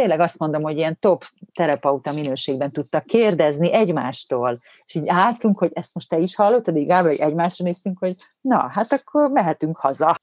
tényleg 0.00 0.20
azt 0.20 0.38
mondom, 0.38 0.62
hogy 0.62 0.76
ilyen 0.76 0.98
top 0.98 1.24
terapeuta 1.54 2.12
minőségben 2.12 2.70
tudtak 2.70 3.04
kérdezni 3.04 3.72
egymástól. 3.72 4.60
És 4.86 4.94
így 4.94 5.08
álltunk, 5.08 5.58
hogy 5.58 5.70
ezt 5.74 5.94
most 5.94 6.08
te 6.08 6.18
is 6.18 6.34
hallottad, 6.34 6.76
így 6.76 6.86
Gábor, 6.86 7.10
hogy 7.10 7.18
egymásra 7.18 7.64
néztünk, 7.64 7.98
hogy 7.98 8.16
na, 8.40 8.68
hát 8.72 8.92
akkor 8.92 9.30
mehetünk 9.30 9.76
haza. 9.76 10.16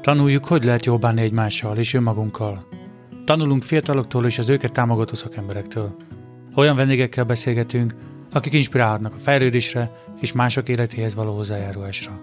Tanuljuk, 0.00 0.44
hogy 0.44 0.64
lehet 0.64 0.86
jól 0.86 0.98
bánni 0.98 1.20
egymással 1.20 1.76
és 1.76 1.94
önmagunkkal. 1.94 2.66
Tanulunk 3.24 3.62
fiataloktól 3.62 4.26
és 4.26 4.38
az 4.38 4.50
őket 4.50 4.72
támogató 4.72 5.14
szakemberektől. 5.14 5.96
Olyan 6.56 6.76
vendégekkel 6.76 7.24
beszélgetünk, 7.24 7.94
akik 8.32 8.52
inspirálhatnak 8.52 9.14
a 9.14 9.18
fejlődésre 9.18 9.90
és 10.20 10.32
mások 10.32 10.68
életéhez 10.68 11.14
való 11.14 11.34
hozzájárulásra. 11.34 12.20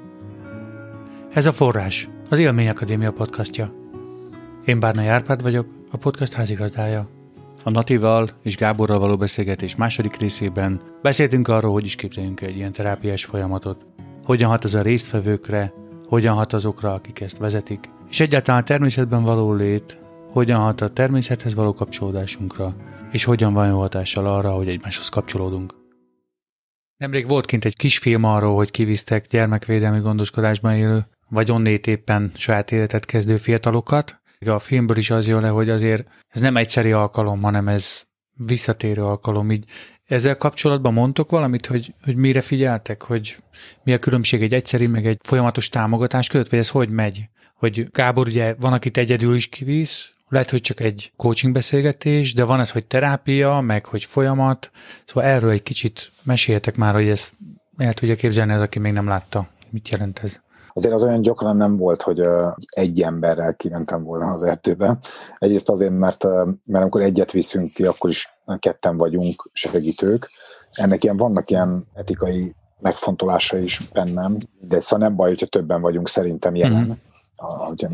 Ez 1.34 1.46
a 1.46 1.52
Forrás, 1.52 2.10
az 2.30 2.40
Élmény 2.40 2.70
Akadémia 2.70 3.12
podcastja. 3.12 3.89
Én 4.70 4.80
Bárna 4.80 5.02
Járpád 5.02 5.42
vagyok, 5.42 5.68
a 5.92 5.98
podcast 5.98 6.34
házigazdája. 6.34 7.10
A 7.64 7.70
Natival 7.70 8.30
és 8.44 8.56
Gáborral 8.56 9.00
való 9.00 9.18
beszélgetés 9.18 9.76
második 9.76 10.16
részében 10.16 10.82
beszéltünk 11.02 11.48
arról, 11.48 11.72
hogy 11.72 11.86
is 11.86 11.96
képzeljünk 11.96 12.42
egy 12.42 12.56
ilyen 12.56 12.72
terápiás 12.72 13.26
folyamatot, 13.26 13.86
hogyan 14.24 14.50
hat 14.50 14.66
ez 14.66 14.74
a 14.74 14.82
résztvevőkre, 14.82 15.74
hogyan 16.08 16.36
hat 16.36 16.54
azokra, 16.54 16.94
akik 16.94 17.20
ezt 17.20 17.38
vezetik, 17.38 17.90
és 18.10 18.20
egyáltalán 18.20 18.62
a 18.62 18.64
természetben 18.64 19.24
való 19.24 19.54
lét, 19.54 19.98
hogyan 20.32 20.60
hat 20.60 20.82
a 20.82 20.90
természethez 20.90 21.54
való 21.54 21.74
kapcsolódásunkra, 21.74 22.76
és 23.12 23.24
hogyan 23.24 23.54
van 23.54 23.68
jó 23.68 23.80
hatással 23.80 24.26
arra, 24.26 24.52
hogy 24.52 24.68
egymáshoz 24.68 25.10
kapcsolódunk. 25.10 25.74
Nemrég 26.98 27.28
volt 27.28 27.46
kint 27.46 27.66
egy 27.66 27.76
kis 27.76 27.98
film 27.98 28.24
arról, 28.24 28.56
hogy 28.56 28.72
kivisztek 28.72 29.28
gyermekvédelmi 29.28 30.00
gondoskodásban 30.00 30.76
élő, 30.76 31.06
vagy 31.30 31.52
onnét 31.52 31.88
éppen 31.88 32.32
saját 32.36 32.72
életet 32.72 33.06
kezdő 33.06 33.38
fiatalokat. 33.38 34.20
A 34.46 34.60
filmből 34.60 34.98
is 34.98 35.10
az 35.10 35.28
jön 35.28 35.42
le, 35.42 35.48
hogy 35.48 35.70
azért 35.70 36.08
ez 36.28 36.42
nem 36.42 36.58
egyszeri 36.58 36.92
alkalom, 36.92 37.42
hanem 37.42 37.68
ez 37.68 38.04
visszatérő 38.34 39.04
alkalom. 39.04 39.52
Így 39.52 39.66
ezzel 40.06 40.38
kapcsolatban 40.38 40.94
mondtok 40.94 41.30
valamit, 41.30 41.66
hogy, 41.66 41.94
hogy 42.04 42.16
mire 42.16 42.42
figyeltek, 42.42 43.02
hogy 43.04 43.38
mi 43.84 43.94
a 43.94 44.00
különbség 44.00 44.42
egy 44.42 44.54
egyszeri, 44.54 44.88
meg 44.88 45.06
egy 45.06 45.20
folyamatos 45.24 45.70
támogatás 45.70 46.28
között, 46.28 46.50
vagy 46.50 46.60
ez 46.60 46.70
hogy 46.70 46.90
megy? 46.90 47.30
Hogy 47.54 47.88
Gábor 47.92 48.28
ugye 48.28 48.56
van, 48.60 48.74
akit 48.74 48.98
egyedül 48.98 49.36
is 49.36 49.48
kivisz, 49.48 50.14
lehet, 50.28 50.50
hogy 50.50 50.62
csak 50.62 50.80
egy 50.80 51.12
coaching 51.16 51.54
beszélgetés, 51.54 52.34
de 52.34 52.44
van 52.44 52.60
ez, 52.60 52.72
hogy 52.72 52.86
terápia, 52.86 53.60
meg 53.60 53.86
hogy 53.86 54.04
folyamat. 54.04 54.72
Szóval 55.06 55.30
erről 55.30 55.50
egy 55.50 55.64
kicsit 55.64 56.12
meséljetek 56.24 56.76
már, 56.76 56.94
hogy 56.94 57.08
ezt 57.08 57.34
el 57.78 57.94
tudja 57.94 58.16
képzelni 58.16 58.54
az, 58.54 58.62
aki 58.62 58.80
még 58.80 58.92
nem 58.92 59.08
látta. 59.08 59.50
Mit 59.70 59.90
jelent 59.90 60.20
ez? 60.20 60.42
Azért 60.80 60.94
az 60.94 61.04
olyan 61.04 61.22
gyakran 61.22 61.58
nem 61.58 61.78
volt, 61.78 62.02
hogy 62.02 62.22
egy 62.70 63.02
emberrel 63.02 63.56
kimentem 63.56 64.04
volna 64.04 64.32
az 64.32 64.44
erdőbe. 64.44 64.98
Egyrészt 65.38 65.70
azért, 65.70 65.98
mert, 65.98 66.24
mert 66.66 66.82
amikor 66.82 67.02
egyet 67.02 67.32
viszünk 67.32 67.74
ki, 67.74 67.86
akkor 67.86 68.10
is 68.10 68.40
ketten 68.60 68.98
vagyunk 68.98 69.50
segítők. 69.54 70.30
Ennek 70.72 71.04
ilyen 71.04 71.18
vannak 71.18 71.50
ilyen 71.50 71.88
etikai 71.94 72.56
megfontolása 72.80 73.58
is 73.58 73.82
bennem, 73.94 74.38
de 74.60 74.80
szóval 74.80 75.08
nem 75.08 75.16
baj, 75.16 75.30
hogyha 75.30 75.46
többen 75.46 75.82
vagyunk 75.82 76.08
szerintem 76.08 76.56
jelen. 76.56 76.84
Mm-hmm 76.84 76.92
hogy 77.40 77.88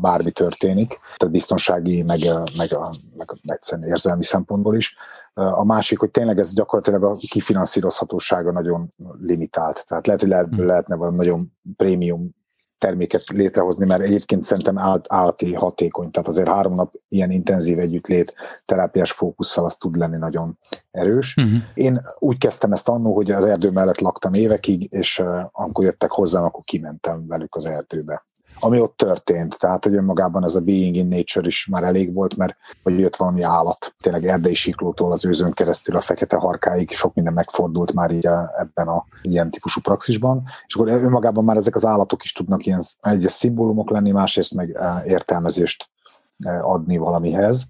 bármi 0.00 0.30
történik, 0.30 0.98
tehát 1.16 1.34
biztonsági, 1.34 2.02
meg, 2.02 2.18
meg, 2.56 2.68
meg 3.16 3.28
egyszerűen 3.42 3.88
érzelmi 3.88 4.24
szempontból 4.24 4.76
is. 4.76 4.96
A 5.34 5.64
másik, 5.64 5.98
hogy 5.98 6.10
tényleg 6.10 6.38
ez 6.38 6.54
gyakorlatilag 6.54 7.04
a 7.04 7.16
kifinanszírozhatósága 7.16 8.52
nagyon 8.52 8.92
limitált. 9.20 9.86
Tehát 9.86 10.06
lehet, 10.06 10.20
hogy 10.20 10.30
lehet, 10.30 10.48
hmm. 10.48 10.66
lehetne 10.66 10.94
valami 10.94 11.16
nagyon 11.16 11.52
prémium 11.76 12.38
terméket 12.80 13.28
létrehozni, 13.28 13.86
mert 13.86 14.02
egyébként 14.02 14.44
szerintem 14.44 14.78
állati 15.08 15.54
hatékony, 15.54 16.10
tehát 16.10 16.28
azért 16.28 16.48
három 16.48 16.74
nap 16.74 16.94
ilyen 17.08 17.30
intenzív 17.30 17.78
együttlét 17.78 18.34
terápiás 18.64 19.12
fókusszal 19.12 19.64
az 19.64 19.76
tud 19.76 19.96
lenni 19.96 20.16
nagyon 20.16 20.58
erős. 20.90 21.36
Uh-huh. 21.36 21.62
Én 21.74 22.02
úgy 22.18 22.38
kezdtem 22.38 22.72
ezt 22.72 22.88
annó, 22.88 23.14
hogy 23.14 23.30
az 23.30 23.44
erdő 23.44 23.70
mellett 23.70 24.00
laktam 24.00 24.34
évekig, 24.34 24.92
és 24.92 25.18
uh, 25.18 25.40
amikor 25.52 25.84
jöttek 25.84 26.10
hozzám, 26.10 26.44
akkor 26.44 26.64
kimentem 26.64 27.26
velük 27.26 27.54
az 27.54 27.66
erdőbe 27.66 28.24
ami 28.60 28.80
ott 28.80 28.96
történt. 28.96 29.58
Tehát, 29.58 29.84
hogy 29.84 29.94
önmagában 29.94 30.44
ez 30.44 30.54
a 30.54 30.60
being 30.60 30.96
in 30.96 31.06
nature 31.06 31.46
is 31.46 31.66
már 31.66 31.82
elég 31.82 32.14
volt, 32.14 32.36
mert 32.36 32.56
hogy 32.82 32.98
jött 32.98 33.16
valami 33.16 33.42
állat. 33.42 33.94
Tényleg 34.00 34.26
erdei 34.26 34.54
siklótól 34.54 35.12
az 35.12 35.24
őzön 35.24 35.52
keresztül 35.52 35.96
a 35.96 36.00
fekete 36.00 36.36
harkáig 36.36 36.90
sok 36.90 37.14
minden 37.14 37.32
megfordult 37.32 37.92
már 37.92 38.10
így 38.10 38.26
a, 38.26 38.50
ebben 38.58 38.88
a 38.88 39.04
ilyen 39.22 39.50
típusú 39.50 39.80
praxisban. 39.80 40.42
És 40.66 40.74
akkor 40.74 40.88
önmagában 40.88 41.44
már 41.44 41.56
ezek 41.56 41.74
az 41.74 41.84
állatok 41.84 42.24
is 42.24 42.32
tudnak 42.32 42.66
ilyen 42.66 42.82
egyes 43.00 43.32
szimbólumok 43.32 43.90
lenni, 43.90 44.10
másrészt 44.10 44.54
meg 44.54 44.70
e, 44.70 45.02
értelmezést 45.06 45.90
e, 46.38 46.62
adni 46.62 46.96
valamihez. 46.96 47.66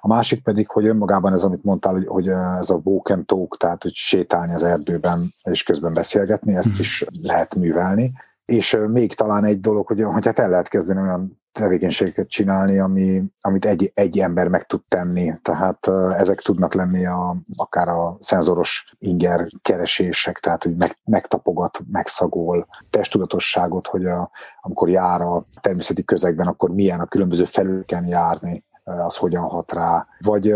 A 0.00 0.08
másik 0.08 0.42
pedig, 0.42 0.70
hogy 0.70 0.86
önmagában 0.86 1.32
ez, 1.32 1.44
amit 1.44 1.64
mondtál, 1.64 2.02
hogy 2.06 2.28
ez 2.28 2.70
a 2.70 2.80
walk 2.82 3.08
and 3.08 3.26
talk, 3.26 3.56
tehát 3.56 3.82
hogy 3.82 3.94
sétálni 3.94 4.54
az 4.54 4.62
erdőben 4.62 5.34
és 5.42 5.62
közben 5.62 5.94
beszélgetni, 5.94 6.54
ezt 6.54 6.72
mhm. 6.72 6.80
is 6.80 7.04
lehet 7.22 7.54
művelni 7.54 8.12
és 8.44 8.78
még 8.88 9.14
talán 9.14 9.44
egy 9.44 9.60
dolog, 9.60 9.86
hogy, 9.86 10.02
hogy 10.02 10.26
hát 10.26 10.38
el 10.38 10.48
lehet 10.48 10.68
kezdeni 10.68 11.00
olyan 11.00 11.42
tevékenységeket 11.52 12.28
csinálni, 12.28 12.78
ami, 12.78 13.22
amit 13.40 13.64
egy, 13.64 13.90
egy 13.94 14.18
ember 14.18 14.48
meg 14.48 14.66
tud 14.66 14.80
tenni. 14.88 15.32
Tehát 15.42 15.86
ezek 16.16 16.40
tudnak 16.40 16.74
lenni 16.74 17.06
a, 17.06 17.36
akár 17.56 17.88
a 17.88 18.16
szenzoros 18.20 18.94
inger 18.98 19.46
keresések, 19.62 20.38
tehát 20.38 20.62
hogy 20.62 20.76
meg, 20.76 20.96
megtapogat, 21.04 21.80
megszagol 21.90 22.66
testudatosságot, 22.90 23.86
hogy 23.86 24.04
a, 24.06 24.30
amikor 24.60 24.88
jár 24.88 25.20
a 25.20 25.46
természeti 25.60 26.04
közegben, 26.04 26.46
akkor 26.46 26.70
milyen 26.70 27.00
a 27.00 27.06
különböző 27.06 27.44
felülken 27.44 28.06
járni, 28.06 28.64
az 28.84 29.16
hogyan 29.16 29.42
hat 29.42 29.72
rá, 29.72 30.06
vagy 30.18 30.50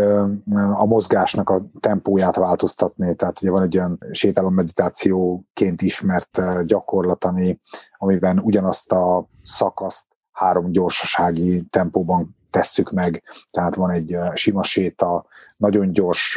a 0.73 0.85
mozgásnak 0.85 1.49
a 1.49 1.65
tempóját 1.79 2.35
változtatni, 2.35 3.15
tehát 3.15 3.41
ugye 3.41 3.51
van 3.51 3.63
egy 3.63 3.77
olyan 3.77 3.99
sétálom 4.11 4.53
meditációként 4.53 5.81
ismert 5.81 6.41
gyakorlat, 6.65 7.23
ami, 7.23 7.59
amiben 7.97 8.39
ugyanazt 8.39 8.91
a 8.91 9.27
szakaszt 9.43 10.05
három 10.31 10.71
gyorsasági 10.71 11.63
tempóban 11.69 12.37
tesszük 12.49 12.91
meg, 12.91 13.23
tehát 13.51 13.75
van 13.75 13.91
egy 13.91 14.17
sima 14.33 14.63
séta, 14.63 15.25
nagyon 15.57 15.91
gyors, 15.91 16.35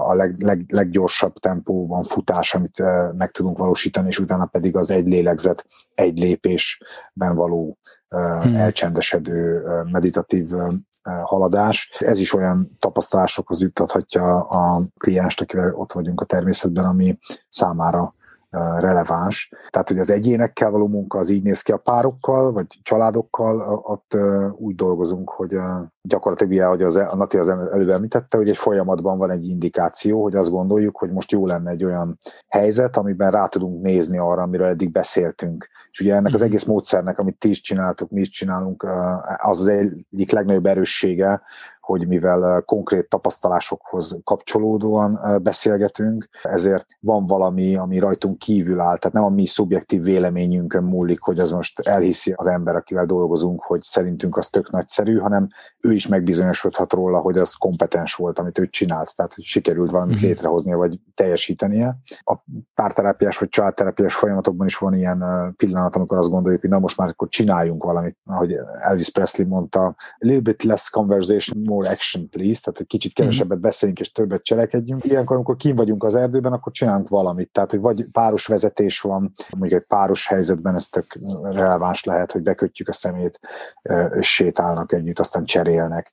a 0.00 0.14
leg, 0.14 0.40
leg, 0.42 0.64
leggyorsabb 0.68 1.34
tempóban 1.38 2.02
futás, 2.02 2.54
amit 2.54 2.82
meg 3.16 3.30
tudunk 3.30 3.58
valósítani, 3.58 4.08
és 4.08 4.18
utána 4.18 4.46
pedig 4.46 4.76
az 4.76 4.90
egy 4.90 5.06
lélegzet, 5.06 5.66
egy 5.94 6.18
lépésben 6.18 7.34
való 7.34 7.78
hmm. 8.08 8.56
elcsendesedő 8.56 9.62
meditatív 9.90 10.50
haladás. 11.24 11.90
Ez 11.98 12.18
is 12.18 12.34
olyan 12.34 12.76
tapasztalásokhoz 12.78 13.60
juttathatja 13.60 14.40
a 14.40 14.82
klienst, 14.98 15.40
akivel 15.40 15.74
ott 15.74 15.92
vagyunk 15.92 16.20
a 16.20 16.24
természetben, 16.24 16.84
ami 16.84 17.18
számára 17.48 18.14
releváns. 18.78 19.52
Tehát, 19.70 19.88
hogy 19.88 19.98
az 19.98 20.10
egyénekkel 20.10 20.70
való 20.70 20.88
munka 20.88 21.18
az 21.18 21.28
így 21.28 21.42
néz 21.42 21.62
ki 21.62 21.72
a 21.72 21.76
párokkal, 21.76 22.52
vagy 22.52 22.66
családokkal, 22.82 23.82
ott 23.84 24.16
úgy 24.56 24.74
dolgozunk, 24.74 25.30
hogy 25.30 25.56
gyakorlatilag 26.02 26.52
ugye, 26.52 26.64
hogy 26.64 26.82
az, 26.82 26.96
a 26.96 27.16
Nati 27.16 27.38
az 27.38 27.48
előbb 27.48 27.88
említette, 27.88 28.36
hogy 28.36 28.48
egy 28.48 28.56
folyamatban 28.56 29.18
van 29.18 29.30
egy 29.30 29.48
indikáció, 29.48 30.22
hogy 30.22 30.34
azt 30.34 30.50
gondoljuk, 30.50 30.96
hogy 30.96 31.10
most 31.10 31.30
jó 31.30 31.46
lenne 31.46 31.70
egy 31.70 31.84
olyan 31.84 32.18
helyzet, 32.48 32.96
amiben 32.96 33.30
rá 33.30 33.46
tudunk 33.46 33.82
nézni 33.82 34.18
arra, 34.18 34.42
amiről 34.42 34.66
eddig 34.66 34.92
beszéltünk. 34.92 35.68
És 35.90 36.00
ugye 36.00 36.14
ennek 36.14 36.32
az 36.32 36.40
mhm. 36.40 36.48
egész 36.48 36.64
módszernek, 36.64 37.18
amit 37.18 37.38
ti 37.38 37.48
is 37.48 37.60
csináltok, 37.60 38.10
mi 38.10 38.20
is 38.20 38.30
csinálunk, 38.30 38.86
az 39.36 39.60
az 39.60 39.66
egyik 39.68 40.30
legnagyobb 40.30 40.66
erőssége, 40.66 41.42
hogy 41.84 42.08
mivel 42.08 42.62
konkrét 42.66 43.08
tapasztalásokhoz 43.08 44.18
kapcsolódóan 44.24 45.40
beszélgetünk, 45.42 46.28
ezért 46.42 46.86
van 47.00 47.26
valami, 47.26 47.76
ami 47.76 47.98
rajtunk 47.98 48.38
kívül 48.38 48.80
áll, 48.80 48.98
tehát 48.98 49.12
nem 49.12 49.24
a 49.24 49.28
mi 49.28 49.46
szubjektív 49.46 50.02
véleményünkön 50.02 50.84
múlik, 50.84 51.20
hogy 51.20 51.38
az 51.38 51.50
most 51.50 51.80
elhiszi 51.80 52.32
az 52.36 52.46
ember, 52.46 52.76
akivel 52.76 53.06
dolgozunk, 53.06 53.62
hogy 53.62 53.82
szerintünk 53.82 54.36
az 54.36 54.48
tök 54.48 54.70
nagyszerű, 54.70 55.18
hanem 55.18 55.48
ő 55.80 55.92
is 55.92 56.06
megbizonyosodhat 56.08 56.92
róla, 56.92 57.18
hogy 57.18 57.38
az 57.38 57.52
kompetens 57.52 58.14
volt, 58.14 58.38
amit 58.38 58.58
ő 58.58 58.66
csinált, 58.66 59.14
tehát 59.16 59.34
hogy 59.34 59.44
sikerült 59.44 59.90
valamit 59.90 60.18
mm-hmm. 60.18 60.26
létrehoznia, 60.26 60.76
vagy 60.76 60.98
teljesítenie. 61.14 61.96
A 62.20 62.34
párterápiás 62.74 63.38
vagy 63.38 63.48
családterápiás 63.48 64.14
folyamatokban 64.14 64.66
is 64.66 64.76
van 64.76 64.94
ilyen 64.94 65.24
pillanat, 65.56 65.96
amikor 65.96 66.18
azt 66.18 66.30
gondoljuk, 66.30 66.60
hogy 66.60 66.70
na 66.70 66.78
most 66.78 66.96
már 66.96 67.08
akkor 67.08 67.28
csináljunk 67.28 67.84
valamit, 67.84 68.16
ahogy 68.24 68.54
Elvis 68.80 69.10
Presley 69.10 69.46
mondta, 69.46 69.84
a 69.86 69.96
little 70.18 70.42
bit 70.42 70.62
less 70.62 70.90
conversation, 70.90 71.62
more 71.74 71.90
action 71.90 72.28
please, 72.28 72.60
tehát 72.60 72.80
egy 72.80 72.86
kicsit 72.86 73.12
mhm. 73.12 73.22
kevesebbet 73.22 73.60
beszéljünk 73.60 74.00
és 74.00 74.12
többet 74.12 74.42
cselekedjünk. 74.42 75.04
Ilyenkor, 75.04 75.36
amikor 75.36 75.56
kim 75.56 75.76
vagyunk 75.76 76.04
az 76.04 76.14
erdőben, 76.14 76.52
akkor 76.52 76.72
csinálunk 76.72 77.08
valamit. 77.08 77.50
Tehát, 77.52 77.70
hogy 77.70 77.80
vagy 77.80 78.04
páros 78.12 78.46
vezetés 78.46 79.00
van, 79.00 79.32
mondjuk 79.56 79.80
egy 79.80 79.86
páros 79.86 80.26
helyzetben 80.26 80.74
ez 80.74 80.86
tök 80.88 81.18
releváns 81.42 82.04
lehet, 82.04 82.32
hogy 82.32 82.42
bekötjük 82.42 82.88
a 82.88 82.92
szemét, 82.92 83.40
és 84.18 84.34
sétálnak 84.34 84.92
együtt, 84.92 85.18
aztán 85.18 85.44
cserélnek, 85.44 86.12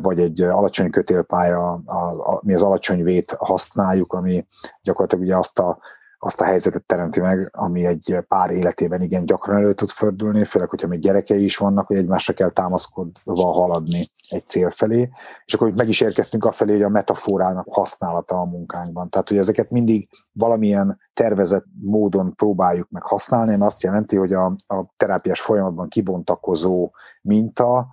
vagy 0.00 0.20
egy 0.20 0.40
alacsony 0.42 0.90
kötélpálya, 0.90 1.82
a, 1.84 1.96
a, 2.32 2.40
mi 2.44 2.54
az 2.54 2.62
alacsony 2.62 3.02
vét 3.02 3.34
használjuk, 3.38 4.12
ami 4.12 4.46
gyakorlatilag 4.82 5.24
ugye 5.24 5.36
azt 5.36 5.58
a 5.58 5.78
azt 6.22 6.40
a 6.40 6.44
helyzetet 6.44 6.82
teremti 6.82 7.20
meg, 7.20 7.50
ami 7.52 7.86
egy 7.86 8.16
pár 8.28 8.50
életében 8.50 9.02
igen 9.02 9.24
gyakran 9.24 9.56
elő 9.56 9.72
tud 9.72 9.88
fordulni, 9.88 10.44
főleg, 10.44 10.68
hogyha 10.68 10.86
még 10.88 11.00
gyerekei 11.00 11.44
is 11.44 11.56
vannak, 11.56 11.86
hogy 11.86 11.96
egymásra 11.96 12.32
kell 12.32 12.50
támaszkodva 12.50 13.52
haladni 13.52 14.10
egy 14.28 14.46
cél 14.46 14.70
felé, 14.70 15.10
és 15.44 15.54
akkor 15.54 15.72
meg 15.74 15.88
is 15.88 16.00
érkeztünk 16.00 16.44
a 16.44 16.50
felé, 16.50 16.72
hogy 16.72 16.82
a 16.82 16.88
metaforának 16.88 17.66
használata 17.70 18.40
a 18.40 18.44
munkánkban. 18.44 19.08
Tehát, 19.10 19.28
hogy 19.28 19.38
ezeket 19.38 19.70
mindig 19.70 20.08
valamilyen 20.32 20.98
tervezett 21.14 21.64
módon 21.80 22.34
próbáljuk 22.34 22.90
meg 22.90 23.02
használni, 23.02 23.54
ami 23.54 23.64
azt 23.64 23.82
jelenti, 23.82 24.16
hogy 24.16 24.32
a, 24.32 24.44
a 24.66 24.94
terápiás 24.96 25.40
folyamatban 25.40 25.88
kibontakozó 25.88 26.90
minta, 27.22 27.86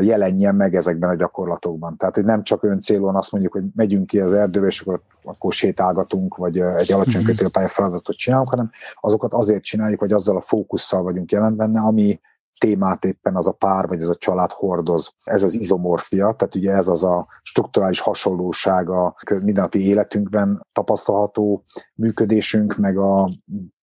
jelenjen 0.00 0.54
meg 0.54 0.74
ezekben 0.74 1.10
a 1.10 1.14
gyakorlatokban. 1.14 1.96
Tehát, 1.96 2.14
hogy 2.14 2.24
nem 2.24 2.42
csak 2.42 2.62
öncélon 2.62 3.16
azt 3.16 3.32
mondjuk, 3.32 3.52
hogy 3.52 3.64
megyünk 3.74 4.06
ki 4.06 4.20
az 4.20 4.32
erdőbe, 4.32 4.66
és 4.66 4.80
akkor, 4.80 5.02
akkor 5.22 5.52
sétálgatunk, 5.52 6.36
vagy 6.36 6.58
egy 6.58 6.92
alacsony 6.92 7.20
mhm. 7.20 7.30
kötélpálya 7.30 7.68
feladatot 7.68 8.16
csinálunk, 8.16 8.48
hanem 8.48 8.70
azokat 9.00 9.32
azért 9.34 9.62
csináljuk, 9.62 10.00
hogy 10.00 10.12
azzal 10.12 10.36
a 10.36 10.40
fókusszal 10.40 11.02
vagyunk 11.02 11.32
jelen 11.32 11.56
benne, 11.56 11.80
ami 11.80 12.20
témát 12.58 13.04
éppen 13.04 13.36
az 13.36 13.46
a 13.46 13.52
pár 13.52 13.86
vagy 13.88 14.00
ez 14.00 14.08
a 14.08 14.14
család 14.14 14.50
hordoz. 14.52 15.12
Ez 15.24 15.42
az 15.42 15.54
izomorfia, 15.54 16.32
tehát 16.32 16.54
ugye 16.54 16.72
ez 16.72 16.88
az 16.88 17.04
a 17.04 17.26
strukturális 17.42 18.00
hasonlóság 18.00 18.90
a 18.90 19.14
mindennapi 19.42 19.86
életünkben 19.86 20.66
tapasztalható 20.72 21.64
működésünk, 21.94 22.76
meg 22.76 22.98
a, 22.98 23.28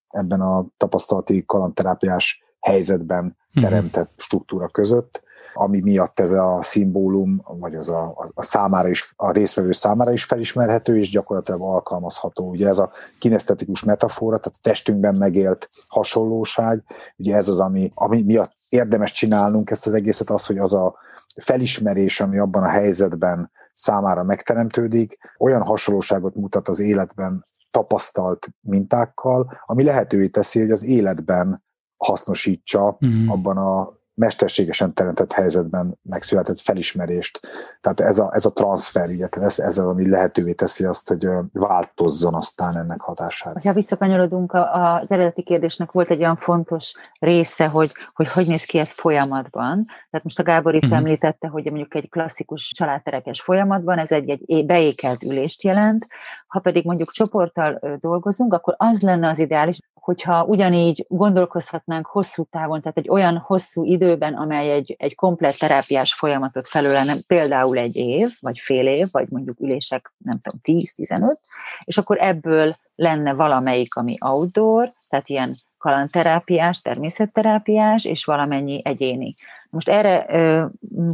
ebben 0.07 0.41
a 0.41 0.65
tapasztalati 0.77 1.43
kalanterápiás 1.45 2.43
helyzetben 2.59 3.37
mhm. 3.51 3.63
teremtett 3.65 4.11
struktúra 4.15 4.67
között 4.67 5.23
ami 5.53 5.79
miatt 5.79 6.19
ez 6.19 6.31
a 6.31 6.59
szimbólum, 6.61 7.41
vagy 7.59 7.75
az 7.75 7.89
a, 7.89 8.31
a 8.33 8.41
számára 8.41 8.89
is, 8.89 9.13
a 9.15 9.31
részvevő 9.31 9.71
számára 9.71 10.11
is 10.11 10.23
felismerhető, 10.23 10.97
és 10.97 11.09
gyakorlatilag 11.09 11.61
alkalmazható. 11.61 12.49
Ugye 12.49 12.67
ez 12.67 12.77
a 12.77 12.91
kinesztetikus 13.19 13.83
metafora, 13.83 14.37
tehát 14.37 14.57
a 14.57 14.61
testünkben 14.61 15.15
megélt 15.15 15.69
hasonlóság, 15.87 16.83
ugye 17.17 17.35
ez 17.35 17.49
az, 17.49 17.59
ami, 17.59 17.91
ami 17.93 18.21
miatt 18.21 18.51
érdemes 18.69 19.11
csinálnunk 19.11 19.69
ezt 19.69 19.87
az 19.87 19.93
egészet, 19.93 20.29
az, 20.29 20.45
hogy 20.45 20.57
az 20.57 20.73
a 20.73 20.95
felismerés, 21.41 22.21
ami 22.21 22.37
abban 22.37 22.63
a 22.63 22.69
helyzetben 22.69 23.51
számára 23.73 24.23
megteremtődik, 24.23 25.17
olyan 25.37 25.61
hasonlóságot 25.61 26.35
mutat 26.35 26.67
az 26.67 26.79
életben 26.79 27.43
tapasztalt 27.71 28.47
mintákkal, 28.61 29.61
ami 29.65 29.83
lehetővé 29.83 30.27
teszi, 30.27 30.59
hogy 30.59 30.71
az 30.71 30.83
életben 30.83 31.63
hasznosítsa 31.97 32.97
mm. 33.07 33.29
abban 33.29 33.57
a 33.57 33.93
mesterségesen 34.15 34.93
teremtett 34.93 35.31
helyzetben 35.31 35.97
megszületett 36.01 36.59
felismerést. 36.59 37.39
Tehát 37.81 37.99
ez 37.99 38.19
a, 38.19 38.31
ez 38.33 38.45
a 38.45 38.51
transfer, 38.51 39.09
ugye, 39.09 39.27
ez, 39.31 39.59
ez 39.59 39.77
az, 39.77 39.85
ami 39.85 40.09
lehetővé 40.09 40.53
teszi 40.53 40.85
azt, 40.85 41.07
hogy 41.07 41.27
változzon 41.51 42.33
aztán 42.33 42.77
ennek 42.77 43.01
hatására. 43.01 43.59
Ha 43.63 43.73
visszakanyarodunk, 43.73 44.53
az 44.53 45.11
eredeti 45.11 45.43
kérdésnek 45.43 45.91
volt 45.91 46.09
egy 46.09 46.19
olyan 46.19 46.35
fontos 46.35 46.93
része, 47.19 47.67
hogy 47.67 47.91
hogy, 48.13 48.31
hogy 48.31 48.47
néz 48.47 48.63
ki 48.63 48.77
ez 48.77 48.91
folyamatban. 48.91 49.85
Tehát 49.85 50.23
most 50.23 50.39
a 50.39 50.43
Gábor 50.43 50.75
itt 50.75 50.83
uh-huh. 50.83 50.97
említette, 50.97 51.47
hogy 51.47 51.65
mondjuk 51.65 51.95
egy 51.95 52.09
klasszikus 52.09 52.71
családterekes 52.75 53.41
folyamatban 53.41 53.97
ez 53.97 54.11
egy, 54.11 54.29
egy 54.29 54.65
beékelt 54.65 55.23
ülést 55.23 55.63
jelent, 55.63 56.07
ha 56.47 56.59
pedig 56.59 56.85
mondjuk 56.85 57.11
csoporttal 57.11 57.97
dolgozunk, 57.99 58.53
akkor 58.53 58.75
az 58.77 59.01
lenne 59.01 59.29
az 59.29 59.39
ideális, 59.39 59.79
hogyha 60.05 60.43
ugyanígy 60.43 61.05
gondolkozhatnánk 61.07 62.05
hosszú 62.05 62.43
távon, 62.43 62.81
tehát 62.81 62.97
egy 62.97 63.09
olyan 63.09 63.37
hosszú 63.37 63.83
időben, 63.83 64.33
amely 64.33 64.71
egy, 64.71 64.95
egy 64.97 65.15
komplet 65.15 65.57
terápiás 65.59 66.13
folyamatot 66.13 66.67
felülene, 66.67 67.15
például 67.27 67.77
egy 67.77 67.95
év, 67.95 68.29
vagy 68.39 68.59
fél 68.59 68.87
év, 68.87 69.07
vagy 69.11 69.27
mondjuk 69.29 69.59
ülések, 69.59 70.13
nem 70.17 70.39
tudom, 70.39 70.59
10-15, 70.63 71.35
és 71.83 71.97
akkor 71.97 72.17
ebből 72.21 72.75
lenne 72.95 73.33
valamelyik, 73.33 73.95
ami 73.95 74.17
outdoor, 74.19 74.93
tehát 75.09 75.29
ilyen 75.29 75.57
kalanterápiás, 75.77 76.81
természetterápiás, 76.81 78.05
és 78.05 78.25
valamennyi 78.25 78.81
egyéni. 78.83 79.35
Most 79.69 79.89
erre 79.89 80.25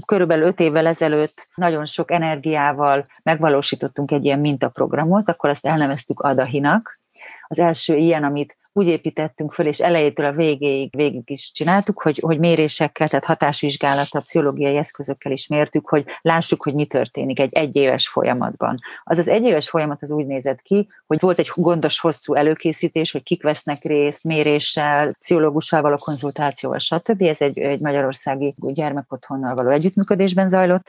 körülbelül 0.06 0.48
öt 0.48 0.60
évvel 0.60 0.88
ezelőtt 0.88 1.48
nagyon 1.56 1.86
sok 1.86 2.12
energiával 2.12 3.06
megvalósítottunk 3.24 4.12
egy 4.12 4.26
ilyen 4.26 4.40
mintaprogramot, 4.40 5.30
akkor 5.30 5.50
azt 5.50 5.66
elneveztük 5.66 6.20
Adahinak. 6.20 7.00
Az 7.48 7.60
első 7.60 7.96
ilyen, 7.96 8.24
amit 8.24 8.60
úgy 8.74 8.88
építettünk 8.88 9.54
föl, 9.54 9.66
és 9.66 9.80
elejétől 9.80 10.26
a 10.26 10.32
végéig 10.32 10.96
végig 10.96 11.30
is 11.30 11.52
csináltuk, 11.52 12.02
hogy, 12.02 12.20
hogy 12.22 12.40
mérésekkel, 12.40 13.10
tehát 13.10 13.26
hatásvizsgálattal, 13.26 14.22
pszichológiai 14.22 14.78
eszközökkel 14.78 15.32
is 15.32 15.48
mértük, 15.48 15.90
hogy 15.90 16.06
lássuk, 16.22 16.64
hogy 16.64 16.74
mi 16.74 16.86
történik 16.86 17.40
egy 17.40 17.54
egyéves 17.54 18.08
folyamatban. 18.08 18.80
Az 19.04 19.18
az 19.18 19.28
egyéves 19.28 19.70
folyamat 19.70 20.02
az 20.02 20.12
úgy 20.12 20.26
nézett 20.26 20.62
ki, 20.62 20.88
hogy 21.08 21.20
volt 21.20 21.40
egy 21.40 21.52
gondos, 21.56 22.00
hosszú 22.00 22.34
előkészítés, 22.34 23.12
hogy 23.12 23.24
kik 23.24 23.44
vesznek 23.44 23.84
részt, 23.84 24.24
méréssel, 24.24 25.14
pszichológussal 25.20 25.82
való 25.82 25.98
konzultációval, 25.98 26.80
stb. 26.80 27.22
Ez 27.22 27.42
egy, 27.42 27.60
egy 27.60 27.80
magyarországi 27.80 28.56
gyermekotthonnal 28.58 29.56
való 29.56 29.70
együttműködésben 29.70 30.50
zajlott, 30.50 30.88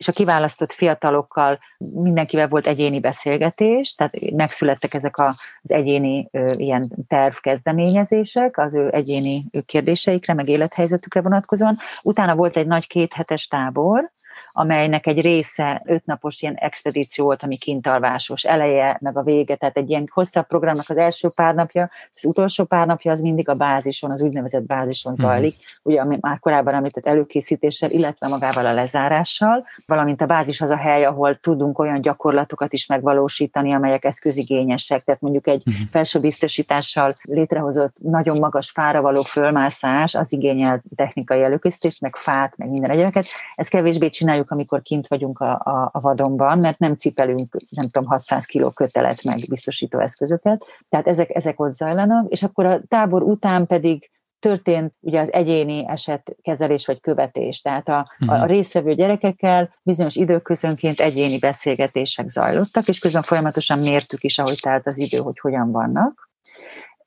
és 0.00 0.08
a 0.08 0.12
kiválasztott 0.12 0.72
fiatalokkal 0.72 1.58
mindenkivel 1.78 2.48
volt 2.48 2.66
egyéni 2.66 3.00
beszélgetés, 3.00 3.94
tehát 3.94 4.32
megszülettek 4.32 4.94
ezek 4.94 5.16
a, 5.16 5.36
az 5.62 5.70
egyéni 5.70 6.28
ilyen 6.52 6.92
tervkezdeményezések 7.08 8.58
az 8.58 8.74
ő 8.74 8.88
egyéni 8.92 9.44
kérdéseikre, 9.66 10.34
meg 10.34 10.48
élethelyzetükre 10.48 11.20
vonatkozóan. 11.20 11.78
Utána 12.02 12.34
volt 12.34 12.56
egy 12.56 12.66
nagy 12.66 12.86
kéthetes 12.86 13.46
tábor, 13.46 14.10
amelynek 14.52 15.06
egy 15.06 15.20
része 15.20 15.82
ötnapos 15.84 16.42
ilyen 16.42 16.54
expedíció 16.54 17.24
volt, 17.24 17.42
ami 17.42 17.56
kintalvásos 17.56 18.42
eleje, 18.42 18.96
meg 19.00 19.16
a 19.16 19.22
vége, 19.22 19.56
tehát 19.56 19.76
egy 19.76 19.90
ilyen 19.90 20.08
hosszabb 20.12 20.46
programnak 20.46 20.88
az 20.88 20.96
első 20.96 21.28
pár 21.28 21.54
napja, 21.54 21.90
az 22.14 22.24
utolsó 22.24 22.64
pár 22.64 22.86
napja 22.86 23.12
az 23.12 23.20
mindig 23.20 23.48
a 23.48 23.54
bázison, 23.54 24.10
az 24.10 24.22
úgynevezett 24.22 24.62
bázison 24.62 25.12
mhm. 25.12 25.22
zajlik, 25.22 25.54
mm. 25.54 25.58
ugye 25.82 26.00
ami 26.00 26.18
már 26.20 26.38
korábban 26.38 26.74
említett 26.74 27.06
előkészítéssel, 27.06 27.90
illetve 27.90 28.28
magával 28.28 28.66
a 28.66 28.72
lezárással, 28.72 29.66
valamint 29.86 30.20
a 30.20 30.26
bázis 30.26 30.60
az 30.60 30.70
a 30.70 30.76
hely, 30.76 31.04
ahol 31.04 31.38
tudunk 31.40 31.78
olyan 31.78 32.00
gyakorlatokat 32.00 32.72
is 32.72 32.86
megvalósítani, 32.86 33.72
amelyek 33.72 34.04
eszközigényesek, 34.04 35.04
tehát 35.04 35.20
mondjuk 35.20 35.46
egy 35.46 35.62
mm. 35.70 35.82
felső 35.90 36.20
biztosítással 36.20 37.14
létrehozott 37.22 37.94
nagyon 37.98 38.38
magas 38.38 38.70
fára 38.70 39.00
való 39.00 39.22
fölmászás, 39.22 40.14
az 40.14 40.32
igényel 40.32 40.82
technikai 40.96 41.42
előkészítést, 41.42 42.00
meg 42.00 42.16
fát, 42.16 42.56
meg 42.56 42.70
minden 42.70 42.90
egyébként. 42.90 43.26
Ez 43.56 43.68
kevésbé 43.68 44.08
csináljuk 44.08 44.49
csináljuk, 44.50 44.72
amikor 44.72 44.82
kint 44.82 45.06
vagyunk 45.06 45.38
a, 45.38 45.52
a, 45.52 45.90
a 45.92 46.00
vadonban, 46.00 46.58
mert 46.58 46.78
nem 46.78 46.94
cipelünk, 46.94 47.56
nem 47.70 47.88
tudom, 47.88 48.08
600 48.08 48.44
kiló 48.44 48.70
kötelet 48.70 49.22
meg 49.22 49.46
biztosító 49.48 49.98
eszközöket. 49.98 50.64
Tehát 50.88 51.06
ezek, 51.06 51.34
ezek 51.34 51.60
ott 51.60 51.72
zajlanak, 51.72 52.30
és 52.30 52.42
akkor 52.42 52.66
a 52.66 52.80
tábor 52.88 53.22
után 53.22 53.66
pedig 53.66 54.10
történt 54.40 54.94
ugye 55.00 55.20
az 55.20 55.32
egyéni 55.32 55.84
esetkezelés 55.88 56.86
vagy 56.86 57.00
követés. 57.00 57.60
Tehát 57.60 57.88
a, 57.88 57.98
a, 57.98 58.32
a 58.32 58.36
mhm. 58.36 58.46
résztvevő 58.46 58.94
gyerekekkel 58.94 59.68
bizonyos 59.82 60.16
időközönként 60.16 61.00
egyéni 61.00 61.38
beszélgetések 61.38 62.28
zajlottak, 62.28 62.88
és 62.88 62.98
közben 62.98 63.22
folyamatosan 63.22 63.78
mértük 63.78 64.22
is, 64.22 64.38
ahogy 64.38 64.58
telt 64.62 64.86
az 64.86 64.98
idő, 64.98 65.18
hogy 65.18 65.38
hogyan 65.38 65.70
vannak 65.70 66.28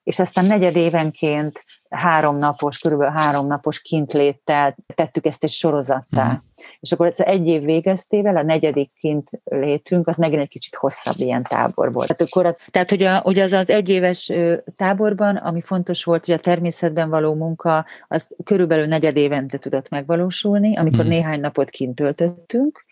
és 0.04 0.20
aztán 0.20 0.46
negyed 0.46 0.76
évenként 0.76 1.64
három 1.90 2.38
napos, 2.38 2.78
körülbelül 2.78 3.14
három 3.14 3.48
napos 3.48 3.82
kintléttel 3.82 4.76
tettük 4.96 5.26
ezt 5.26 5.44
egy 5.44 5.50
sorozattá. 5.50 6.32
Mm. 6.32 6.36
És 6.80 6.92
akkor 6.92 7.06
ez 7.08 7.20
egy 7.20 7.48
év 7.48 7.64
végeztével, 7.64 8.38
a 8.38 8.44
negyedik 8.44 8.90
kint 9.00 9.30
létünk, 9.44 10.08
az 10.08 10.18
megint 10.18 10.42
egy 10.42 10.48
kicsit 10.48 10.76
hosszabb 10.76 11.20
ilyen 11.20 11.44
tábor 11.44 11.94
volt. 11.94 12.08
Tehát, 12.08 12.22
akkor, 12.22 12.58
tehát 12.72 12.90
hogy, 12.90 13.04
a, 13.04 13.18
hogy 13.18 13.40
az 13.40 13.52
az 13.52 13.70
egyéves 13.70 14.32
táborban, 14.78 15.36
ami 15.36 15.62
fontos 15.62 16.04
volt, 16.04 16.26
hogy 16.26 16.34
a 16.34 16.40
természetben 16.40 17.10
való 17.10 17.34
munka, 17.34 17.86
az 18.08 18.36
körülbelül 18.44 18.86
negyed 18.86 19.18
évente 19.18 19.58
tudott 19.58 19.90
megvalósulni, 19.90 20.78
amikor 20.78 21.06
mm. 21.06 21.08
néhány 21.08 21.40
napot 21.40 21.70
kint 21.70 21.96
töltöttünk, 21.96 22.86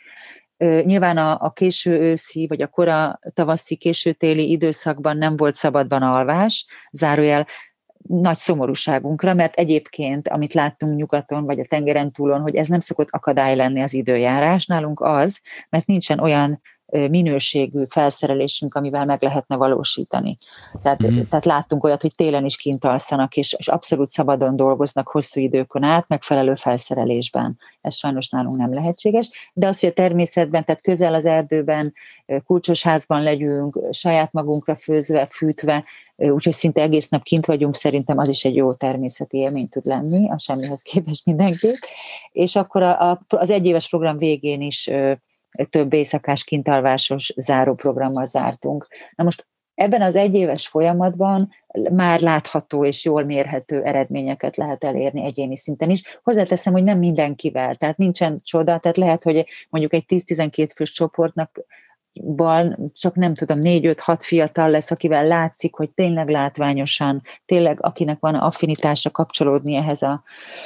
Nyilván 0.62 1.18
a, 1.18 1.36
a 1.40 1.52
késő 1.52 2.00
őszi, 2.00 2.48
vagy 2.48 2.62
a 2.62 2.68
kora 2.68 3.20
tavaszi, 3.34 3.76
késő 3.76 4.12
téli 4.12 4.52
időszakban 4.52 5.18
nem 5.18 5.38
volt 5.38 5.56
szabadban 5.56 6.02
alvás, 6.02 6.66
zárójel 6.92 7.48
nagy 8.08 8.38
szomorúságunkra, 8.38 9.34
mert 9.34 9.56
egyébként, 9.56 10.28
amit 10.28 10.54
láttunk 10.54 10.96
nyugaton, 10.96 11.46
vagy 11.46 11.60
a 11.60 11.66
tengeren 11.66 12.12
túlon, 12.12 12.42
hogy 12.42 12.56
ez 12.56 12.68
nem 12.68 12.80
szokott 12.80 13.08
akadály 13.10 13.56
lenni 13.56 13.82
az 13.82 13.94
időjárás, 13.94 14.66
nálunk 14.66 15.00
az, 15.00 15.42
mert 15.70 15.86
nincsen 15.86 16.20
olyan 16.20 16.62
minőségű 16.92 17.84
felszerelésünk, 17.88 18.76
amivel 18.76 19.06
meg 19.06 19.22
lehetne 19.22 19.56
valósítani. 19.56 20.38
Tehát, 20.82 21.12
mm. 21.12 21.20
tehát 21.30 21.46
láttunk 21.46 21.84
olyat, 21.84 22.02
hogy 22.02 22.16
télen 22.16 22.46
is 22.46 22.56
kint 22.56 22.86
alszanak, 22.86 23.38
és, 23.38 23.54
és 23.58 23.68
abszolút 23.68 24.08
szabadon 24.08 24.56
dolgoznak 24.56 25.08
hosszú 25.08 25.42
időkön 25.42 25.84
át, 25.84 26.08
megfelelő 26.08 26.56
felszerelésben. 26.56 27.60
Ez 27.82 27.96
sajnos 27.96 28.30
nálunk 28.30 28.58
nem 28.58 28.74
lehetséges. 28.74 29.52
De 29.54 29.68
az, 29.68 29.80
hogy 29.80 29.90
a 29.90 29.94
természetben, 29.94 30.66
tehát 30.66 30.82
közel 30.82 31.14
az 31.14 31.26
erdőben, 31.26 31.94
kulcsos 32.46 32.84
házban 32.84 33.24
legyünk, 33.24 33.80
saját 33.92 34.34
magunkra 34.34 34.76
főzve, 34.76 35.26
fűtve, 35.26 35.84
úgyhogy 36.16 36.54
szinte 36.54 36.82
egész 36.82 37.10
nap 37.10 37.24
kint 37.24 37.46
vagyunk, 37.46 37.76
szerintem 37.76 38.18
az 38.18 38.28
is 38.28 38.46
egy 38.46 38.56
jó 38.56 38.74
természeti 38.74 39.38
élmény 39.38 39.70
tud 39.70 39.86
lenni, 39.86 40.30
a 40.30 40.40
semmihez 40.40 40.82
képest 40.82 41.26
mindenki. 41.26 41.80
És 42.32 42.56
akkor 42.56 42.84
a, 42.84 43.10
a, 43.10 43.22
az 43.28 43.50
egyéves 43.50 43.90
program 43.90 44.18
végén 44.18 44.62
is 44.62 44.90
több 45.70 45.94
éjszakás 45.94 46.44
kintalvásos 46.44 47.34
záróprogrammal 47.36 48.26
zártunk. 48.26 48.88
Na 49.16 49.24
most 49.24 49.46
ebben 49.76 50.02
az 50.02 50.16
egyéves 50.16 50.68
folyamatban 50.68 51.50
már 51.92 52.20
látható 52.20 52.86
és 52.86 53.06
jól 53.06 53.24
mérhető 53.24 53.84
eredményeket 53.84 54.58
lehet 54.58 54.84
elérni 54.84 55.24
egyéni 55.24 55.56
szinten 55.56 55.90
is. 55.90 56.20
Hozzáteszem, 56.24 56.74
hogy 56.74 56.84
nem 56.84 56.98
mindenkivel, 56.98 57.76
tehát 57.76 57.98
nincsen 57.98 58.42
csoda, 58.44 58.80
tehát 58.80 58.98
lehet, 58.98 59.24
hogy 59.24 59.46
mondjuk 59.70 59.94
egy 59.94 60.06
10-12 60.08 60.70
fős 60.76 60.92
csoportnak 60.92 61.60
Bal, 62.36 62.92
csak 62.94 63.16
nem 63.16 63.34
tudom, 63.34 63.60
négy-öt-hat 63.60 64.24
fiatal 64.24 64.70
lesz, 64.70 64.92
akivel 64.92 65.28
látszik, 65.28 65.76
hogy 65.76 65.90
tényleg 65.90 66.30
látványosan, 66.30 67.22
tényleg 67.46 67.78
akinek 67.82 68.20
van 68.20 68.36
affinitása 68.36 69.10
kapcsolódni 69.10 69.76
ehhez 69.76 70.02
a 70.02 70.24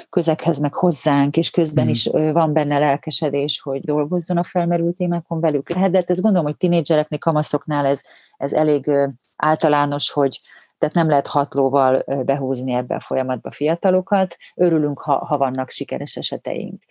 közekhez, 0.09 0.59
meg 0.59 0.73
hozzánk, 0.73 1.37
és 1.37 1.49
közben 1.49 1.85
mm. 1.85 1.89
is 1.89 2.09
van 2.11 2.53
benne 2.53 2.79
lelkesedés, 2.79 3.61
hogy 3.61 3.81
dolgozzon 3.81 4.37
a 4.37 4.43
felmerült 4.43 4.95
témákon 4.95 5.39
velük. 5.39 5.69
Lehet, 5.69 5.91
de 5.91 5.97
hát 5.97 6.09
ezt 6.09 6.21
gondolom, 6.21 6.45
hogy 6.45 6.57
tinédzsereknél, 6.57 7.19
kamaszoknál 7.19 7.85
ez, 7.85 8.01
ez 8.37 8.53
elég 8.53 8.91
általános, 9.35 10.11
hogy, 10.11 10.41
tehát 10.77 10.95
nem 10.95 11.09
lehet 11.09 11.27
hatlóval 11.27 12.03
behúzni 12.25 12.73
ebbe 12.73 12.95
a 12.95 12.99
folyamatba 12.99 13.51
fiatalokat. 13.51 14.35
Örülünk, 14.55 14.99
ha, 14.99 15.25
ha 15.25 15.37
vannak 15.37 15.69
sikeres 15.69 16.15
eseteink. 16.15 16.83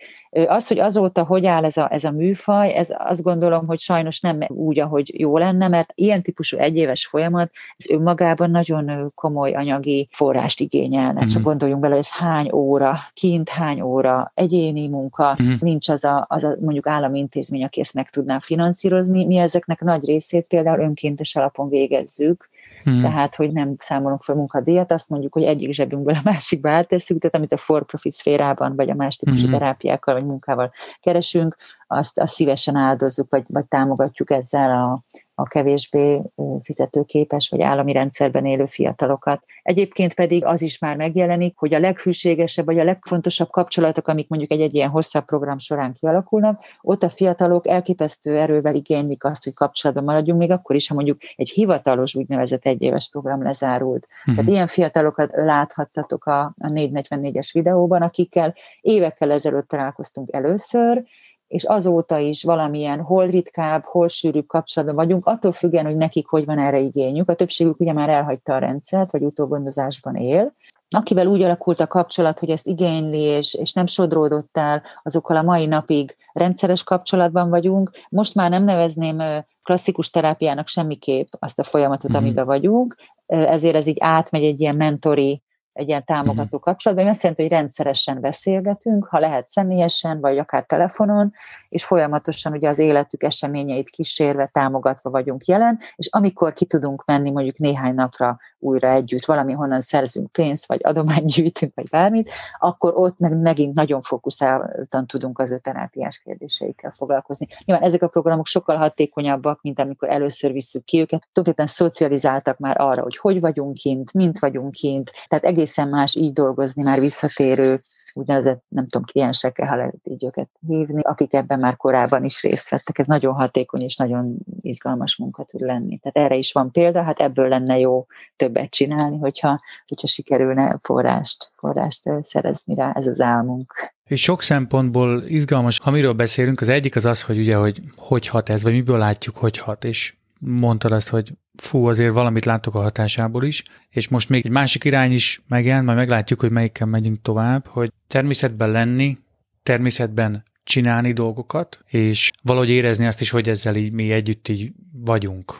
Az, 0.47 0.67
hogy 0.67 0.79
azóta 0.79 1.23
hogy 1.23 1.45
áll 1.45 1.65
ez 1.65 1.77
a, 1.77 1.93
ez 1.93 2.03
a 2.03 2.11
műfaj, 2.11 2.73
ez 2.73 2.89
azt 2.97 3.21
gondolom, 3.21 3.67
hogy 3.67 3.79
sajnos 3.79 4.19
nem 4.19 4.39
úgy, 4.47 4.79
ahogy 4.79 5.19
jó 5.19 5.37
lenne, 5.37 5.67
mert 5.67 5.91
ilyen 5.95 6.21
típusú 6.21 6.57
egyéves 6.57 7.07
folyamat, 7.07 7.51
ez 7.77 7.89
önmagában 7.89 8.51
nagyon 8.51 9.11
komoly 9.15 9.51
anyagi 9.51 10.07
forrást 10.11 10.59
igényelne. 10.59 11.19
Mm-hmm. 11.19 11.29
Csak 11.29 11.41
gondoljunk 11.41 11.81
bele, 11.81 11.95
ez 11.95 12.11
hány 12.11 12.51
óra, 12.53 12.97
kint 13.13 13.49
hány 13.49 13.81
óra, 13.81 14.31
egyéni 14.33 14.87
munka, 14.87 15.37
mm-hmm. 15.43 15.53
nincs 15.59 15.89
az 15.89 16.03
a, 16.03 16.25
az 16.29 16.43
a 16.43 16.55
mondjuk 16.59 16.87
állami 16.87 17.19
intézmény, 17.19 17.63
aki 17.63 17.79
ezt 17.79 17.93
meg 17.93 18.09
tudná 18.09 18.39
finanszírozni. 18.39 19.25
Mi 19.25 19.37
ezeknek 19.37 19.79
nagy 19.79 20.05
részét 20.05 20.47
például 20.47 20.79
önkéntes 20.79 21.35
alapon 21.35 21.69
végezzük, 21.69 22.49
Hmm. 22.85 23.01
Tehát, 23.01 23.35
hogy 23.35 23.51
nem 23.51 23.75
számolunk 23.77 24.21
fel 24.21 24.35
munkadíjat, 24.35 24.91
azt 24.91 25.09
mondjuk, 25.09 25.33
hogy 25.33 25.43
egyik 25.43 25.71
zsebünkből 25.73 26.15
a 26.15 26.21
másikba 26.23 26.69
áttesszük, 26.69 27.19
tehát 27.19 27.35
amit 27.35 27.53
a 27.53 27.57
for-profit 27.57 28.11
szférában, 28.11 28.75
vagy 28.75 28.89
a 28.89 28.95
más 28.95 29.15
típusú 29.15 29.41
hmm. 29.41 29.51
terápiákkal, 29.51 30.13
vagy 30.13 30.25
munkával 30.25 30.71
keresünk, 30.99 31.55
azt, 31.87 32.19
azt 32.19 32.33
szívesen 32.33 32.75
áldozzuk, 32.75 33.29
vagy, 33.29 33.43
vagy 33.47 33.67
támogatjuk 33.67 34.31
ezzel 34.31 34.71
a, 34.71 35.03
a 35.35 35.47
kevésbé 35.47 36.21
fizetőképes 36.63 37.49
vagy 37.49 37.61
állami 37.61 37.91
rendszerben 37.91 38.45
élő 38.45 38.65
fiatalokat. 38.65 39.43
Egyébként 39.63 40.13
pedig 40.13 40.45
az 40.45 40.61
is 40.61 40.79
már 40.79 40.97
megjelenik, 40.97 41.57
hogy 41.57 41.73
a 41.73 41.79
leghűségesebb 41.79 42.65
vagy 42.65 42.79
a 42.79 42.83
legfontosabb 42.83 43.49
kapcsolatok, 43.49 44.07
amik 44.07 44.29
mondjuk 44.29 44.51
egy, 44.51 44.61
egy 44.61 44.75
ilyen 44.75 44.89
hosszabb 44.89 45.25
program 45.25 45.57
során 45.57 45.93
kialakulnak, 45.93 46.63
ott 46.81 47.03
a 47.03 47.09
fiatalok 47.09 47.67
elképesztő 47.67 48.37
erővel 48.37 48.75
igénylik 48.75 49.23
azt, 49.23 49.43
hogy 49.43 49.53
kapcsolatban 49.53 50.03
maradjunk, 50.03 50.39
még 50.39 50.51
akkor 50.51 50.75
is, 50.75 50.87
ha 50.87 50.93
mondjuk 50.93 51.17
egy 51.35 51.49
hivatalos 51.49 52.15
úgynevezett 52.15 52.65
egyéves 52.65 53.09
program 53.09 53.43
lezárult. 53.43 54.07
Uh-huh. 54.19 54.35
Tehát 54.35 54.51
ilyen 54.51 54.67
fiatalokat 54.67 55.29
láthattatok 55.33 56.25
a, 56.25 56.39
a 56.39 56.67
444-es 56.67 57.49
videóban, 57.53 58.01
akikkel 58.01 58.55
évekkel 58.81 59.31
ezelőtt 59.31 59.67
találkoztunk 59.67 60.33
először, 60.33 61.03
és 61.47 61.63
azóta 61.63 62.17
is 62.17 62.43
valamilyen 62.43 63.01
hol 63.01 63.27
ritkább, 63.27 63.83
hol 63.83 64.07
sűrűbb 64.07 64.47
kapcsolatban 64.47 64.95
vagyunk, 64.95 65.25
attól 65.25 65.51
függően, 65.51 65.85
hogy 65.85 65.97
nekik 65.97 66.27
hogy 66.27 66.45
van 66.45 66.59
erre 66.59 66.79
igényük. 66.79 67.29
A 67.29 67.35
többségük 67.35 67.79
ugye 67.79 67.93
már 67.93 68.09
elhagyta 68.09 68.53
a 68.53 68.57
rendszert, 68.57 69.11
vagy 69.11 69.23
utógondozásban 69.23 70.15
él. 70.15 70.53
Akivel 70.89 71.27
úgy 71.27 71.41
alakult 71.41 71.79
a 71.79 71.87
kapcsolat, 71.87 72.39
hogy 72.39 72.49
ezt 72.49 72.67
igényli, 72.67 73.21
és, 73.21 73.53
és 73.53 73.73
nem 73.73 73.87
sodródott 73.87 74.57
el, 74.57 74.81
azokkal 75.03 75.37
a 75.37 75.41
mai 75.41 75.65
napig 75.65 76.15
rendszeres 76.33 76.83
kapcsolatban 76.83 77.49
vagyunk. 77.49 77.91
Most 78.09 78.35
már 78.35 78.49
nem 78.49 78.63
nevezném 78.63 79.21
klasszikus 79.63 80.09
terápiának 80.09 80.67
semmiképp 80.67 81.33
azt 81.39 81.59
a 81.59 81.63
folyamatot, 81.63 82.11
mm-hmm. 82.11 82.19
amiben 82.19 82.45
vagyunk, 82.45 82.95
ezért 83.25 83.75
ez 83.75 83.87
így 83.87 83.97
átmegy 83.99 84.43
egy 84.43 84.61
ilyen 84.61 84.75
mentori 84.75 85.41
egy 85.75 85.87
ilyen 85.87 86.05
támogató 86.05 86.59
kapcsolatban, 86.59 87.05
ami 87.05 87.13
azt 87.15 87.23
jelenti, 87.23 87.43
hogy 87.43 87.51
rendszeresen 87.51 88.21
beszélgetünk, 88.21 89.05
ha 89.05 89.19
lehet 89.19 89.47
személyesen, 89.47 90.19
vagy 90.19 90.37
akár 90.37 90.63
telefonon, 90.63 91.33
és 91.69 91.85
folyamatosan 91.85 92.53
ugye 92.53 92.69
az 92.69 92.79
életük 92.79 93.23
eseményeit 93.23 93.89
kísérve, 93.89 94.45
támogatva 94.45 95.09
vagyunk 95.09 95.45
jelen, 95.45 95.79
és 95.95 96.07
amikor 96.11 96.53
ki 96.53 96.65
tudunk 96.65 97.05
menni 97.05 97.31
mondjuk 97.31 97.57
néhány 97.57 97.93
napra 97.93 98.37
újra 98.59 98.89
együtt, 98.89 99.25
valami 99.25 99.53
honnan 99.53 99.81
szerzünk 99.81 100.31
pénzt, 100.31 100.67
vagy 100.67 100.79
adományt 100.83 101.25
gyűjtünk, 101.25 101.71
vagy 101.75 101.89
bármit, 101.89 102.29
akkor 102.59 102.93
ott 102.95 103.19
meg 103.19 103.37
megint 103.37 103.73
nagyon 103.75 104.01
fókuszáltan 104.01 105.07
tudunk 105.07 105.39
az 105.39 105.51
ő 105.51 105.57
terápiás 105.57 106.19
kérdéseikkel 106.19 106.91
foglalkozni. 106.91 107.47
Nyilván 107.65 107.85
ezek 107.85 108.01
a 108.01 108.07
programok 108.07 108.45
sokkal 108.45 108.77
hatékonyabbak, 108.77 109.61
mint 109.61 109.79
amikor 109.79 110.09
először 110.09 110.51
visszük 110.51 110.83
ki 110.83 110.99
őket. 110.99 111.27
Tulajdonképpen 111.33 111.73
szocializáltak 111.73 112.57
már 112.57 112.81
arra, 112.81 113.01
hogy 113.01 113.17
hogy 113.17 113.39
vagyunk 113.39 113.73
kint, 113.73 114.13
mint 114.13 114.39
vagyunk 114.39 114.71
kint, 114.71 115.11
tehát 115.27 115.45
egész 115.45 115.64
egészen 115.65 115.87
más 115.87 116.15
így 116.15 116.33
dolgozni 116.33 116.83
már 116.83 116.99
visszatérő 116.99 117.81
úgynevezett, 118.17 118.63
nem 118.67 118.87
tudom, 118.87 119.07
kliensekkel, 119.07 119.67
ha 119.67 119.75
lehet 119.75 119.99
így 120.03 120.23
őket 120.25 120.49
hívni, 120.67 121.01
akik 121.01 121.33
ebben 121.33 121.59
már 121.59 121.75
korábban 121.75 122.23
is 122.23 122.41
részt 122.41 122.69
vettek. 122.69 122.97
Ez 122.99 123.05
nagyon 123.05 123.33
hatékony 123.33 123.81
és 123.81 123.95
nagyon 123.95 124.35
izgalmas 124.61 125.17
munka 125.17 125.43
tud 125.43 125.61
lenni. 125.61 125.97
Tehát 125.97 126.17
erre 126.29 126.35
is 126.35 126.51
van 126.51 126.71
példa, 126.71 127.03
hát 127.03 127.19
ebből 127.19 127.47
lenne 127.47 127.79
jó 127.79 128.05
többet 128.35 128.69
csinálni, 128.69 129.17
hogyha, 129.17 129.59
hogyha 129.87 130.07
sikerülne 130.07 130.79
forrást, 130.81 131.51
forrást 131.55 132.09
szerezni 132.21 132.75
rá, 132.75 132.91
ez 132.91 133.07
az 133.07 133.21
álmunk. 133.21 133.73
És 134.03 134.21
sok 134.21 134.41
szempontból 134.41 135.23
izgalmas, 135.27 135.79
ha 135.79 135.91
miről 135.91 136.13
beszélünk, 136.13 136.61
az 136.61 136.69
egyik 136.69 136.95
az 136.95 137.05
az, 137.05 137.21
hogy 137.21 137.39
ugye, 137.39 137.55
hogy 137.55 137.81
hogy 137.95 138.27
hat 138.27 138.49
ez, 138.49 138.63
vagy 138.63 138.73
miből 138.73 138.97
látjuk, 138.97 139.37
hogy 139.37 139.57
hat, 139.57 139.83
és 139.83 140.13
mondtad 140.39 140.91
azt, 140.91 141.09
hogy 141.09 141.33
fú, 141.55 141.87
azért 141.87 142.13
valamit 142.13 142.45
látok 142.45 142.75
a 142.75 142.81
hatásából 142.81 143.43
is, 143.43 143.63
és 143.89 144.07
most 144.07 144.29
még 144.29 144.45
egy 144.45 144.51
másik 144.51 144.83
irány 144.83 145.11
is 145.11 145.41
megjelent, 145.47 145.85
majd 145.85 145.97
meglátjuk, 145.97 146.39
hogy 146.39 146.51
melyikkel 146.51 146.87
megyünk 146.87 147.21
tovább, 147.21 147.67
hogy 147.67 147.91
természetben 148.07 148.71
lenni, 148.71 149.17
természetben 149.63 150.43
csinálni 150.63 151.13
dolgokat, 151.13 151.79
és 151.87 152.31
valahogy 152.43 152.69
érezni 152.69 153.05
azt 153.05 153.21
is, 153.21 153.29
hogy 153.29 153.49
ezzel 153.49 153.75
így 153.75 153.91
mi 153.91 154.11
együtt 154.11 154.47
így 154.47 154.71
vagyunk. 154.91 155.57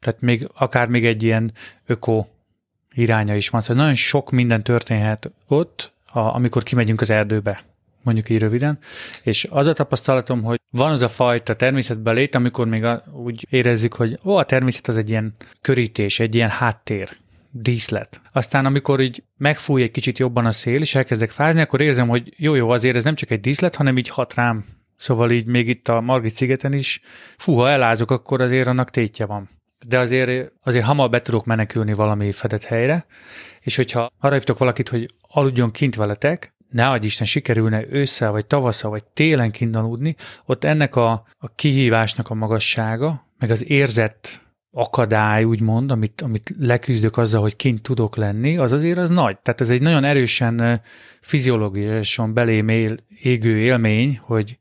Tehát 0.00 0.20
még 0.20 0.48
akár 0.54 0.88
még 0.88 1.06
egy 1.06 1.22
ilyen 1.22 1.52
öko 1.86 2.26
iránya 2.94 3.34
is 3.34 3.48
van. 3.48 3.60
Szóval 3.60 3.76
nagyon 3.76 3.94
sok 3.94 4.30
minden 4.30 4.62
történhet 4.62 5.30
ott, 5.46 5.92
a, 6.06 6.18
amikor 6.18 6.62
kimegyünk 6.62 7.00
az 7.00 7.10
erdőbe 7.10 7.71
mondjuk 8.02 8.28
így 8.28 8.38
röviden, 8.38 8.78
és 9.22 9.46
az 9.50 9.66
a 9.66 9.72
tapasztalatom, 9.72 10.42
hogy 10.42 10.60
van 10.70 10.90
az 10.90 11.02
a 11.02 11.08
fajta 11.08 11.54
természetben 11.54 12.14
lét, 12.14 12.34
amikor 12.34 12.66
még 12.66 12.86
úgy 13.12 13.46
érezzük, 13.50 13.94
hogy 13.94 14.18
ó, 14.24 14.36
a 14.36 14.44
természet 14.44 14.88
az 14.88 14.96
egy 14.96 15.10
ilyen 15.10 15.34
körítés, 15.60 16.20
egy 16.20 16.34
ilyen 16.34 16.50
háttér, 16.50 17.16
díszlet. 17.50 18.20
Aztán 18.32 18.66
amikor 18.66 19.00
így 19.00 19.22
megfúj 19.36 19.82
egy 19.82 19.90
kicsit 19.90 20.18
jobban 20.18 20.46
a 20.46 20.52
szél, 20.52 20.80
és 20.80 20.94
elkezdek 20.94 21.30
fázni, 21.30 21.60
akkor 21.60 21.80
érzem, 21.80 22.08
hogy 22.08 22.34
jó-jó, 22.36 22.70
azért 22.70 22.96
ez 22.96 23.04
nem 23.04 23.14
csak 23.14 23.30
egy 23.30 23.40
díszlet, 23.40 23.74
hanem 23.74 23.98
így 23.98 24.08
hat 24.08 24.34
rám. 24.34 24.64
Szóval 24.96 25.30
így 25.30 25.46
még 25.46 25.68
itt 25.68 25.88
a 25.88 26.00
Margit 26.00 26.34
szigeten 26.34 26.72
is, 26.72 27.00
fú, 27.36 27.54
ha 27.54 27.70
elázok, 27.70 28.10
akkor 28.10 28.40
azért 28.40 28.66
annak 28.66 28.90
tétje 28.90 29.26
van. 29.26 29.48
De 29.86 29.98
azért, 29.98 30.52
azért 30.62 30.84
hamar 30.84 31.10
be 31.10 31.20
tudok 31.20 31.44
menekülni 31.44 31.92
valami 31.92 32.32
fedett 32.32 32.64
helyre, 32.64 33.06
és 33.60 33.76
hogyha 33.76 34.10
arra 34.20 34.34
hívtok 34.34 34.58
valakit, 34.58 34.88
hogy 34.88 35.06
aludjon 35.20 35.70
kint 35.70 35.94
veletek, 35.94 36.54
ne 36.72 36.88
adj 36.88 37.06
Isten 37.06 37.26
sikerülne 37.26 37.84
ősszel, 37.90 38.30
vagy 38.30 38.46
tavasszal, 38.46 38.90
vagy 38.90 39.04
télen 39.04 39.50
kint 39.50 39.76
aludni, 39.76 40.16
ott 40.46 40.64
ennek 40.64 40.96
a, 40.96 41.24
a 41.38 41.54
kihívásnak 41.54 42.30
a 42.30 42.34
magassága, 42.34 43.26
meg 43.38 43.50
az 43.50 43.70
érzett 43.70 44.40
akadály, 44.70 45.44
úgymond, 45.44 45.90
amit, 45.90 46.20
amit 46.20 46.54
leküzdök 46.58 47.16
azzal, 47.16 47.40
hogy 47.40 47.56
kint 47.56 47.82
tudok 47.82 48.16
lenni, 48.16 48.56
az 48.56 48.72
azért 48.72 48.98
az 48.98 49.10
nagy. 49.10 49.38
Tehát 49.38 49.60
ez 49.60 49.70
egy 49.70 49.82
nagyon 49.82 50.04
erősen 50.04 50.80
fiziológiásan 51.20 52.34
belém 52.34 52.68
él, 52.68 52.96
égő 53.22 53.58
élmény, 53.58 54.20
hogy 54.22 54.58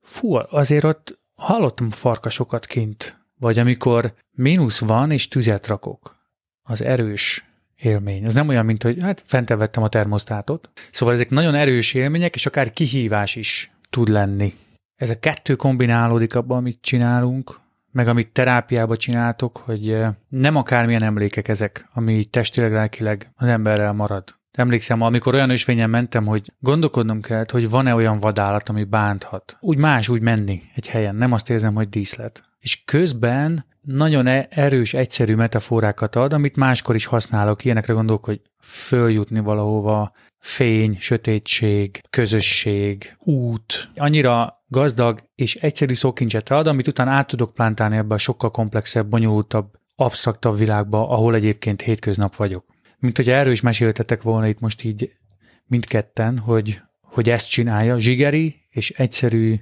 fú, 0.00 0.34
azért 0.34 0.84
ott 0.84 1.18
hallottam 1.34 1.90
farkasokat 1.90 2.66
kint, 2.66 3.24
vagy 3.38 3.58
amikor 3.58 4.14
mínusz 4.30 4.80
van, 4.80 5.10
és 5.10 5.28
tüzet 5.28 5.66
rakok. 5.66 6.16
Az 6.62 6.82
erős 6.82 7.44
élmény. 7.84 8.24
Ez 8.24 8.34
nem 8.34 8.48
olyan, 8.48 8.64
mint 8.64 8.82
hogy 8.82 8.96
hát 9.02 9.22
fent 9.26 9.48
vettem 9.48 9.82
a 9.82 9.88
termosztátot. 9.88 10.70
Szóval 10.90 11.14
ezek 11.14 11.30
nagyon 11.30 11.54
erős 11.54 11.94
élmények, 11.94 12.34
és 12.34 12.46
akár 12.46 12.72
kihívás 12.72 13.36
is 13.36 13.70
tud 13.90 14.08
lenni. 14.08 14.54
Ez 14.96 15.10
a 15.10 15.18
kettő 15.18 15.54
kombinálódik 15.54 16.34
abban, 16.34 16.56
amit 16.56 16.78
csinálunk, 16.80 17.60
meg 17.92 18.08
amit 18.08 18.32
terápiában 18.32 18.96
csináltok, 18.96 19.56
hogy 19.56 19.90
eh, 19.90 20.14
nem 20.28 20.56
akármilyen 20.56 21.02
emlékek 21.02 21.48
ezek, 21.48 21.88
ami 21.92 22.24
testileg, 22.24 22.72
lelkileg 22.72 23.32
az 23.36 23.48
emberrel 23.48 23.92
marad. 23.92 24.24
Emlékszem, 24.50 25.00
amikor 25.00 25.34
olyan 25.34 25.50
ösvényen 25.50 25.90
mentem, 25.90 26.26
hogy 26.26 26.52
gondolkodnom 26.58 27.20
kellett, 27.20 27.50
hogy 27.50 27.70
van-e 27.70 27.94
olyan 27.94 28.20
vadállat, 28.20 28.68
ami 28.68 28.84
bánthat. 28.84 29.56
Úgy 29.60 29.76
más 29.76 30.08
úgy 30.08 30.20
menni 30.20 30.62
egy 30.74 30.88
helyen, 30.88 31.14
nem 31.14 31.32
azt 31.32 31.50
érzem, 31.50 31.74
hogy 31.74 31.88
díszlet. 31.88 32.44
És 32.60 32.84
közben 32.84 33.64
nagyon 33.84 34.26
e- 34.26 34.46
erős, 34.50 34.94
egyszerű 34.94 35.34
metaforákat 35.34 36.16
ad, 36.16 36.32
amit 36.32 36.56
máskor 36.56 36.94
is 36.94 37.04
használok. 37.04 37.64
Ilyenekre 37.64 37.92
gondolok, 37.92 38.24
hogy 38.24 38.40
följutni 38.60 39.40
valahova, 39.40 40.12
fény, 40.38 40.96
sötétség, 41.00 42.00
közösség, 42.10 43.16
út. 43.18 43.90
Annyira 43.96 44.64
gazdag 44.68 45.20
és 45.34 45.54
egyszerű 45.54 45.94
szókincset 45.94 46.50
ad, 46.50 46.66
amit 46.66 46.88
utána 46.88 47.10
át 47.10 47.26
tudok 47.26 47.54
plántálni 47.54 47.96
ebbe 47.96 48.14
a 48.14 48.18
sokkal 48.18 48.50
komplexebb, 48.50 49.06
bonyolultabb 49.06 49.66
absztraktabb 49.96 50.58
világba, 50.58 51.08
ahol 51.08 51.34
egyébként 51.34 51.82
hétköznap 51.82 52.36
vagyok. 52.36 52.64
Mint 52.98 53.16
hogy 53.16 53.30
erről 53.30 53.52
is 53.52 53.60
meséltetek 53.60 54.22
volna 54.22 54.46
itt 54.46 54.60
most 54.60 54.84
így 54.84 55.12
mindketten, 55.66 56.38
hogy, 56.38 56.80
hogy 57.02 57.30
ezt 57.30 57.48
csinálja, 57.48 57.98
zsigeri 57.98 58.56
és 58.70 58.90
egyszerű 58.90 59.54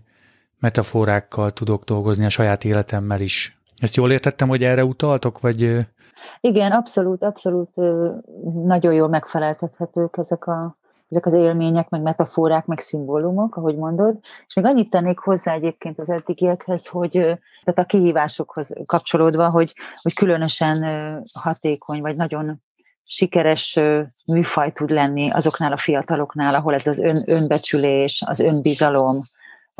metaforákkal 0.58 1.52
tudok 1.52 1.84
dolgozni 1.84 2.24
a 2.24 2.28
saját 2.28 2.64
életemmel 2.64 3.20
is. 3.20 3.61
Ezt 3.82 3.96
jól 3.96 4.10
értettem, 4.10 4.48
hogy 4.48 4.62
erre 4.62 4.84
utaltok, 4.84 5.40
vagy... 5.40 5.86
Igen, 6.40 6.72
abszolút, 6.72 7.22
abszolút 7.22 7.70
nagyon 8.64 8.92
jól 8.92 9.08
megfeleltethetők 9.08 10.16
ezek 10.16 10.46
a 10.46 10.76
ezek 11.08 11.26
az 11.26 11.32
élmények, 11.32 11.88
meg 11.88 12.02
metaforák, 12.02 12.66
meg 12.66 12.78
szimbólumok, 12.78 13.56
ahogy 13.56 13.76
mondod. 13.76 14.18
És 14.46 14.54
még 14.54 14.64
annyit 14.64 14.90
tennék 14.90 15.18
hozzá 15.18 15.52
egyébként 15.52 15.98
az 15.98 16.10
eddigiekhez, 16.10 16.86
hogy 16.86 17.10
tehát 17.10 17.78
a 17.78 17.84
kihívásokhoz 17.84 18.72
kapcsolódva, 18.86 19.50
hogy, 19.50 19.74
hogy 20.02 20.14
különösen 20.14 20.84
hatékony, 21.32 22.00
vagy 22.00 22.16
nagyon 22.16 22.62
sikeres 23.04 23.78
műfaj 24.26 24.72
tud 24.72 24.90
lenni 24.90 25.30
azoknál 25.30 25.72
a 25.72 25.78
fiataloknál, 25.78 26.54
ahol 26.54 26.74
ez 26.74 26.86
az 26.86 26.98
ön, 26.98 27.22
önbecsülés, 27.26 28.22
az 28.26 28.40
önbizalom, 28.40 29.22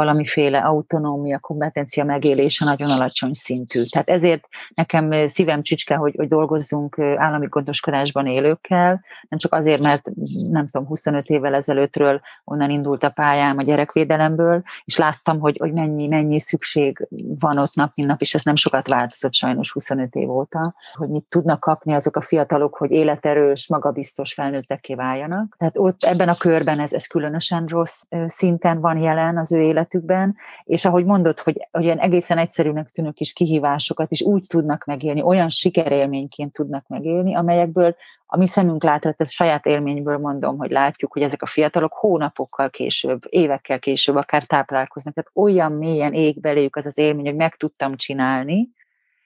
valamiféle 0.03 0.59
autonómia, 0.59 1.39
kompetencia 1.39 2.05
megélése 2.05 2.65
nagyon 2.65 2.91
alacsony 2.91 3.33
szintű. 3.33 3.85
Tehát 3.85 4.09
ezért 4.09 4.45
nekem 4.75 5.29
szívem 5.29 5.63
csücske, 5.63 5.95
hogy, 5.95 6.15
hogy 6.17 6.29
dolgozzunk 6.29 6.99
állami 6.99 7.47
gondoskodásban 7.47 8.27
élőkkel, 8.27 9.05
nem 9.29 9.39
csak 9.39 9.53
azért, 9.53 9.83
mert 9.83 10.11
nem 10.51 10.67
tudom, 10.67 10.87
25 10.87 11.29
évvel 11.29 11.55
ezelőttről 11.55 12.21
onnan 12.45 12.71
indult 12.71 13.03
a 13.05 13.11
pályám 13.11 13.59
a 13.59 13.63
gyerekvédelemből, 13.63 14.63
és 14.85 14.97
láttam, 14.97 15.41
hogy, 15.41 15.57
hogy 15.59 15.73
mennyi, 15.73 16.09
mennyi 16.09 16.41
szükség 16.41 17.09
van 17.39 17.59
ott 17.59 17.75
nap, 17.75 17.93
mint 17.95 18.09
nap, 18.09 18.21
és 18.21 18.35
ez 18.35 18.43
nem 18.43 18.57
sokat 18.57 18.89
változott 18.89 19.35
sajnos 19.35 19.73
25 19.73 20.15
év 20.15 20.31
óta, 20.31 20.75
hogy 20.93 21.09
mit 21.09 21.25
tudnak 21.29 21.61
kapni 21.61 21.93
azok 21.93 22.17
a 22.17 22.21
fiatalok, 22.21 22.77
hogy 22.77 22.91
életerős, 22.91 23.69
magabiztos 23.69 24.35
felnőttekké 24.35 24.95
váljanak. 24.95 25.57
Tehát 25.59 25.79
ott 25.79 26.03
ebben 26.03 26.29
a 26.29 26.37
körben 26.37 26.81
ez, 26.81 26.93
ez 26.93 27.07
különösen 27.07 27.67
rossz 27.67 28.03
szinten 28.27 28.81
van 28.81 28.99
jelen 28.99 29.39
az 29.39 29.53
ő 29.53 29.61
élet 29.61 29.92
életükben, 29.93 30.37
és 30.65 30.85
ahogy 30.85 31.05
mondod, 31.05 31.39
hogy 31.39 31.69
olyan 31.73 31.99
egészen 31.99 32.39
egyszerűnek 32.39 32.89
tűnő 32.89 33.11
kis 33.11 33.33
kihívásokat 33.33 34.11
is 34.11 34.23
úgy 34.23 34.45
tudnak 34.49 34.85
megélni, 34.85 35.23
olyan 35.23 35.49
sikerélményként 35.49 36.53
tudnak 36.53 36.87
megélni, 36.89 37.35
amelyekből 37.35 37.97
a 38.27 38.37
mi 38.37 38.47
szemünk 38.47 38.83
láthat, 38.83 39.21
ez 39.21 39.33
saját 39.33 39.67
élményből 39.67 40.19
mondom, 40.19 40.57
hogy 40.57 40.71
látjuk, 40.71 41.13
hogy 41.13 41.23
ezek 41.23 41.43
a 41.43 41.47
fiatalok 41.47 41.93
hónapokkal 41.93 42.71
később, 42.71 43.23
évekkel 43.29 43.79
később 43.79 44.17
akár 44.17 44.45
táplálkoznak. 44.45 45.15
Tehát 45.15 45.31
olyan 45.35 45.73
mélyen 45.73 46.13
ég 46.13 46.41
beléjük 46.41 46.77
az 46.77 46.87
az 46.87 46.99
élmény, 46.99 47.25
hogy 47.25 47.37
meg 47.37 47.57
tudtam 47.57 47.97
csinálni, 47.97 48.69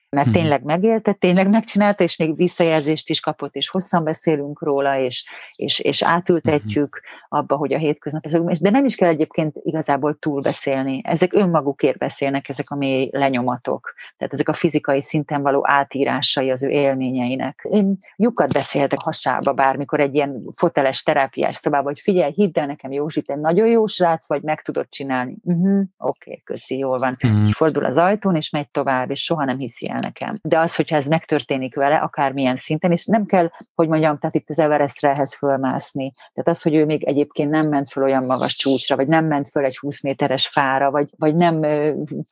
mert 0.08 0.26
mhm. 0.26 0.36
tényleg 0.36 0.62
megélte, 0.62 1.12
tényleg 1.12 1.50
megcsinálta, 1.50 2.04
és 2.04 2.16
még 2.16 2.36
visszajelzést 2.36 3.10
is 3.10 3.20
kapott, 3.20 3.54
és 3.54 3.68
hosszan 3.68 4.04
beszélünk 4.04 4.62
róla, 4.62 4.98
és, 4.98 5.24
és, 5.54 5.78
és 5.78 6.02
átültetjük 6.02 7.00
mhm. 7.02 7.38
abba, 7.40 7.56
hogy 7.56 7.72
a 7.72 7.78
hétköznap, 7.78 8.26
de 8.60 8.70
nem 8.70 8.84
is 8.84 8.94
kell 8.94 9.08
egyébként 9.08 9.56
igazából 9.62 10.16
túlbeszélni. 10.18 11.00
Ezek 11.04 11.32
önmagukért 11.34 11.98
beszélnek, 11.98 12.48
ezek 12.48 12.70
a 12.70 12.76
mély 12.76 13.08
lenyomatok. 13.12 13.94
Tehát 14.16 14.32
ezek 14.34 14.48
a 14.48 14.52
fizikai 14.52 15.02
szinten 15.02 15.42
való 15.42 15.60
átírásai 15.68 16.50
az 16.50 16.62
ő 16.62 16.68
élményeinek. 16.68 17.66
Én 17.70 17.96
lyukat 18.16 18.52
beszéltek 18.52 19.00
hasába 19.00 19.52
bármikor 19.52 20.00
egy 20.00 20.14
ilyen 20.14 20.42
foteles 20.54 21.02
terápiás 21.02 21.56
szobában, 21.56 21.86
hogy 21.86 22.00
figyelj, 22.00 22.32
hidd 22.32 22.58
el 22.58 22.66
nekem, 22.66 22.92
Józsi, 22.92 23.22
te 23.22 23.34
nagyon 23.34 23.66
jó 23.66 23.86
srác 23.86 24.28
vagy, 24.28 24.42
meg 24.42 24.62
tudod 24.62 24.88
csinálni. 24.88 25.36
Uh-huh, 25.42 25.84
Oké, 25.98 26.30
okay, 26.30 26.42
köszi, 26.44 26.78
jól 26.78 26.98
van. 26.98 27.16
Uh-huh. 27.24 27.44
Fordul 27.44 27.84
az 27.84 27.96
ajtón, 27.96 28.36
és 28.36 28.50
megy 28.50 28.68
tovább, 28.70 29.10
és 29.10 29.24
soha 29.24 29.44
nem 29.44 29.58
hiszi 29.58 29.88
el 29.88 29.95
nekem. 29.98 30.38
De 30.42 30.58
az, 30.58 30.76
hogyha 30.76 30.96
ez 30.96 31.06
megtörténik 31.06 31.74
vele, 31.74 31.96
akármilyen 31.96 32.56
szinten, 32.56 32.92
és 32.92 33.06
nem 33.06 33.26
kell, 33.26 33.50
hogy 33.74 33.88
mondjam, 33.88 34.18
tehát 34.18 34.34
itt 34.34 34.48
az 34.48 34.58
Everestre 34.58 35.10
ehhez 35.10 35.34
fölmászni. 35.34 36.12
Tehát 36.16 36.48
az, 36.48 36.62
hogy 36.62 36.74
ő 36.74 36.84
még 36.84 37.04
egyébként 37.04 37.50
nem 37.50 37.68
ment 37.68 37.88
föl 37.88 38.04
olyan 38.04 38.24
magas 38.24 38.56
csúcsra, 38.56 38.96
vagy 38.96 39.08
nem 39.08 39.26
ment 39.26 39.48
föl 39.48 39.64
egy 39.64 39.78
20 39.78 40.02
méteres 40.02 40.48
fára, 40.48 40.90
vagy, 40.90 41.10
vagy 41.16 41.36
nem 41.36 41.66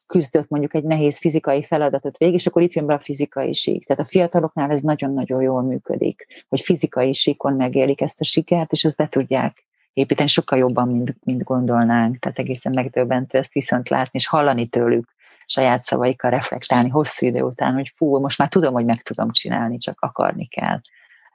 küzdött 0.06 0.49
mondjuk 0.49 0.75
egy 0.75 0.85
nehéz 0.85 1.18
fizikai 1.18 1.62
feladatot 1.62 2.18
végig, 2.18 2.35
és 2.35 2.47
akkor 2.47 2.62
itt 2.62 2.73
jön 2.73 2.87
be 2.87 2.94
a 2.94 2.99
fizikai 2.99 3.52
sík. 3.52 3.85
Tehát 3.85 4.02
a 4.02 4.09
fiataloknál 4.09 4.71
ez 4.71 4.80
nagyon-nagyon 4.80 5.42
jól 5.42 5.62
működik, 5.62 6.27
hogy 6.48 6.61
fizikai 6.61 7.12
síkon 7.12 7.53
megélik 7.53 8.00
ezt 8.00 8.20
a 8.20 8.24
sikert, 8.24 8.72
és 8.72 8.85
azt 8.85 8.96
be 8.96 9.09
tudják 9.09 9.64
építeni 9.94 10.29
sokkal 10.29 10.59
jobban, 10.59 10.88
mint, 10.88 11.16
mint 11.24 11.42
gondolnánk. 11.42 12.18
Tehát 12.18 12.38
egészen 12.38 12.72
megdöbbentő 12.74 13.38
ezt 13.38 13.53
viszont 13.53 13.88
látni 13.88 14.11
és 14.12 14.27
hallani 14.27 14.66
tőlük, 14.66 15.14
saját 15.46 15.83
szavaikkal 15.83 16.30
reflektálni 16.30 16.88
hosszú 16.88 17.26
idő 17.26 17.42
után, 17.42 17.74
hogy 17.74 17.92
fú, 17.96 18.18
most 18.18 18.38
már 18.38 18.48
tudom, 18.48 18.72
hogy 18.72 18.85
meg 18.85 19.02
tudom 19.02 19.30
csinálni, 19.30 19.78
csak 19.78 20.00
akarni 20.00 20.46
kell. 20.46 20.80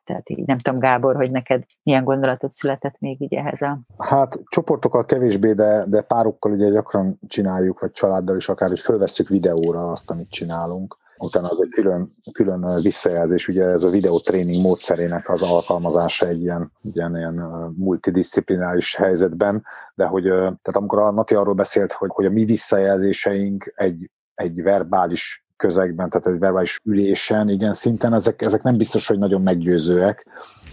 Tehát 0.09 0.29
így 0.29 0.45
nem 0.45 0.57
tudom, 0.57 0.79
Gábor, 0.79 1.15
hogy 1.15 1.31
neked 1.31 1.63
milyen 1.83 2.03
gondolatot 2.03 2.51
született 2.51 2.95
még 2.99 3.21
így 3.21 3.33
ehhez 3.33 3.61
a... 3.61 3.79
Hát 3.97 4.39
csoportokkal 4.49 5.05
kevésbé, 5.05 5.53
de, 5.53 5.85
de 5.87 6.01
párokkal 6.01 6.51
ugye 6.51 6.69
gyakran 6.69 7.19
csináljuk, 7.27 7.79
vagy 7.79 7.91
családdal 7.91 8.35
is 8.35 8.49
akár, 8.49 8.69
hogy 8.69 8.79
fölvesszük 8.79 9.27
videóra 9.27 9.91
azt, 9.91 10.11
amit 10.11 10.29
csinálunk 10.29 10.97
utána 11.19 11.47
az 11.47 11.61
egy 11.61 11.69
külön, 11.69 12.11
külön 12.31 12.81
visszajelzés, 12.81 13.47
ugye 13.47 13.63
ez 13.63 13.83
a 13.83 13.89
videótréning 13.89 14.61
módszerének 14.61 15.29
az 15.29 15.41
alkalmazása 15.41 16.27
egy 16.27 16.41
ilyen, 16.41 16.71
ilyen, 16.81 17.17
ilyen 17.17 17.35
multidisziplináris 17.75 18.95
helyzetben, 18.95 19.65
de 19.95 20.05
hogy 20.05 20.23
tehát 20.23 20.75
amikor 20.75 20.99
a 20.99 21.11
Nati 21.11 21.35
arról 21.35 21.53
beszélt, 21.53 21.93
hogy, 21.93 22.09
hogy 22.13 22.25
a 22.25 22.29
mi 22.29 22.45
visszajelzéseink 22.45 23.73
egy, 23.75 24.09
egy 24.35 24.61
verbális 24.61 25.43
közegben, 25.55 26.09
tehát 26.09 26.27
egy 26.27 26.39
verbális 26.39 26.79
ülésen, 26.83 27.49
igen, 27.49 27.73
szinten 27.73 28.13
ezek, 28.13 28.41
ezek 28.41 28.61
nem 28.61 28.77
biztos, 28.77 29.07
hogy 29.07 29.17
nagyon 29.17 29.41
meggyőzőek 29.41 30.27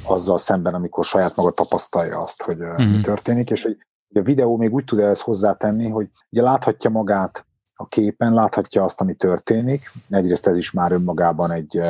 azzal 0.04 0.38
szemben, 0.38 0.74
amikor 0.74 1.04
saját 1.04 1.36
maga 1.36 1.50
tapasztalja 1.50 2.18
azt, 2.18 2.42
hogy 2.42 2.56
mm-hmm. 2.56 2.74
mi 2.76 2.84
mhm. 2.84 3.00
történik, 3.00 3.50
és 3.50 3.62
hogy 3.62 3.76
a 4.14 4.22
videó 4.22 4.56
még 4.56 4.72
úgy 4.72 4.84
tud 4.84 4.98
ezt 4.98 5.20
hozzátenni, 5.20 5.88
hogy 5.88 6.08
ugye 6.30 6.42
láthatja 6.42 6.90
magát 6.90 7.46
a 7.78 7.88
képen, 7.88 8.34
láthatja 8.34 8.84
azt, 8.84 9.00
ami 9.00 9.14
történik. 9.14 9.92
Egyrészt 10.08 10.46
ez 10.46 10.56
is 10.56 10.70
már 10.70 10.92
önmagában 10.92 11.50
egy, 11.50 11.80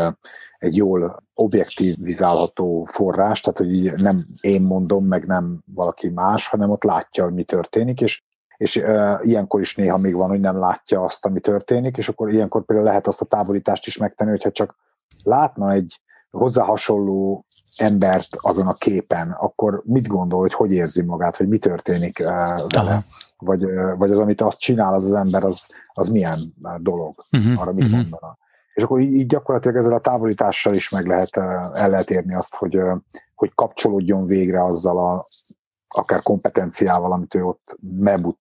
egy 0.58 0.76
jól 0.76 1.22
objektivizálható 1.34 2.84
forrás, 2.84 3.40
tehát 3.40 3.58
hogy 3.58 3.72
így 3.72 3.92
nem 3.92 4.20
én 4.40 4.62
mondom, 4.62 5.06
meg 5.06 5.26
nem 5.26 5.62
valaki 5.74 6.08
más, 6.08 6.48
hanem 6.48 6.70
ott 6.70 6.84
látja, 6.84 7.24
hogy 7.24 7.34
mi 7.34 7.42
történik, 7.42 8.00
és 8.00 8.24
és 8.56 8.76
uh, 8.76 9.18
ilyenkor 9.22 9.60
is 9.60 9.74
néha 9.74 9.96
még 9.96 10.14
van, 10.14 10.28
hogy 10.28 10.40
nem 10.40 10.58
látja 10.58 11.02
azt, 11.02 11.26
ami 11.26 11.40
történik, 11.40 11.96
és 11.96 12.08
akkor 12.08 12.32
ilyenkor 12.32 12.64
például 12.64 12.88
lehet 12.88 13.06
azt 13.06 13.20
a 13.20 13.24
távolítást 13.24 13.86
is 13.86 13.96
megtenni, 13.96 14.30
hogyha 14.30 14.50
csak 14.50 14.76
látna 15.22 15.70
egy 15.70 16.00
hozzá 16.36 16.64
hasonló 16.64 17.44
embert 17.76 18.28
azon 18.30 18.66
a 18.66 18.72
képen, 18.72 19.30
akkor 19.30 19.82
mit 19.84 20.06
gondol, 20.06 20.40
hogy 20.40 20.52
hogy 20.52 20.72
érzi 20.72 21.02
magát, 21.02 21.36
hogy 21.36 21.48
mi 21.48 21.58
történik 21.58 22.18
uh, 22.20 22.26
vele, 22.68 23.04
vagy, 23.38 23.64
uh, 23.64 23.98
vagy 23.98 24.10
az, 24.10 24.18
amit 24.18 24.40
azt 24.40 24.58
csinál 24.58 24.94
az 24.94 25.04
az 25.04 25.12
ember, 25.12 25.44
az, 25.44 25.68
az 25.92 26.08
milyen 26.08 26.38
dolog, 26.78 27.14
uh-huh, 27.32 27.60
arra 27.60 27.72
mit 27.72 27.84
uh-huh. 27.84 28.00
mondana. 28.00 28.38
És 28.74 28.82
akkor 28.82 29.00
így, 29.00 29.12
így 29.12 29.26
gyakorlatilag 29.26 29.76
ezzel 29.76 29.92
a 29.94 30.00
távolítással 30.00 30.74
is 30.74 30.88
meg 30.88 31.06
lehet, 31.06 31.36
el 31.36 31.88
lehet 31.88 32.10
érni 32.10 32.34
azt, 32.34 32.54
hogy, 32.54 32.78
hogy 33.34 33.52
kapcsolódjon 33.54 34.24
végre 34.24 34.64
azzal 34.64 34.98
a 34.98 35.26
akár 35.88 36.22
kompetenciával, 36.22 37.12
amit 37.12 37.34
ő 37.34 37.44
ott 37.44 37.78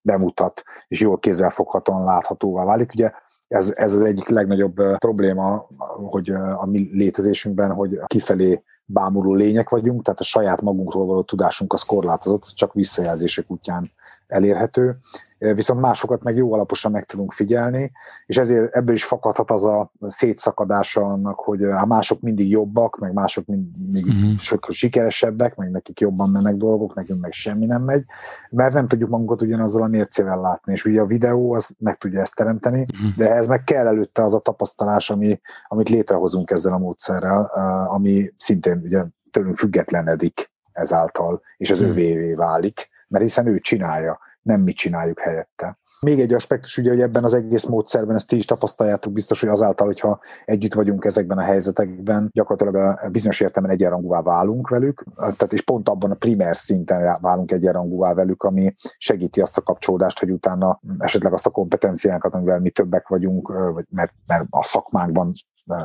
bemutat, 0.02 0.62
és 0.88 1.00
jól 1.00 1.18
kézzelfoghatóan 1.18 2.04
láthatóvá 2.04 2.64
válik. 2.64 2.92
Ugye 2.92 3.12
ez, 3.48 3.72
ez 3.76 3.92
az 3.92 4.00
egyik 4.00 4.28
legnagyobb 4.28 4.96
probléma, 4.98 5.66
hogy 6.10 6.30
a 6.30 6.66
mi 6.66 6.88
létezésünkben, 6.92 7.72
hogy 7.72 8.00
kifelé 8.06 8.62
bámuló 8.84 9.34
lények 9.34 9.68
vagyunk, 9.68 10.02
tehát 10.02 10.20
a 10.20 10.24
saját 10.24 10.60
magunkról 10.60 11.06
való 11.06 11.22
tudásunk 11.22 11.72
az 11.72 11.82
korlátozott, 11.82 12.42
csak 12.54 12.72
visszajelzések 12.72 13.50
útján 13.50 13.90
elérhető, 14.26 14.96
viszont 15.38 15.80
másokat 15.80 16.22
meg 16.22 16.36
jó 16.36 16.52
alaposan 16.52 16.92
meg 16.92 17.04
tudunk 17.04 17.32
figyelni, 17.32 17.92
és 18.26 18.36
ezért 18.36 18.74
ebből 18.74 18.94
is 18.94 19.04
fakadhat 19.04 19.50
az 19.50 19.64
a 19.64 19.92
szétszakadása 20.00 21.00
annak, 21.00 21.38
hogy 21.38 21.64
a 21.64 21.86
mások 21.86 22.20
mindig 22.20 22.50
jobbak, 22.50 22.98
meg 22.98 23.12
mások 23.12 23.46
mindig 23.46 24.06
uh-huh. 24.06 24.36
sokkal 24.36 24.70
sikeresebbek, 24.70 25.56
meg 25.56 25.70
nekik 25.70 26.00
jobban 26.00 26.30
mennek 26.30 26.54
dolgok, 26.54 26.94
nekünk 26.94 27.20
meg 27.20 27.32
semmi 27.32 27.66
nem 27.66 27.82
megy, 27.82 28.04
mert 28.50 28.74
nem 28.74 28.88
tudjuk 28.88 29.10
magunkat 29.10 29.42
ugyanazzal 29.42 29.82
a 29.82 29.86
mércével 29.86 30.40
látni, 30.40 30.72
és 30.72 30.84
ugye 30.84 31.00
a 31.00 31.06
videó 31.06 31.52
az 31.52 31.70
meg 31.78 31.96
tudja 31.96 32.20
ezt 32.20 32.34
teremteni, 32.34 32.86
uh-huh. 32.92 33.16
de 33.16 33.34
ez 33.34 33.46
meg 33.46 33.64
kell 33.64 33.86
előtte 33.86 34.24
az 34.24 34.34
a 34.34 34.38
tapasztalás, 34.38 35.10
ami, 35.10 35.40
amit 35.68 35.88
létrehozunk 35.88 36.50
ezzel 36.50 36.72
a 36.72 36.78
módszerrel, 36.78 37.44
ami 37.88 38.32
szintén 38.36 38.80
ugye 38.84 39.04
tőlünk 39.30 39.56
függetlenedik 39.56 40.50
ezáltal, 40.72 41.40
és 41.56 41.70
az 41.70 41.80
uh-huh. 41.80 41.92
övévé 41.92 42.34
válik, 42.34 42.88
mert 43.08 43.24
hiszen 43.24 43.46
ő 43.46 43.58
csinálja 43.58 44.18
nem 44.46 44.60
mi 44.60 44.72
csináljuk 44.72 45.20
helyette. 45.20 45.78
Még 46.00 46.20
egy 46.20 46.32
aspektus 46.32 46.78
ugye, 46.78 46.90
hogy 46.90 47.00
ebben 47.00 47.24
az 47.24 47.34
egész 47.34 47.64
módszerben, 47.64 48.14
ezt 48.14 48.28
ti 48.28 48.36
is 48.36 48.44
tapasztaljátok 48.44 49.12
biztos, 49.12 49.40
hogy 49.40 49.48
azáltal, 49.48 49.86
hogyha 49.86 50.20
együtt 50.44 50.74
vagyunk 50.74 51.04
ezekben 51.04 51.38
a 51.38 51.42
helyzetekben, 51.42 52.30
gyakorlatilag 52.32 52.98
a 52.98 53.08
bizonyos 53.08 53.40
értelemben 53.40 53.76
egyenrangúvá 53.76 54.22
válunk 54.22 54.68
velük, 54.68 55.04
tehát 55.16 55.52
és 55.52 55.62
pont 55.62 55.88
abban 55.88 56.10
a 56.10 56.14
primer 56.14 56.56
szinten 56.56 57.18
válunk 57.20 57.50
egyenrangúvá 57.52 58.14
velük, 58.14 58.42
ami 58.42 58.74
segíti 58.98 59.40
azt 59.40 59.56
a 59.56 59.62
kapcsolódást, 59.62 60.18
hogy 60.18 60.30
utána 60.30 60.80
esetleg 60.98 61.32
azt 61.32 61.46
a 61.46 61.50
kompetenciánkat, 61.50 62.34
amivel 62.34 62.60
mi 62.60 62.70
többek 62.70 63.08
vagyunk, 63.08 63.48
vagy 63.72 63.86
mert, 63.90 64.12
mert 64.26 64.44
a 64.50 64.64
szakmánkban 64.64 65.32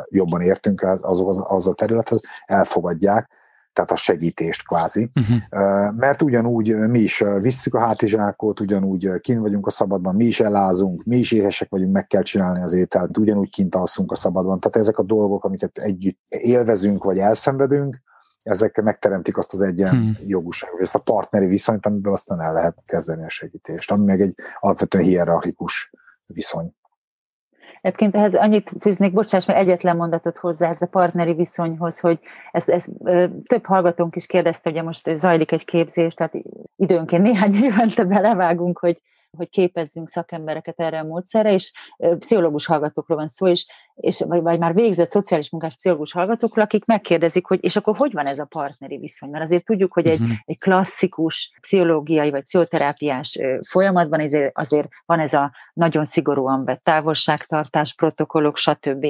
jobban 0.10 0.42
értünk 0.42 0.82
az, 0.82 1.24
az 1.48 1.68
a 1.68 1.74
területhez, 1.74 2.22
elfogadják, 2.46 3.30
tehát 3.74 3.92
a 3.92 3.96
segítést 3.96 4.68
kvázi. 4.68 5.10
Uh-huh. 5.16 5.96
Mert 5.96 6.22
ugyanúgy 6.22 6.76
mi 6.76 7.00
is 7.00 7.24
visszük 7.42 7.74
a 7.74 7.80
hátizsákot, 7.80 8.60
ugyanúgy 8.60 9.20
kint 9.20 9.40
vagyunk 9.40 9.68
a 9.68 9.70
szabadban, 9.70 10.16
mi 10.16 10.26
is 10.26 10.40
elázunk, 10.40 11.04
mi 11.04 11.18
is 11.18 11.32
éhesek 11.32 11.70
vagyunk, 11.70 11.94
meg 11.94 12.08
kell 12.08 12.22
csinálni 12.22 12.62
az 12.62 12.74
ételt, 12.74 13.18
ugyanúgy 13.18 13.50
kint 13.50 13.76
alszunk 13.76 14.12
a 14.12 14.16
szabadban. 14.16 14.60
Tehát 14.60 14.78
ezek 14.78 14.98
a 14.98 15.04
dolgok, 15.04 15.44
amiket 15.44 15.78
együtt 15.78 16.20
élvezünk, 16.28 17.04
vagy 17.04 17.18
elszenvedünk, 17.18 18.02
ezek 18.44 18.82
megteremtik 18.82 19.38
azt 19.38 19.54
az 19.54 19.62
egyen 19.62 19.90
hmm. 19.90 20.18
jogúságot, 20.26 20.80
ezt 20.82 20.96
a 20.96 21.00
partneri 21.00 21.46
viszonyt, 21.46 21.86
amiből 21.86 22.14
aztán 22.14 22.42
el 22.42 22.54
lehet 22.54 22.78
kezdeni 22.86 23.24
a 23.24 23.30
segítést, 23.30 23.92
ami 23.92 24.06
meg 24.06 24.22
egy 24.22 24.36
alapvetően 24.60 25.04
hierarchikus 25.04 25.92
viszony. 26.26 26.74
Egyébként 27.82 28.16
ehhez 28.16 28.36
annyit 28.36 28.72
fűznék, 28.80 29.14
bocsáss, 29.14 29.46
mert 29.46 29.60
egyetlen 29.60 29.96
mondatot 29.96 30.38
hozzá 30.38 30.70
ez 30.70 30.82
a 30.82 30.86
partneri 30.86 31.34
viszonyhoz, 31.34 32.00
hogy 32.00 32.20
ez, 32.52 32.70
ez 32.70 32.86
több 33.48 33.66
hallgatónk 33.66 34.16
is 34.16 34.26
kérdezte, 34.26 34.70
ugye 34.70 34.82
most 34.82 35.12
zajlik 35.16 35.52
egy 35.52 35.66
képzés, 35.66 36.14
tehát 36.14 36.34
időnként 36.76 37.24
néhány 37.24 37.54
évente 37.64 38.04
belevágunk, 38.04 38.80
hogy 38.80 39.02
hogy 39.38 39.50
képezzünk 39.50 40.10
szakembereket 40.10 40.80
erre 40.80 41.00
a 41.00 41.04
módszerre, 41.04 41.54
és 41.54 41.72
pszichológus 42.20 42.66
hallgatókról 42.66 43.18
van 43.18 43.28
szó, 43.28 43.48
és, 43.48 43.66
és 43.96 44.20
vagy, 44.20 44.42
vagy 44.42 44.60
már 44.60 44.74
végzett 44.74 45.12
szociális 45.12 45.50
munkás 45.50 45.76
pszichológus 45.76 46.12
hallgatókról, 46.12 46.64
akik 46.64 46.86
megkérdezik, 46.86 47.46
hogy 47.46 47.60
és 47.62 47.76
akkor 47.76 47.96
hogy 47.96 48.14
van 48.14 48.26
ez 48.26 48.40
a 48.40 48.46
partneri 48.46 48.98
viszony? 48.98 49.30
Mert 49.30 49.44
azért 49.44 49.66
tudjuk, 49.66 49.94
hogy 49.94 50.08
egy, 50.08 50.20
uh-huh. 50.20 50.36
egy 50.46 50.60
klasszikus 50.60 51.52
pszichológiai 51.62 52.30
vagy 52.30 52.44
pszichoterápiás 52.44 53.40
folyamatban 53.68 54.20
azért, 54.20 54.58
azért 54.58 54.88
van 55.06 55.20
ez 55.20 55.34
a 55.34 55.52
nagyon 55.74 56.06
szigorúan 56.06 56.66
vett 56.66 56.84
távolságtartás, 56.84 57.94
protokollok, 57.94 58.58
stb 58.58 59.06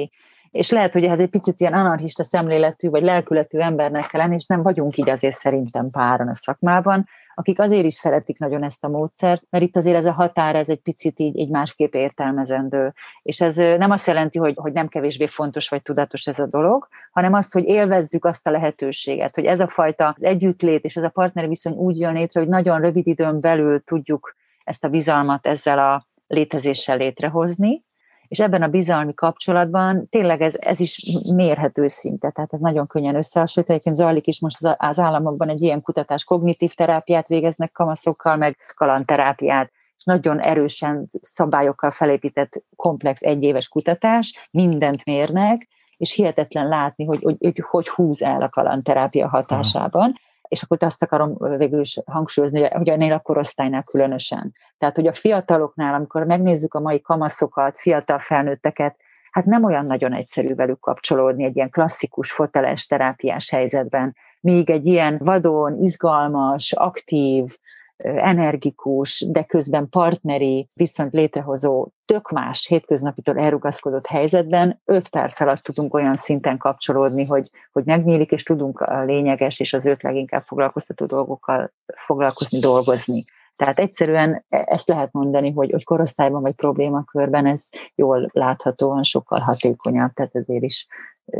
és 0.52 0.70
lehet, 0.70 0.92
hogy 0.92 1.04
ez 1.04 1.20
egy 1.20 1.28
picit 1.28 1.60
ilyen 1.60 1.72
anarchista 1.72 2.24
szemléletű 2.24 2.88
vagy 2.88 3.02
lelkületű 3.02 3.58
embernek 3.58 4.06
kell 4.06 4.20
lenni, 4.20 4.34
és 4.34 4.46
nem 4.46 4.62
vagyunk 4.62 4.96
így 4.96 5.10
azért 5.10 5.36
szerintem 5.36 5.90
páran 5.90 6.28
a 6.28 6.34
szakmában, 6.34 7.06
akik 7.34 7.60
azért 7.60 7.84
is 7.84 7.94
szeretik 7.94 8.38
nagyon 8.38 8.62
ezt 8.62 8.84
a 8.84 8.88
módszert, 8.88 9.42
mert 9.50 9.64
itt 9.64 9.76
azért 9.76 9.96
ez 9.96 10.04
a 10.04 10.12
határ, 10.12 10.56
ez 10.56 10.68
egy 10.68 10.80
picit 10.80 11.18
így, 11.18 11.36
így 11.36 11.48
másképp 11.48 11.94
értelmezendő. 11.94 12.92
És 13.22 13.40
ez 13.40 13.56
nem 13.56 13.90
azt 13.90 14.06
jelenti, 14.06 14.38
hogy, 14.38 14.54
hogy 14.56 14.72
nem 14.72 14.88
kevésbé 14.88 15.26
fontos 15.26 15.68
vagy 15.68 15.82
tudatos 15.82 16.26
ez 16.26 16.38
a 16.38 16.46
dolog, 16.46 16.88
hanem 17.12 17.32
azt, 17.32 17.52
hogy 17.52 17.64
élvezzük 17.64 18.24
azt 18.24 18.46
a 18.46 18.50
lehetőséget, 18.50 19.34
hogy 19.34 19.44
ez 19.44 19.60
a 19.60 19.68
fajta 19.68 20.14
az 20.16 20.24
együttlét 20.24 20.84
és 20.84 20.96
ez 20.96 21.04
a 21.04 21.08
partneri 21.08 21.48
viszony 21.48 21.72
úgy 21.72 21.98
jön 21.98 22.12
létre, 22.12 22.40
hogy 22.40 22.48
nagyon 22.48 22.80
rövid 22.80 23.06
időn 23.06 23.40
belül 23.40 23.84
tudjuk 23.84 24.36
ezt 24.64 24.84
a 24.84 24.88
bizalmat 24.88 25.46
ezzel 25.46 25.78
a 25.78 26.06
létezéssel 26.26 26.96
létrehozni, 26.96 27.84
és 28.32 28.40
ebben 28.40 28.62
a 28.62 28.68
bizalmi 28.68 29.14
kapcsolatban 29.14 30.08
tényleg 30.08 30.40
ez, 30.40 30.54
ez 30.58 30.80
is 30.80 31.16
mérhető 31.34 31.86
szinte, 31.86 32.30
tehát 32.30 32.52
ez 32.52 32.60
nagyon 32.60 32.86
könnyen 32.86 33.14
összehasonlítani. 33.14 33.78
Egyébként 33.78 34.04
zajlik 34.04 34.26
is 34.26 34.40
most 34.40 34.56
az 34.76 34.98
államokban 34.98 35.48
egy 35.48 35.62
ilyen 35.62 35.82
kutatás, 35.82 36.24
kognitív 36.24 36.74
terápiát 36.74 37.28
végeznek 37.28 37.72
kamaszokkal, 37.72 38.36
meg 38.36 38.56
kalanterápiát, 38.74 39.72
és 39.96 40.04
nagyon 40.04 40.40
erősen 40.40 41.08
szabályokkal 41.20 41.90
felépített 41.90 42.62
komplex 42.76 43.22
egyéves 43.22 43.68
kutatás, 43.68 44.48
mindent 44.50 45.04
mérnek, 45.04 45.68
és 45.96 46.14
hihetetlen 46.14 46.68
látni, 46.68 47.04
hogy 47.04 47.22
hogy, 47.22 47.36
hogy, 47.40 47.64
hogy 47.70 47.88
húz 47.88 48.22
el 48.22 48.42
a 48.42 48.48
kalanterápia 48.48 49.28
hatásában. 49.28 50.00
Aha 50.00 50.31
és 50.52 50.62
akkor 50.62 50.76
azt 50.80 51.02
akarom 51.02 51.36
végül 51.56 51.80
is 51.80 51.98
hangsúlyozni, 52.06 52.68
hogy 52.68 52.88
ennél 52.88 53.12
a 53.12 53.18
korosztálynál 53.18 53.82
különösen. 53.82 54.54
Tehát, 54.78 54.96
hogy 54.96 55.06
a 55.06 55.12
fiataloknál, 55.12 55.94
amikor 55.94 56.24
megnézzük 56.24 56.74
a 56.74 56.80
mai 56.80 57.00
kamaszokat, 57.00 57.78
fiatal 57.78 58.18
felnőtteket, 58.18 58.96
hát 59.30 59.44
nem 59.44 59.64
olyan 59.64 59.86
nagyon 59.86 60.12
egyszerű 60.12 60.54
velük 60.54 60.80
kapcsolódni 60.80 61.44
egy 61.44 61.56
ilyen 61.56 61.70
klasszikus 61.70 62.32
foteles 62.32 62.86
terápiás 62.86 63.50
helyzetben, 63.50 64.16
míg 64.40 64.70
egy 64.70 64.86
ilyen 64.86 65.18
vadon, 65.24 65.78
izgalmas, 65.78 66.72
aktív, 66.72 67.56
energikus, 68.02 69.24
de 69.28 69.42
közben 69.42 69.88
partneri 69.88 70.68
viszont 70.74 71.12
létrehozó, 71.12 71.88
tök 72.04 72.30
más 72.30 72.66
hétköznapitól 72.66 73.38
elrugaszkodott 73.38 74.06
helyzetben 74.06 74.80
öt 74.84 75.08
perc 75.08 75.40
alatt 75.40 75.62
tudunk 75.62 75.94
olyan 75.94 76.16
szinten 76.16 76.58
kapcsolódni, 76.58 77.24
hogy, 77.24 77.50
hogy 77.72 77.84
megnyílik, 77.84 78.30
és 78.30 78.42
tudunk 78.42 78.80
a 78.80 79.04
lényeges 79.04 79.60
és 79.60 79.72
az 79.72 79.86
öt 79.86 80.02
leginkább 80.02 80.44
foglalkoztató 80.44 81.06
dolgokkal 81.06 81.72
foglalkozni, 81.96 82.58
dolgozni. 82.58 83.24
Tehát 83.56 83.78
egyszerűen 83.78 84.44
e, 84.48 84.64
ezt 84.66 84.88
lehet 84.88 85.12
mondani, 85.12 85.52
hogy, 85.52 85.70
hogy 85.70 85.84
korosztályban 85.84 86.42
vagy 86.42 86.54
problémakörben 86.54 87.46
ez 87.46 87.66
jól 87.94 88.30
láthatóan 88.32 89.02
sokkal 89.02 89.38
hatékonyabb, 89.38 90.12
tehát 90.12 90.34
ezért 90.34 90.62
is 90.62 90.86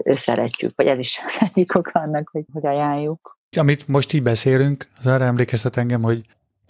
szeretjük, 0.05 0.73
vagy 0.77 0.87
ez 0.87 0.99
is 0.99 1.23
az 1.27 1.37
egyik 1.41 1.75
ok 1.75 1.91
annak, 1.93 2.29
hogy, 2.33 2.45
hogy 2.53 2.67
ajánljuk. 2.67 3.39
Amit 3.57 3.89
most 3.89 4.13
így 4.13 4.23
beszélünk, 4.23 4.89
az 4.99 5.07
arra 5.07 5.25
emlékeztet 5.25 5.77
engem, 5.77 6.03
hogy 6.03 6.21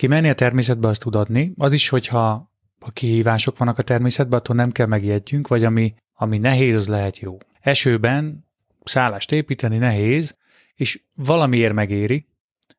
Kimenni 0.03 0.29
a 0.29 0.35
természetbe 0.35 0.88
azt 0.88 1.01
tud 1.01 1.15
adni, 1.15 1.53
az 1.57 1.73
is, 1.73 1.88
hogyha 1.88 2.51
ha 2.81 2.91
kihívások 2.91 3.59
vannak 3.59 3.79
a 3.79 3.83
természetben, 3.83 4.38
attól 4.38 4.57
nem 4.57 4.73
kell 4.73 4.87
megijedjünk, 4.87 5.49
vagy 5.49 5.65
ami, 5.65 5.95
ami 6.15 6.38
nehéz, 6.38 6.75
az 6.75 6.88
lehet 6.88 7.19
jó. 7.19 7.38
Esőben 7.61 8.47
szállást 8.85 9.33
építeni 9.33 9.79
nehéz, 9.79 10.37
és 10.75 11.01
valamiért 11.15 11.73
megéri, 11.73 12.27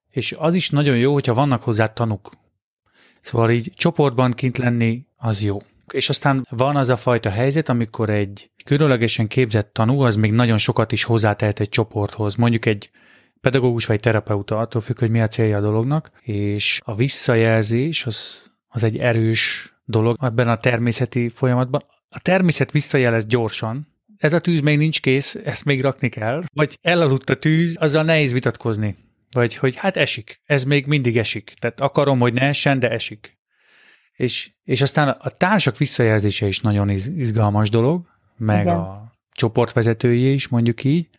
és 0.09 0.35
az 0.37 0.53
is 0.53 0.69
nagyon 0.69 0.97
jó, 0.97 1.13
hogyha 1.13 1.33
vannak 1.33 1.63
hozzá 1.63 1.85
tanuk. 1.85 2.31
Szóval 3.21 3.51
így 3.51 3.71
csoportban 3.75 4.31
kint 4.31 4.57
lenni, 4.57 5.05
az 5.15 5.43
jó. 5.43 5.61
És 5.93 6.09
aztán 6.09 6.45
van 6.49 6.75
az 6.75 6.89
a 6.89 6.97
fajta 6.97 7.29
helyzet, 7.29 7.69
amikor 7.69 8.09
egy 8.09 8.51
különlegesen 8.65 9.27
képzett 9.27 9.73
tanú, 9.73 9.99
az 9.99 10.15
még 10.15 10.31
nagyon 10.31 10.57
sokat 10.57 10.91
is 10.91 11.03
hozzátehet 11.03 11.59
egy 11.59 11.69
csoporthoz. 11.69 12.35
Mondjuk 12.35 12.65
egy 12.65 12.89
pedagógus 13.43 13.85
vagy 13.85 13.99
terapeuta, 13.99 14.59
attól 14.59 14.81
függ, 14.81 14.99
hogy 14.99 15.09
mi 15.09 15.21
a 15.21 15.27
célja 15.27 15.57
a 15.57 15.61
dolognak, 15.61 16.11
és 16.21 16.81
a 16.83 16.95
visszajelzés 16.95 18.05
az, 18.05 18.51
az 18.67 18.83
egy 18.83 18.97
erős 18.97 19.73
dolog 19.85 20.15
ebben 20.21 20.47
a 20.47 20.57
természeti 20.57 21.29
folyamatban. 21.29 21.81
A 22.09 22.19
természet 22.19 22.71
visszajelez 22.71 23.25
gyorsan, 23.25 23.87
ez 24.17 24.33
a 24.33 24.39
tűz 24.39 24.59
még 24.59 24.77
nincs 24.77 25.01
kész, 25.01 25.35
ezt 25.43 25.65
még 25.65 25.81
rakni 25.81 26.09
kell, 26.09 26.43
vagy 26.53 26.77
elaludt 26.81 27.29
a 27.29 27.35
tűz, 27.35 27.75
azzal 27.79 28.03
nehéz 28.03 28.33
vitatkozni. 28.33 28.95
Vagy 29.31 29.55
hogy 29.55 29.75
hát 29.75 29.97
esik, 29.97 30.41
ez 30.45 30.63
még 30.63 30.85
mindig 30.85 31.17
esik. 31.17 31.53
Tehát 31.59 31.81
akarom, 31.81 32.19
hogy 32.19 32.33
ne 32.33 32.41
essen, 32.41 32.79
de 32.79 32.89
esik. 32.89 33.37
És, 34.13 34.51
és 34.63 34.81
aztán 34.81 35.09
a 35.09 35.29
társak 35.29 35.77
visszajelzése 35.77 36.47
is 36.47 36.59
nagyon 36.59 36.89
izgalmas 36.89 37.69
dolog, 37.69 38.05
meg 38.37 38.61
Igen. 38.61 38.75
a 38.75 39.11
csoportvezetőjé 39.31 40.33
is, 40.33 40.47
mondjuk 40.47 40.83
így, 40.83 41.09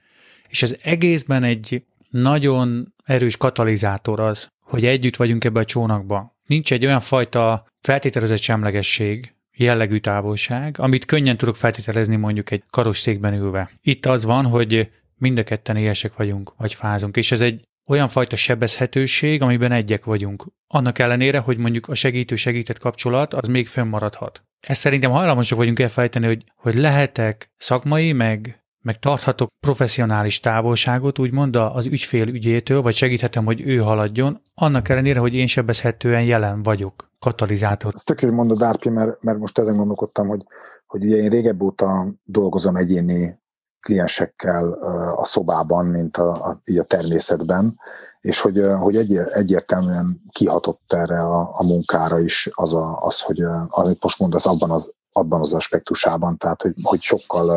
és 0.48 0.62
az 0.62 0.76
egészben 0.82 1.42
egy 1.42 1.84
nagyon 2.20 2.94
erős 3.04 3.36
katalizátor 3.36 4.20
az, 4.20 4.48
hogy 4.60 4.84
együtt 4.84 5.16
vagyunk 5.16 5.44
ebbe 5.44 5.60
a 5.60 5.64
csónakba. 5.64 6.36
Nincs 6.46 6.72
egy 6.72 6.86
olyan 6.86 7.00
fajta 7.00 7.66
feltételezett 7.80 8.40
semlegesség, 8.40 9.34
jellegű 9.56 9.98
távolság, 9.98 10.76
amit 10.78 11.04
könnyen 11.04 11.36
tudok 11.36 11.56
feltételezni 11.56 12.16
mondjuk 12.16 12.50
egy 12.50 12.62
karosszékben 12.70 13.34
ülve. 13.34 13.70
Itt 13.80 14.06
az 14.06 14.24
van, 14.24 14.46
hogy 14.46 14.90
mind 15.16 15.38
a 15.38 15.42
ketten 15.42 15.76
éhesek 15.76 16.16
vagyunk, 16.16 16.54
vagy 16.56 16.74
fázunk, 16.74 17.16
és 17.16 17.32
ez 17.32 17.40
egy 17.40 17.64
olyan 17.86 18.08
fajta 18.08 18.36
sebezhetőség, 18.36 19.42
amiben 19.42 19.72
egyek 19.72 20.04
vagyunk. 20.04 20.46
Annak 20.66 20.98
ellenére, 20.98 21.38
hogy 21.38 21.56
mondjuk 21.56 21.88
a 21.88 21.94
segítő-segített 21.94 22.78
kapcsolat 22.78 23.34
az 23.34 23.48
még 23.48 23.66
fönnmaradhat. 23.66 24.42
Ezt 24.60 24.80
szerintem 24.80 25.10
hajlamosak 25.10 25.58
vagyunk 25.58 25.80
elfejteni, 25.80 26.26
hogy, 26.26 26.44
hogy 26.54 26.74
lehetek 26.74 27.50
szakmai, 27.56 28.12
meg 28.12 28.63
meg 28.84 28.98
tarthatok 28.98 29.48
professzionális 29.60 30.40
távolságot, 30.40 31.18
úgymond 31.18 31.56
az 31.56 31.86
ügyfél 31.86 32.28
ügyétől, 32.28 32.82
vagy 32.82 32.94
segíthetem, 32.94 33.44
hogy 33.44 33.60
ő 33.66 33.76
haladjon, 33.76 34.40
annak 34.54 34.88
ellenére, 34.88 35.18
hogy 35.18 35.34
én 35.34 35.46
sebezhetően 35.46 36.22
jelen 36.22 36.62
vagyok, 36.62 37.10
katalizátor. 37.18 37.92
Ezt 37.94 38.06
tökéletesen 38.06 38.46
mondod, 38.46 38.66
Árpi, 38.66 38.88
mert, 38.88 39.22
mert 39.22 39.38
most 39.38 39.58
ezen 39.58 39.76
gondolkodtam, 39.76 40.28
hogy, 40.28 40.42
hogy 40.86 41.04
ugye 41.04 41.16
én 41.16 41.30
régebb 41.30 41.62
óta 41.62 42.06
dolgozom 42.24 42.76
egyéni 42.76 43.42
kliensekkel 43.80 44.72
a 45.16 45.24
szobában, 45.24 45.86
mint 45.86 46.16
a, 46.16 46.46
a, 46.48 46.60
így 46.64 46.78
a 46.78 46.84
természetben, 46.84 47.78
és 48.20 48.40
hogy, 48.40 48.62
hogy 48.80 48.96
egyér, 48.96 49.26
egyértelműen 49.32 50.20
kihatott 50.32 50.92
erre 50.92 51.20
a, 51.20 51.40
a 51.54 51.64
munkára 51.64 52.20
is 52.20 52.50
az, 52.52 52.74
a, 52.74 52.98
az 53.00 53.20
hogy 53.20 53.42
amit 53.68 54.02
most 54.02 54.18
mondasz, 54.18 54.46
abban 54.46 54.70
az, 54.70 54.92
abban 55.12 55.40
az 55.40 55.54
aspektusában, 55.54 56.36
tehát 56.36 56.62
hogy, 56.62 56.74
hogy 56.82 57.00
sokkal 57.00 57.50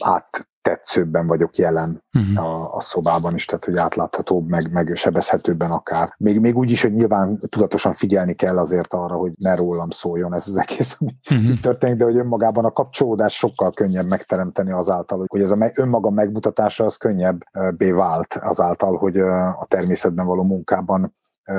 át 0.00 0.48
tetszőbben 0.64 1.26
vagyok 1.26 1.56
jelen 1.56 2.04
uh-huh. 2.12 2.44
a, 2.44 2.74
a 2.74 2.80
szobában 2.80 3.34
is, 3.34 3.44
tehát 3.44 3.64
hogy 3.64 3.76
átláthatóbb, 3.76 4.48
meg, 4.48 4.72
meg 4.72 4.92
sebezhetőbben 4.94 5.70
akár. 5.70 6.14
Még, 6.18 6.40
még 6.40 6.56
úgy 6.56 6.70
is, 6.70 6.82
hogy 6.82 6.92
nyilván 6.92 7.38
tudatosan 7.48 7.92
figyelni 7.92 8.34
kell 8.34 8.58
azért 8.58 8.94
arra, 8.94 9.14
hogy 9.14 9.32
ne 9.38 9.54
rólam 9.54 9.90
szóljon 9.90 10.34
ez 10.34 10.48
az 10.48 10.56
egész, 10.56 10.96
ami 11.00 11.14
uh-huh. 11.30 11.58
történik, 11.60 11.96
de 11.96 12.04
hogy 12.04 12.16
önmagában 12.16 12.64
a 12.64 12.72
kapcsolódás 12.72 13.34
sokkal 13.34 13.70
könnyebb 13.70 14.08
megteremteni 14.08 14.70
azáltal, 14.70 15.24
hogy 15.26 15.40
ez 15.40 15.50
a 15.50 15.70
önmaga 15.74 16.10
megmutatása 16.10 16.84
az 16.84 16.96
könnyebbé 16.96 17.90
vált 17.90 18.34
azáltal, 18.34 18.96
hogy 18.96 19.18
a 19.18 19.66
természetben 19.68 20.26
való 20.26 20.42
munkában 20.42 21.14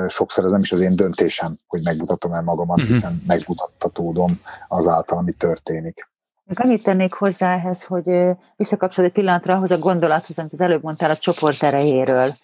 sokszor 0.08 0.44
ez 0.44 0.50
nem 0.50 0.60
is 0.60 0.72
az 0.72 0.80
én 0.80 0.96
döntésem, 0.96 1.58
hogy 1.66 1.80
megmutatom 1.84 2.32
el 2.32 2.42
magamat, 2.42 2.78
uh-huh. 2.78 2.92
hiszen 2.92 3.22
megmutattatódom 3.26 4.40
azáltal, 4.68 5.18
ami 5.18 5.32
történik. 5.32 6.14
Még 6.46 6.60
annyit 6.60 6.82
tennék 6.82 7.12
hozzá 7.12 7.54
ehhez, 7.54 7.84
hogy 7.84 8.34
visszakapcsolod 8.56 9.10
egy 9.10 9.16
pillanatra 9.16 9.54
ahhoz 9.54 9.70
a 9.70 9.78
gondolathoz, 9.78 10.38
amit 10.38 10.52
az 10.52 10.60
előbb 10.60 10.82
mondtál 10.82 11.10
a 11.10 11.16
csoport 11.16 11.62
erejéről 11.62 12.34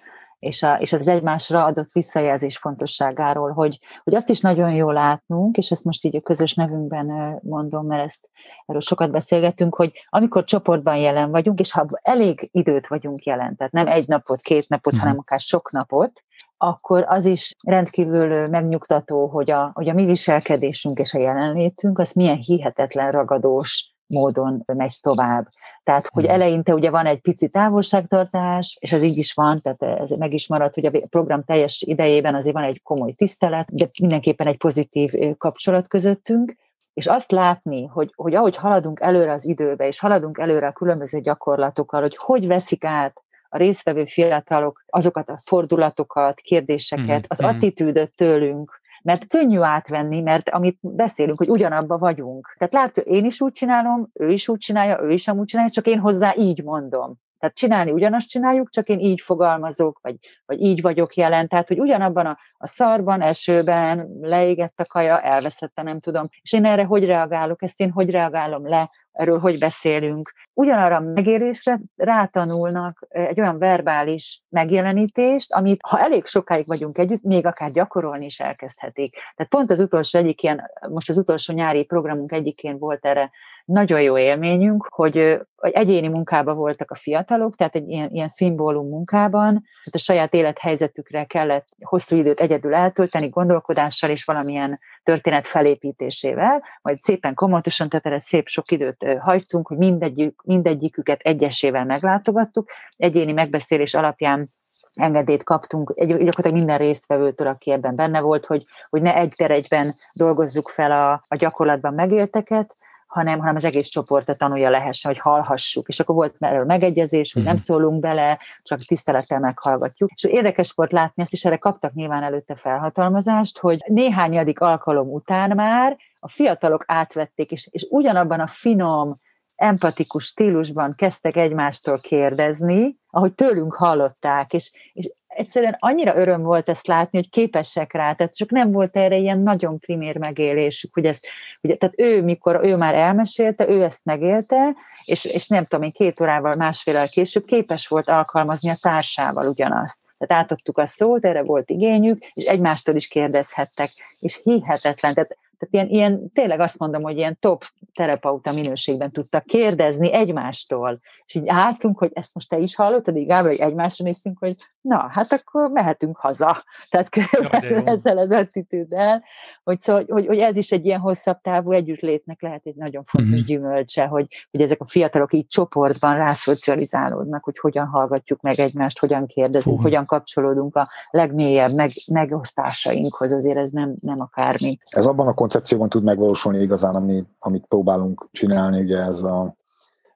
és, 0.42 0.62
a, 0.62 0.74
és 0.74 0.92
az 0.92 1.08
egymásra 1.08 1.64
adott 1.64 1.92
visszajelzés 1.92 2.58
fontosságáról, 2.58 3.50
hogy, 3.50 3.78
hogy 4.04 4.14
azt 4.14 4.30
is 4.30 4.40
nagyon 4.40 4.72
jól 4.72 4.92
látnunk, 4.92 5.56
és 5.56 5.70
ezt 5.70 5.84
most 5.84 6.04
így 6.04 6.16
a 6.16 6.20
közös 6.20 6.54
nevünkben 6.54 7.38
mondom, 7.42 7.86
mert 7.86 8.02
ezt 8.02 8.30
erről 8.66 8.80
sokat 8.80 9.10
beszélgetünk, 9.10 9.74
hogy 9.74 9.92
amikor 10.08 10.44
csoportban 10.44 10.96
jelen 10.96 11.30
vagyunk, 11.30 11.60
és 11.60 11.72
ha 11.72 11.86
elég 12.02 12.48
időt 12.52 12.86
vagyunk 12.86 13.24
jelen, 13.24 13.56
tehát 13.56 13.72
nem 13.72 13.86
egy 13.86 14.08
napot, 14.08 14.40
két 14.40 14.68
napot, 14.68 14.98
hanem 14.98 15.18
akár 15.18 15.40
sok 15.40 15.70
napot, 15.70 16.12
akkor 16.56 17.04
az 17.08 17.24
is 17.24 17.52
rendkívül 17.66 18.46
megnyugtató, 18.48 19.26
hogy 19.26 19.50
a, 19.50 19.70
hogy 19.74 19.88
a 19.88 19.92
mi 19.92 20.04
viselkedésünk 20.04 20.98
és 20.98 21.14
a 21.14 21.18
jelenlétünk 21.18 21.98
az 21.98 22.12
milyen 22.12 22.36
hihetetlen 22.36 23.10
ragadós 23.10 23.91
módon 24.12 24.62
megy 24.66 24.96
tovább. 25.00 25.48
Tehát, 25.82 26.08
hogy 26.12 26.24
hmm. 26.24 26.34
eleinte 26.34 26.74
ugye 26.74 26.90
van 26.90 27.06
egy 27.06 27.20
pici 27.20 27.48
távolságtartás, 27.48 28.76
és 28.80 28.92
az 28.92 29.02
így 29.02 29.18
is 29.18 29.32
van, 29.32 29.60
tehát 29.60 30.00
ez 30.00 30.10
meg 30.10 30.32
is 30.32 30.48
maradt, 30.48 30.74
hogy 30.74 30.86
a 30.86 31.06
program 31.10 31.44
teljes 31.44 31.82
idejében 31.86 32.34
azért 32.34 32.54
van 32.54 32.64
egy 32.64 32.82
komoly 32.82 33.12
tisztelet, 33.12 33.74
de 33.74 33.88
mindenképpen 34.00 34.46
egy 34.46 34.58
pozitív 34.58 35.12
kapcsolat 35.38 35.88
közöttünk, 35.88 36.54
és 36.94 37.06
azt 37.06 37.30
látni, 37.30 37.86
hogy, 37.86 38.12
hogy 38.14 38.34
ahogy 38.34 38.56
haladunk 38.56 39.00
előre 39.00 39.32
az 39.32 39.46
időbe, 39.46 39.86
és 39.86 39.98
haladunk 39.98 40.38
előre 40.38 40.66
a 40.66 40.72
különböző 40.72 41.20
gyakorlatokkal, 41.20 42.00
hogy 42.00 42.16
hogy 42.16 42.46
veszik 42.46 42.84
át 42.84 43.22
a 43.48 43.56
résztvevő 43.56 44.04
fiatalok 44.04 44.84
azokat 44.86 45.28
a 45.28 45.38
fordulatokat, 45.44 46.40
kérdéseket, 46.40 47.20
mm, 47.20 47.28
az 47.28 47.42
mm. 47.42 47.46
attitűdöt 47.46 48.12
tőlünk, 48.14 48.80
mert 49.02 49.26
könnyű 49.26 49.60
átvenni, 49.60 50.20
mert 50.20 50.48
amit 50.48 50.78
beszélünk, 50.80 51.38
hogy 51.38 51.48
ugyanabba 51.48 51.98
vagyunk. 51.98 52.54
Tehát 52.58 52.74
látja, 52.74 53.02
én 53.02 53.24
is 53.24 53.40
úgy 53.40 53.52
csinálom, 53.52 54.10
ő 54.12 54.30
is 54.30 54.48
úgy 54.48 54.58
csinálja, 54.58 55.02
ő 55.02 55.12
is 55.12 55.28
amúgy 55.28 55.46
csinálja, 55.46 55.70
csak 55.70 55.86
én 55.86 55.98
hozzá 55.98 56.34
így 56.36 56.62
mondom. 56.62 57.20
Tehát 57.42 57.56
csinálni 57.56 57.90
ugyanazt 57.90 58.28
csináljuk, 58.28 58.70
csak 58.70 58.88
én 58.88 58.98
így 58.98 59.20
fogalmazok, 59.20 59.98
vagy, 60.02 60.16
vagy 60.46 60.60
így 60.60 60.80
vagyok 60.82 61.14
jelen. 61.14 61.48
Tehát, 61.48 61.68
hogy 61.68 61.78
ugyanabban 61.78 62.26
a, 62.26 62.38
a 62.52 62.66
szarban, 62.66 63.20
esőben 63.20 64.08
leégett 64.20 64.80
a 64.80 64.84
kaja, 64.84 65.20
elveszette, 65.20 65.82
nem 65.82 66.00
tudom. 66.00 66.28
És 66.42 66.52
én 66.52 66.64
erre 66.64 66.84
hogy 66.84 67.04
reagálok, 67.04 67.62
ezt 67.62 67.80
én 67.80 67.90
hogy 67.90 68.10
reagálom 68.10 68.68
le, 68.68 68.90
erről 69.12 69.38
hogy 69.38 69.58
beszélünk. 69.58 70.32
Ugyanarra 70.54 70.96
a 70.96 71.00
megérésre 71.00 71.80
rátanulnak 71.96 73.06
egy 73.08 73.40
olyan 73.40 73.58
verbális 73.58 74.42
megjelenítést, 74.48 75.52
amit 75.52 75.80
ha 75.88 76.00
elég 76.00 76.26
sokáig 76.26 76.66
vagyunk 76.66 76.98
együtt, 76.98 77.22
még 77.22 77.46
akár 77.46 77.72
gyakorolni 77.72 78.24
is 78.24 78.40
elkezdhetik. 78.40 79.14
Tehát 79.14 79.50
pont 79.50 79.70
az 79.70 79.80
utolsó 79.80 80.18
egyik 80.18 80.42
ilyen, 80.42 80.70
most 80.88 81.08
az 81.08 81.18
utolsó 81.18 81.54
nyári 81.54 81.84
programunk 81.84 82.32
egyikén 82.32 82.78
volt 82.78 83.06
erre 83.06 83.30
nagyon 83.64 84.00
jó 84.00 84.18
élményünk, 84.18 84.86
hogy, 84.90 85.40
hogy 85.56 85.70
egyéni 85.72 86.08
munkában 86.08 86.56
voltak 86.56 86.90
a 86.90 86.94
fiatalok, 86.94 87.56
tehát 87.56 87.74
egy 87.74 87.88
ilyen, 87.88 88.10
ilyen 88.10 88.28
szimbólum 88.28 88.88
munkában, 88.88 89.52
tehát 89.52 89.92
a 89.92 89.98
saját 89.98 90.34
élethelyzetükre 90.34 91.24
kellett 91.24 91.68
hosszú 91.80 92.16
időt 92.16 92.40
egyedül 92.40 92.74
eltölteni, 92.74 93.28
gondolkodással 93.28 94.10
és 94.10 94.24
valamilyen 94.24 94.78
történet 95.02 95.46
felépítésével, 95.46 96.62
majd 96.82 97.00
szépen 97.00 97.34
komoltosan, 97.34 97.88
tehát 97.88 98.06
erre 98.06 98.18
szép 98.18 98.46
sok 98.46 98.70
időt 98.70 99.06
hagytunk, 99.20 99.66
hogy 99.66 99.76
mindegyik, 99.76 100.40
mindegyiküket 100.44 101.20
egyesével 101.20 101.84
meglátogattuk, 101.84 102.70
egyéni 102.96 103.32
megbeszélés 103.32 103.94
alapján 103.94 104.50
engedélyt 104.94 105.44
kaptunk. 105.44 105.92
Egy, 105.94 106.08
gyakorlatilag 106.08 106.52
minden 106.52 106.78
résztvevőtől, 106.78 107.46
aki 107.46 107.70
ebben 107.70 107.96
benne 107.96 108.20
volt, 108.20 108.46
hogy, 108.46 108.64
hogy 108.88 109.02
ne 109.02 109.14
egy 109.14 109.36
per 109.36 109.50
egyben 109.50 109.96
dolgozzuk 110.12 110.68
fel 110.68 110.92
a, 110.92 111.24
a 111.28 111.36
gyakorlatban 111.36 111.94
megélteket, 111.94 112.76
hanem, 113.12 113.38
hanem 113.38 113.56
az 113.56 113.64
egész 113.64 113.88
csoportot 113.88 114.38
tanulja 114.38 114.70
lehessen, 114.70 115.10
hogy 115.10 115.20
hallhassuk. 115.20 115.88
És 115.88 116.00
akkor 116.00 116.14
volt 116.14 116.34
erről 116.38 116.64
megegyezés, 116.64 117.32
hogy 117.32 117.42
nem 117.42 117.52
mhm. 117.52 117.62
szólunk 117.62 118.00
bele, 118.00 118.38
csak 118.62 118.84
tisztelettel 118.84 119.40
meghallgatjuk. 119.40 120.10
És 120.14 120.24
érdekes 120.24 120.72
volt 120.72 120.92
látni 120.92 121.22
ezt, 121.22 121.32
és 121.32 121.44
erre 121.44 121.56
kaptak 121.56 121.92
nyilván 121.92 122.22
előtte 122.22 122.54
felhatalmazást, 122.54 123.58
hogy 123.58 123.82
néhányadik 123.86 124.60
alkalom 124.60 125.12
után 125.12 125.52
már 125.56 125.96
a 126.18 126.28
fiatalok 126.28 126.84
átvették, 126.86 127.50
és, 127.50 127.68
és 127.70 127.86
ugyanabban 127.90 128.40
a 128.40 128.46
finom, 128.46 129.20
empatikus 129.54 130.24
stílusban 130.24 130.94
kezdtek 130.94 131.36
egymástól 131.36 132.00
kérdezni, 132.00 132.96
ahogy 133.10 133.32
tőlünk 133.32 133.74
hallották, 133.74 134.52
és, 134.52 134.72
és 134.92 135.12
egyszerűen 135.34 135.76
annyira 135.78 136.16
öröm 136.16 136.42
volt 136.42 136.68
ezt 136.68 136.86
látni, 136.86 137.18
hogy 137.18 137.30
képesek 137.30 137.92
rá, 137.92 138.12
tehát 138.12 138.36
csak 138.36 138.50
nem 138.50 138.72
volt 138.72 138.96
erre 138.96 139.16
ilyen 139.16 139.38
nagyon 139.38 139.78
primér 139.78 140.16
megélésük, 140.16 140.94
hogy 140.94 141.04
ezt, 141.04 141.26
hogy, 141.60 141.78
tehát 141.78 141.94
ő, 141.98 142.22
mikor 142.22 142.60
ő 142.62 142.76
már 142.76 142.94
elmesélte, 142.94 143.68
ő 143.68 143.82
ezt 143.82 144.04
megélte, 144.04 144.74
és, 145.04 145.24
és 145.24 145.46
nem 145.46 145.64
tudom 145.64 145.84
én, 145.84 145.92
két 145.92 146.20
órával, 146.20 146.54
másfél 146.54 147.08
később 147.08 147.44
képes 147.44 147.86
volt 147.86 148.08
alkalmazni 148.08 148.70
a 148.70 148.76
társával 148.80 149.48
ugyanazt. 149.48 149.98
Tehát 150.18 150.44
átadtuk 150.44 150.78
a 150.78 150.86
szót, 150.86 151.24
erre 151.24 151.42
volt 151.42 151.70
igényük, 151.70 152.24
és 152.32 152.44
egymástól 152.44 152.94
is 152.94 153.08
kérdezhettek, 153.08 153.90
és 154.18 154.40
hihetetlen. 154.42 155.14
Tehát 155.14 155.36
tehát 155.62 155.88
ilyen, 155.88 155.88
ilyen, 155.88 156.32
tényleg 156.32 156.60
azt 156.60 156.78
mondom, 156.78 157.02
hogy 157.02 157.16
ilyen 157.16 157.38
top 157.38 157.64
terapeuta 157.94 158.52
minőségben 158.52 159.10
tudtak 159.10 159.44
kérdezni 159.44 160.12
egymástól. 160.12 161.00
És 161.24 161.34
így 161.34 161.44
álltunk, 161.46 161.98
hogy 161.98 162.10
ezt 162.14 162.34
most 162.34 162.48
te 162.48 162.58
is 162.58 162.74
hallottad, 162.74 163.16
így 163.16 163.26
Gábor, 163.26 163.48
hogy 163.48 163.58
egymásra 163.58 164.04
néztünk, 164.04 164.38
hogy 164.38 164.56
na, 164.80 165.08
hát 165.10 165.32
akkor 165.32 165.70
mehetünk 165.70 166.16
haza. 166.16 166.64
Tehát 166.90 167.08
körülbelül 167.08 167.88
ezzel 167.88 168.18
az 168.18 168.30
attitűddel, 168.30 169.24
hogy, 169.62 169.80
szó, 169.80 169.94
hogy, 169.94 170.26
hogy, 170.26 170.38
ez 170.38 170.56
is 170.56 170.70
egy 170.70 170.84
ilyen 170.86 171.00
hosszabb 171.00 171.40
távú 171.40 171.72
együttlétnek 171.72 172.42
lehet 172.42 172.66
egy 172.66 172.74
nagyon 172.74 173.04
fontos 173.04 173.32
uh-huh. 173.32 173.46
gyümölcse, 173.46 174.06
hogy, 174.06 174.26
hogy 174.50 174.60
ezek 174.60 174.80
a 174.80 174.86
fiatalok 174.86 175.32
így 175.32 175.46
csoportban 175.46 176.16
rászocializálódnak, 176.16 177.44
hogy 177.44 177.58
hogyan 177.58 177.86
hallgatjuk 177.86 178.40
meg 178.40 178.58
egymást, 178.58 178.98
hogyan 178.98 179.26
kérdezünk, 179.26 179.76
uh-huh. 179.76 179.82
hogyan 179.82 180.06
kapcsolódunk 180.06 180.76
a 180.76 180.88
legmélyebb 181.10 181.74
meg, 181.74 181.90
megosztásainkhoz, 182.12 183.32
azért 183.32 183.58
ez 183.58 183.70
nem, 183.70 183.94
nem 184.00 184.20
akármi. 184.20 184.78
Ez 184.84 185.06
abban 185.06 185.26
a 185.26 185.34
koncepcióban 185.52 185.88
tud 185.88 186.04
megvalósulni 186.04 186.62
igazán, 186.62 186.94
ami, 186.94 187.24
amit 187.38 187.66
próbálunk 187.68 188.28
csinálni, 188.32 188.80
ugye 188.80 188.98
ez 188.98 189.22
a 189.22 189.56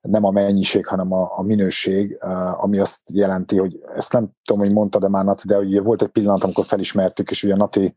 nem 0.01 0.25
a 0.25 0.31
mennyiség, 0.31 0.87
hanem 0.87 1.12
a, 1.12 1.33
a 1.37 1.42
minőség, 1.42 2.18
ami 2.57 2.79
azt 2.79 3.01
jelenti, 3.12 3.59
hogy 3.59 3.81
ezt 3.96 4.12
nem 4.12 4.29
tudom, 4.44 4.62
hogy 4.62 4.72
mondta, 4.72 4.99
de 4.99 5.09
már 5.09 5.25
Nati, 5.25 5.46
de 5.46 5.59
ugye 5.59 5.83
volt 5.83 6.03
egy 6.03 6.09
pillanat, 6.09 6.44
amikor 6.44 6.64
felismertük, 6.64 7.31
és 7.31 7.42
ugye 7.42 7.57
Nati 7.57 7.94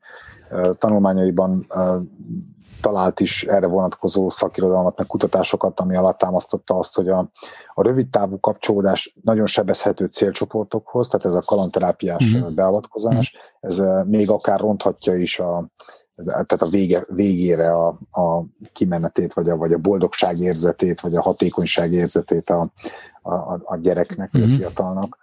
tanulmányaiban 0.78 1.65
talált 2.82 3.19
is 3.19 3.43
erre 3.43 3.67
vonatkozó 3.67 4.30
szakirodalmat, 4.30 4.97
meg 4.97 5.08
kutatásokat, 5.08 5.80
ami 5.80 5.95
alattámasztotta 5.95 6.75
azt, 6.75 6.95
hogy 6.95 7.10
a, 7.10 7.30
a 7.73 7.84
rövid 7.84 8.10
távú 8.10 8.39
kapcsolódás 8.39 9.15
nagyon 9.23 9.45
sebezhető 9.45 10.06
célcsoportokhoz, 10.06 11.08
tehát 11.08 11.25
ez 11.25 11.34
a 11.34 11.41
kalanterápiás 11.45 12.34
uh-huh. 12.34 12.54
beavatkozás, 12.54 13.36
ez 13.60 13.84
még 14.06 14.30
akár 14.30 14.60
ronthatja 14.60 15.15
is 15.15 15.39
a, 15.39 15.69
tehát 16.26 16.62
a 16.62 16.70
vége, 16.70 17.04
végére 17.10 17.72
a, 17.72 17.88
a 18.12 18.44
kimenetét, 18.74 19.34
vagy 19.34 19.50
a, 19.50 19.58
vagy 19.58 19.74
a 19.74 19.78
boldogság 19.78 20.40
érzetét, 20.40 21.00
vagy 21.00 21.16
a 21.16 21.22
hatékonyság 21.22 21.94
érzetét 21.94 22.50
a, 22.50 22.72
a, 23.22 23.54
a 23.64 23.78
gyereknek, 23.82 24.34
uh-huh. 24.34 24.50
a 24.50 24.52
mhm. 24.52 24.58
fiatalnak 24.58 25.18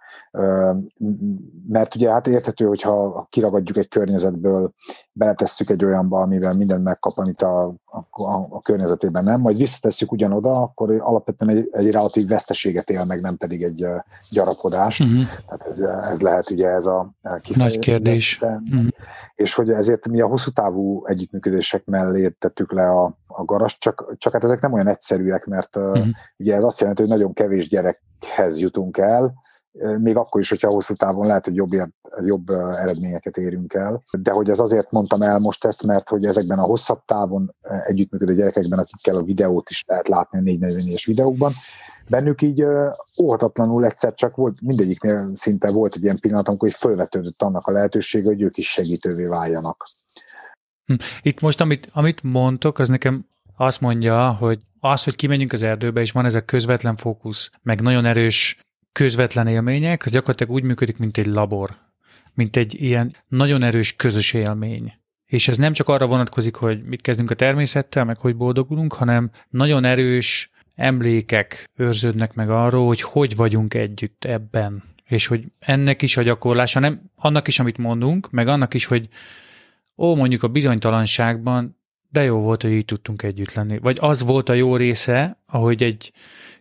mert 1.67 1.95
ugye 1.95 2.11
hát 2.11 2.27
érthető, 2.27 2.65
hogyha 2.65 3.27
kiragadjuk 3.29 3.77
egy 3.77 3.87
környezetből, 3.87 4.73
beletesszük 5.11 5.69
egy 5.69 5.85
olyanba, 5.85 6.21
amivel 6.21 6.53
mindent 6.53 6.83
megkap, 6.83 7.17
amit 7.17 7.41
a, 7.41 7.65
a, 8.09 8.33
a 8.49 8.61
környezetében 8.61 9.23
nem, 9.23 9.39
majd 9.39 9.57
visszatesszük 9.57 10.11
ugyanoda, 10.11 10.61
akkor 10.61 10.91
alapvetően 10.99 11.57
egy, 11.57 11.69
egy 11.71 11.91
relatív 11.91 12.27
veszteséget 12.27 12.89
él 12.89 13.05
meg, 13.05 13.21
nem 13.21 13.37
pedig 13.37 13.63
egy 13.63 13.87
gyarapodás. 14.31 14.99
Uh-huh. 14.99 15.21
Tehát 15.45 15.63
ez, 15.63 15.79
ez 16.11 16.21
lehet 16.21 16.49
ugye 16.49 16.67
ez 16.67 16.85
a 16.85 17.13
kifejezés. 17.41 17.75
Nagy 17.75 17.79
kérdés. 17.79 18.39
Uh-huh. 18.41 18.87
És 19.35 19.53
hogy 19.53 19.69
ezért 19.69 20.07
mi 20.07 20.21
a 20.21 20.27
hosszú 20.27 20.51
távú 20.51 21.05
együttműködések 21.05 21.85
mellé 21.85 22.35
tettük 22.39 22.71
le 22.71 22.89
a, 22.89 23.17
a 23.27 23.45
garast, 23.45 23.79
csak, 23.79 24.13
csak 24.17 24.33
hát 24.33 24.43
ezek 24.43 24.61
nem 24.61 24.73
olyan 24.73 24.87
egyszerűek, 24.87 25.45
mert 25.45 25.75
uh-huh. 25.75 26.07
ugye 26.37 26.55
ez 26.55 26.63
azt 26.63 26.79
jelenti, 26.79 27.01
hogy 27.01 27.11
nagyon 27.11 27.33
kevés 27.33 27.69
gyerekhez 27.69 28.59
jutunk 28.59 28.97
el, 28.97 29.33
még 29.97 30.15
akkor 30.15 30.41
is, 30.41 30.49
hogyha 30.49 30.69
hosszú 30.69 30.93
távon 30.93 31.27
lehet, 31.27 31.45
hogy 31.45 31.55
jobb, 31.55 31.69
jobb 32.25 32.49
eredményeket 32.49 33.37
érünk 33.37 33.73
el. 33.73 34.01
De 34.19 34.31
hogy 34.31 34.49
ez 34.49 34.59
azért 34.59 34.91
mondtam 34.91 35.21
el 35.21 35.39
most 35.39 35.65
ezt, 35.65 35.85
mert 35.85 36.09
hogy 36.09 36.25
ezekben 36.25 36.59
a 36.59 36.63
hosszabb 36.63 37.01
távon 37.05 37.55
együttműködő 37.85 38.33
gyerekekben, 38.33 38.79
akikkel 38.79 39.15
a 39.15 39.23
videót 39.23 39.69
is 39.69 39.83
lehet 39.87 40.07
látni 40.07 40.37
a 40.37 40.41
444-es 40.41 41.03
videókban, 41.05 41.53
bennük 42.09 42.41
így 42.41 42.65
óhatatlanul 43.21 43.85
egyszer 43.85 44.13
csak 44.13 44.35
volt, 44.35 44.61
mindegyiknél 44.61 45.29
szinte 45.33 45.71
volt 45.71 45.95
egy 45.95 46.03
ilyen 46.03 46.19
pillanat, 46.19 46.47
amikor 46.47 46.71
fölvetődött 46.71 47.41
annak 47.41 47.67
a 47.67 47.71
lehetősége, 47.71 48.27
hogy 48.27 48.41
ők 48.41 48.57
is 48.57 48.71
segítővé 48.71 49.25
váljanak. 49.25 49.87
Hm. 50.85 50.93
Itt 51.21 51.41
most, 51.41 51.61
amit, 51.61 51.87
amit 51.93 52.23
mondtok, 52.23 52.79
az 52.79 52.87
nekem 52.87 53.25
azt 53.57 53.81
mondja, 53.81 54.31
hogy 54.31 54.59
az, 54.79 55.03
hogy 55.03 55.15
kimenjünk 55.15 55.53
az 55.53 55.63
erdőbe, 55.63 56.01
és 56.01 56.11
van 56.11 56.25
ez 56.25 56.35
a 56.35 56.45
közvetlen 56.45 56.95
fókusz, 56.95 57.51
meg 57.61 57.81
nagyon 57.81 58.05
erős 58.05 58.59
közvetlen 58.97 59.47
élmények, 59.47 60.05
az 60.05 60.11
gyakorlatilag 60.11 60.53
úgy 60.53 60.63
működik, 60.63 60.97
mint 60.97 61.17
egy 61.17 61.25
labor, 61.25 61.77
mint 62.33 62.55
egy 62.55 62.81
ilyen 62.81 63.15
nagyon 63.27 63.63
erős 63.63 63.95
közös 63.95 64.33
élmény. 64.33 64.93
És 65.25 65.47
ez 65.47 65.57
nem 65.57 65.73
csak 65.73 65.87
arra 65.87 66.07
vonatkozik, 66.07 66.55
hogy 66.55 66.83
mit 66.83 67.01
kezdünk 67.01 67.31
a 67.31 67.35
természettel, 67.35 68.05
meg 68.05 68.17
hogy 68.17 68.35
boldogulunk, 68.35 68.93
hanem 68.93 69.31
nagyon 69.49 69.85
erős 69.85 70.51
emlékek 70.75 71.69
őrződnek 71.75 72.33
meg 72.33 72.49
arról, 72.49 72.85
hogy 72.85 73.01
hogy 73.01 73.35
vagyunk 73.35 73.73
együtt 73.73 74.25
ebben, 74.25 74.83
és 75.05 75.27
hogy 75.27 75.45
ennek 75.59 76.01
is 76.01 76.17
a 76.17 76.21
gyakorlása, 76.21 76.79
nem 76.79 77.01
annak 77.15 77.47
is, 77.47 77.59
amit 77.59 77.77
mondunk, 77.77 78.31
meg 78.31 78.47
annak 78.47 78.73
is, 78.73 78.85
hogy 78.85 79.07
ó, 79.97 80.15
mondjuk 80.15 80.43
a 80.43 80.47
bizonytalanságban, 80.47 81.77
de 82.09 82.23
jó 82.23 82.39
volt, 82.39 82.61
hogy 82.61 82.71
így 82.71 82.85
tudtunk 82.85 83.23
együtt 83.23 83.53
lenni. 83.53 83.77
Vagy 83.77 83.97
az 84.01 84.23
volt 84.23 84.49
a 84.49 84.53
jó 84.53 84.75
része, 84.75 85.41
ahogy 85.45 85.83
egy 85.83 86.11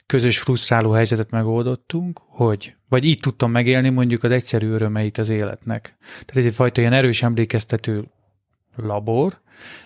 közös 0.06 0.38
frusztráló 0.38 0.90
helyzetet 0.90 1.30
megoldottunk, 1.30 2.20
hogy 2.28 2.76
vagy 2.88 3.04
így 3.04 3.20
tudtam 3.20 3.50
megélni 3.50 3.88
mondjuk 3.88 4.22
az 4.22 4.30
egyszerű 4.30 4.68
örömeit 4.68 5.18
az 5.18 5.28
életnek. 5.28 5.96
Tehát 6.24 6.48
egyfajta 6.50 6.80
ilyen 6.80 6.92
erős 6.92 7.22
emlékeztető 7.22 8.04
labor, 8.76 9.40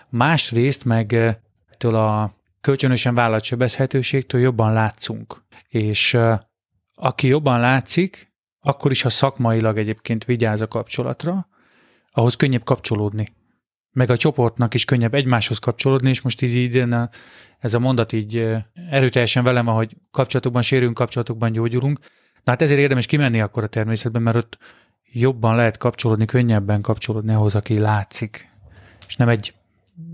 másrészt 0.09 0.85
meg 0.85 1.13
eh, 1.13 1.35
ettől 1.69 1.95
a 1.95 2.35
kölcsönösen 2.61 3.15
vállalt 3.15 3.43
sebezhetőségtől 3.43 4.41
jobban 4.41 4.73
látszunk. 4.73 5.43
És 5.67 6.13
eh, 6.13 6.37
aki 6.95 7.27
jobban 7.27 7.59
látszik, 7.59 8.31
akkor 8.59 8.91
is, 8.91 9.01
ha 9.01 9.09
szakmailag 9.09 9.77
egyébként 9.77 10.25
vigyáz 10.25 10.61
a 10.61 10.67
kapcsolatra, 10.67 11.47
ahhoz 12.11 12.35
könnyebb 12.35 12.63
kapcsolódni. 12.63 13.27
Meg 13.93 14.09
a 14.09 14.17
csoportnak 14.17 14.73
is 14.73 14.85
könnyebb 14.85 15.13
egymáshoz 15.13 15.57
kapcsolódni, 15.59 16.09
és 16.09 16.21
most 16.21 16.41
így, 16.41 16.55
így 16.55 16.85
ez 17.59 17.73
a 17.73 17.79
mondat 17.79 18.11
így 18.11 18.57
erőteljesen 18.89 19.43
velem, 19.43 19.67
ahogy 19.67 19.95
kapcsolatokban 20.11 20.61
sérünk, 20.61 20.93
kapcsolatokban 20.93 21.51
gyógyulunk. 21.51 21.99
Na 22.43 22.51
hát 22.51 22.61
ezért 22.61 22.79
érdemes 22.79 23.05
kimenni 23.05 23.41
akkor 23.41 23.63
a 23.63 23.67
természetben, 23.67 24.21
mert 24.21 24.35
ott 24.35 24.57
jobban 25.11 25.55
lehet 25.55 25.77
kapcsolódni, 25.77 26.25
könnyebben 26.25 26.81
kapcsolódni 26.81 27.33
ahhoz, 27.33 27.55
aki 27.55 27.79
látszik, 27.79 28.49
és 29.07 29.15
nem 29.15 29.29
egy 29.29 29.53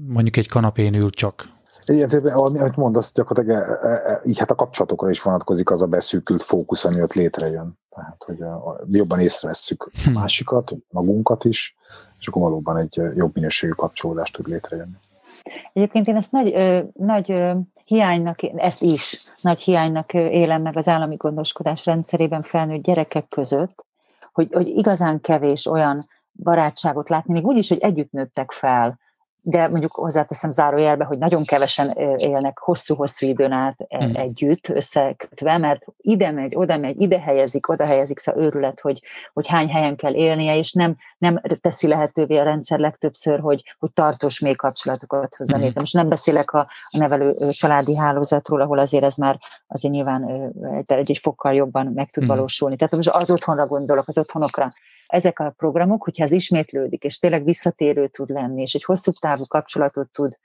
mondjuk 0.08 0.38
egy 0.38 0.48
kanapén 0.48 0.94
ül 0.94 1.10
csak. 1.10 1.56
Igen, 1.86 2.10
amit 2.10 2.76
mondasz, 2.76 3.14
gyakorlatilag 3.14 3.62
e, 3.62 3.88
e, 3.88 4.12
e, 4.12 4.22
így 4.26 4.38
hát 4.38 4.52
a 4.52 4.56
kapcsolatokra 4.56 5.10
is 5.10 5.22
vonatkozik 5.22 5.70
az 5.70 5.82
a 5.82 5.88
beszűkült 5.88 6.42
fókusz, 6.42 6.86
ami 6.86 7.02
ott 7.02 7.14
létrejön. 7.14 7.78
Tehát, 7.98 8.24
hogy 8.24 8.38
jobban 8.92 9.20
észrevesszük 9.20 9.84
a 9.84 9.90
hm. 10.04 10.12
másikat, 10.12 10.74
magunkat 10.90 11.46
is, 11.46 11.76
és 12.20 12.28
akkor 12.28 12.42
valóban 12.42 12.78
egy 12.78 13.02
jobb 13.16 13.34
minőségű 13.34 13.72
kapcsolódást 13.72 14.34
tud 14.34 14.48
létrejönni. 14.48 14.96
Egyébként 15.74 16.08
én 16.08 16.16
ezt 16.16 16.32
nagy, 16.32 16.54
ö, 16.54 16.80
nagy 16.94 17.32
ö, 17.32 17.54
hiánynak, 17.86 18.40
ezt 18.44 18.82
is 18.82 19.24
nagy 19.42 19.62
hiánynak 19.62 20.14
élem 20.14 20.62
meg 20.62 20.78
az 20.78 20.88
állami 20.88 21.16
gondoskodás 21.16 21.86
rendszerében 21.86 22.42
felnőtt 22.42 22.84
gyerekek 22.84 23.28
között, 23.28 23.86
hogy, 24.34 24.48
hogy 24.54 24.68
igazán 24.68 25.22
kevés 25.22 25.66
olyan 25.66 26.08
barátságot 26.32 27.10
látni, 27.10 27.34
még 27.34 27.46
úgy 27.46 27.58
is, 27.58 27.70
hogy 27.70 27.80
együtt 27.80 28.12
nőttek 28.12 28.52
fel, 28.52 29.00
de 29.50 29.68
mondjuk 29.68 29.92
hozzáteszem 29.92 30.52
zárójelbe, 30.52 31.04
hogy 31.04 31.18
nagyon 31.18 31.44
kevesen 31.44 31.92
élnek 32.18 32.58
hosszú-hosszú 32.58 33.28
időn 33.28 33.52
át 33.52 33.76
hmm. 33.90 34.16
együtt, 34.16 34.70
összekötve, 34.70 35.58
mert 35.58 35.86
ide 35.98 36.32
megy, 36.32 36.56
oda 36.56 36.78
megy, 36.78 37.02
ide 37.02 37.20
helyezik, 37.20 37.70
oda 37.70 37.86
helyezik, 37.86 38.20
szóval 38.20 38.44
őrület, 38.44 38.80
hogy, 38.80 39.02
hogy 39.34 39.48
hány 39.48 39.70
helyen 39.70 39.96
kell 39.96 40.14
élnie, 40.14 40.58
és 40.58 40.74
nem, 40.74 40.96
nem 41.18 41.42
teszi 41.62 41.88
lehetővé 41.88 42.38
a 42.38 42.44
rendszer 42.44 42.80
legtöbbször, 42.80 43.40
hogy, 43.40 43.64
hogy 43.80 43.92
tartós 43.94 44.40
mély 44.40 44.56
kapcsolatokat 44.56 45.36
hozzon. 45.36 45.60
Hmm. 45.60 45.72
Most 45.76 45.94
nem 45.94 46.10
beszélek 46.10 46.52
a, 46.52 46.68
a 46.90 46.98
nevelő 46.98 47.50
családi 47.50 47.96
hálózatról, 47.96 48.62
ahol 48.62 48.80
azért 48.80 49.04
ez 49.04 49.16
már 49.16 49.40
azért 49.68 49.94
nyilván 49.94 50.52
egy, 50.88 51.10
egy 51.10 51.18
fokkal 51.22 51.54
jobban 51.54 51.92
meg 51.96 52.10
tud 52.10 52.24
hmm. 52.24 52.36
valósulni. 52.36 52.76
Tehát 52.76 52.96
most 52.96 53.10
az 53.10 53.32
otthonra 53.32 53.68
gondolok, 53.68 54.08
az 54.08 54.18
otthonokra 54.18 54.72
ezek 55.08 55.40
a 55.40 55.54
programok, 55.58 56.04
hogyha 56.04 56.24
ez 56.24 56.32
ismétlődik, 56.32 57.04
és 57.04 57.20
tényleg 57.20 57.44
visszatérő 57.44 58.08
tud 58.08 58.30
lenni, 58.30 58.62
és 58.62 58.74
egy 58.74 58.84
hosszú 58.84 59.12
távú 59.12 59.46
kapcsolatot 59.46 60.10
tud 60.12 60.38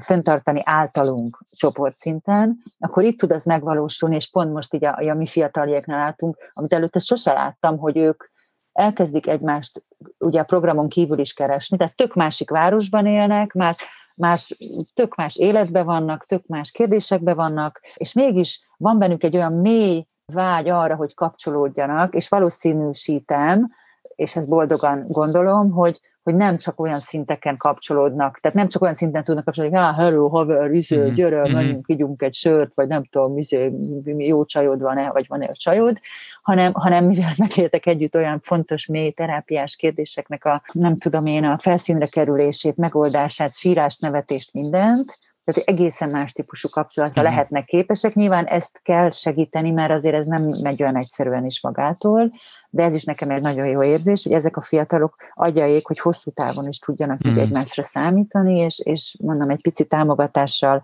föntartani 0.00 0.60
általunk 0.64 1.44
csoportszinten, 1.50 2.58
akkor 2.78 3.04
itt 3.04 3.18
tud 3.18 3.32
az 3.32 3.44
megvalósulni, 3.44 4.14
és 4.14 4.30
pont 4.30 4.52
most 4.52 4.74
így 4.74 4.84
a, 4.84 4.96
a 5.10 5.14
mi 5.14 5.26
fiataljéknál 5.26 5.98
látunk, 5.98 6.36
amit 6.52 6.72
előtte 6.72 6.98
sose 6.98 7.32
láttam, 7.32 7.78
hogy 7.78 7.96
ők 7.96 8.24
elkezdik 8.72 9.26
egymást 9.26 9.84
ugye 10.18 10.40
a 10.40 10.44
programon 10.44 10.88
kívül 10.88 11.18
is 11.18 11.32
keresni, 11.32 11.76
tehát 11.76 11.96
tök 11.96 12.14
másik 12.14 12.50
városban 12.50 13.06
élnek, 13.06 13.52
más, 13.52 13.76
más, 14.14 14.56
tök 14.94 15.14
más 15.14 15.36
életben 15.36 15.84
vannak, 15.84 16.26
tök 16.26 16.46
más 16.46 16.70
kérdésekben 16.70 17.36
vannak, 17.36 17.80
és 17.94 18.12
mégis 18.12 18.68
van 18.76 18.98
bennük 18.98 19.22
egy 19.22 19.36
olyan 19.36 19.52
mély 19.52 20.06
vágy 20.32 20.68
arra, 20.68 20.94
hogy 20.94 21.14
kapcsolódjanak, 21.14 22.14
és 22.14 22.28
valószínűsítem, 22.28 23.72
és 24.14 24.36
ezt 24.36 24.48
boldogan 24.48 25.04
gondolom, 25.08 25.70
hogy, 25.70 26.00
hogy 26.22 26.34
nem 26.34 26.58
csak 26.58 26.80
olyan 26.80 27.00
szinteken 27.00 27.56
kapcsolódnak, 27.56 28.38
tehát 28.40 28.56
nem 28.56 28.68
csak 28.68 28.82
olyan 28.82 28.94
szinten 28.94 29.24
tudnak 29.24 29.44
kapcsolódni, 29.44 29.76
hogy 29.76 29.86
ah, 29.86 29.96
hello, 29.96 30.28
haver, 30.28 30.70
izé, 30.70 30.96
mm-hmm. 30.96 31.14
gyere, 31.14 31.40
mm-hmm. 31.40 31.52
menjünk, 31.52 31.84
ígyunk 31.88 32.22
egy 32.22 32.34
sört, 32.34 32.72
vagy 32.74 32.88
nem 32.88 33.04
tudom, 33.04 33.38
izé, 33.38 33.72
jó 34.18 34.44
csajod 34.44 34.82
van-e, 34.82 35.10
vagy 35.10 35.26
van-e 35.28 35.46
a 35.46 35.54
csajod, 35.54 36.00
hanem, 36.42 36.72
hanem 36.72 37.04
mivel 37.04 37.32
megéltek 37.46 37.86
együtt 37.86 38.16
olyan 38.16 38.40
fontos, 38.40 38.86
mély 38.86 39.10
terápiás 39.10 39.76
kérdéseknek 39.76 40.44
a, 40.44 40.62
nem 40.72 40.96
tudom 40.96 41.26
én, 41.26 41.44
a 41.44 41.58
felszínre 41.58 42.06
kerülését, 42.06 42.76
megoldását, 42.76 43.54
sírást, 43.54 44.00
nevetést, 44.00 44.52
mindent, 44.52 45.18
tehát 45.44 45.68
egészen 45.68 46.10
más 46.10 46.32
típusú 46.32 46.68
kapcsolatra 46.68 47.20
uh-huh. 47.20 47.34
lehetnek 47.36 47.64
képesek. 47.64 48.14
Nyilván 48.14 48.44
ezt 48.44 48.80
kell 48.82 49.10
segíteni, 49.10 49.70
mert 49.70 49.90
azért 49.90 50.14
ez 50.14 50.26
nem 50.26 50.42
megy 50.62 50.82
olyan 50.82 50.96
egyszerűen 50.96 51.44
is 51.44 51.62
magától, 51.62 52.32
de 52.74 52.82
ez 52.82 52.94
is 52.94 53.04
nekem 53.04 53.30
egy 53.30 53.42
nagyon 53.42 53.66
jó 53.66 53.82
érzés, 53.82 54.22
hogy 54.22 54.32
ezek 54.32 54.56
a 54.56 54.60
fiatalok 54.60 55.16
adjaik, 55.34 55.86
hogy 55.86 55.98
hosszú 55.98 56.30
távon 56.30 56.68
is 56.68 56.78
tudjanak 56.78 57.20
uh-huh. 57.24 57.42
egymásra 57.42 57.82
számítani, 57.82 58.58
és, 58.58 58.78
és 58.78 59.16
mondom, 59.20 59.50
egy 59.50 59.62
pici 59.62 59.84
támogatással 59.84 60.82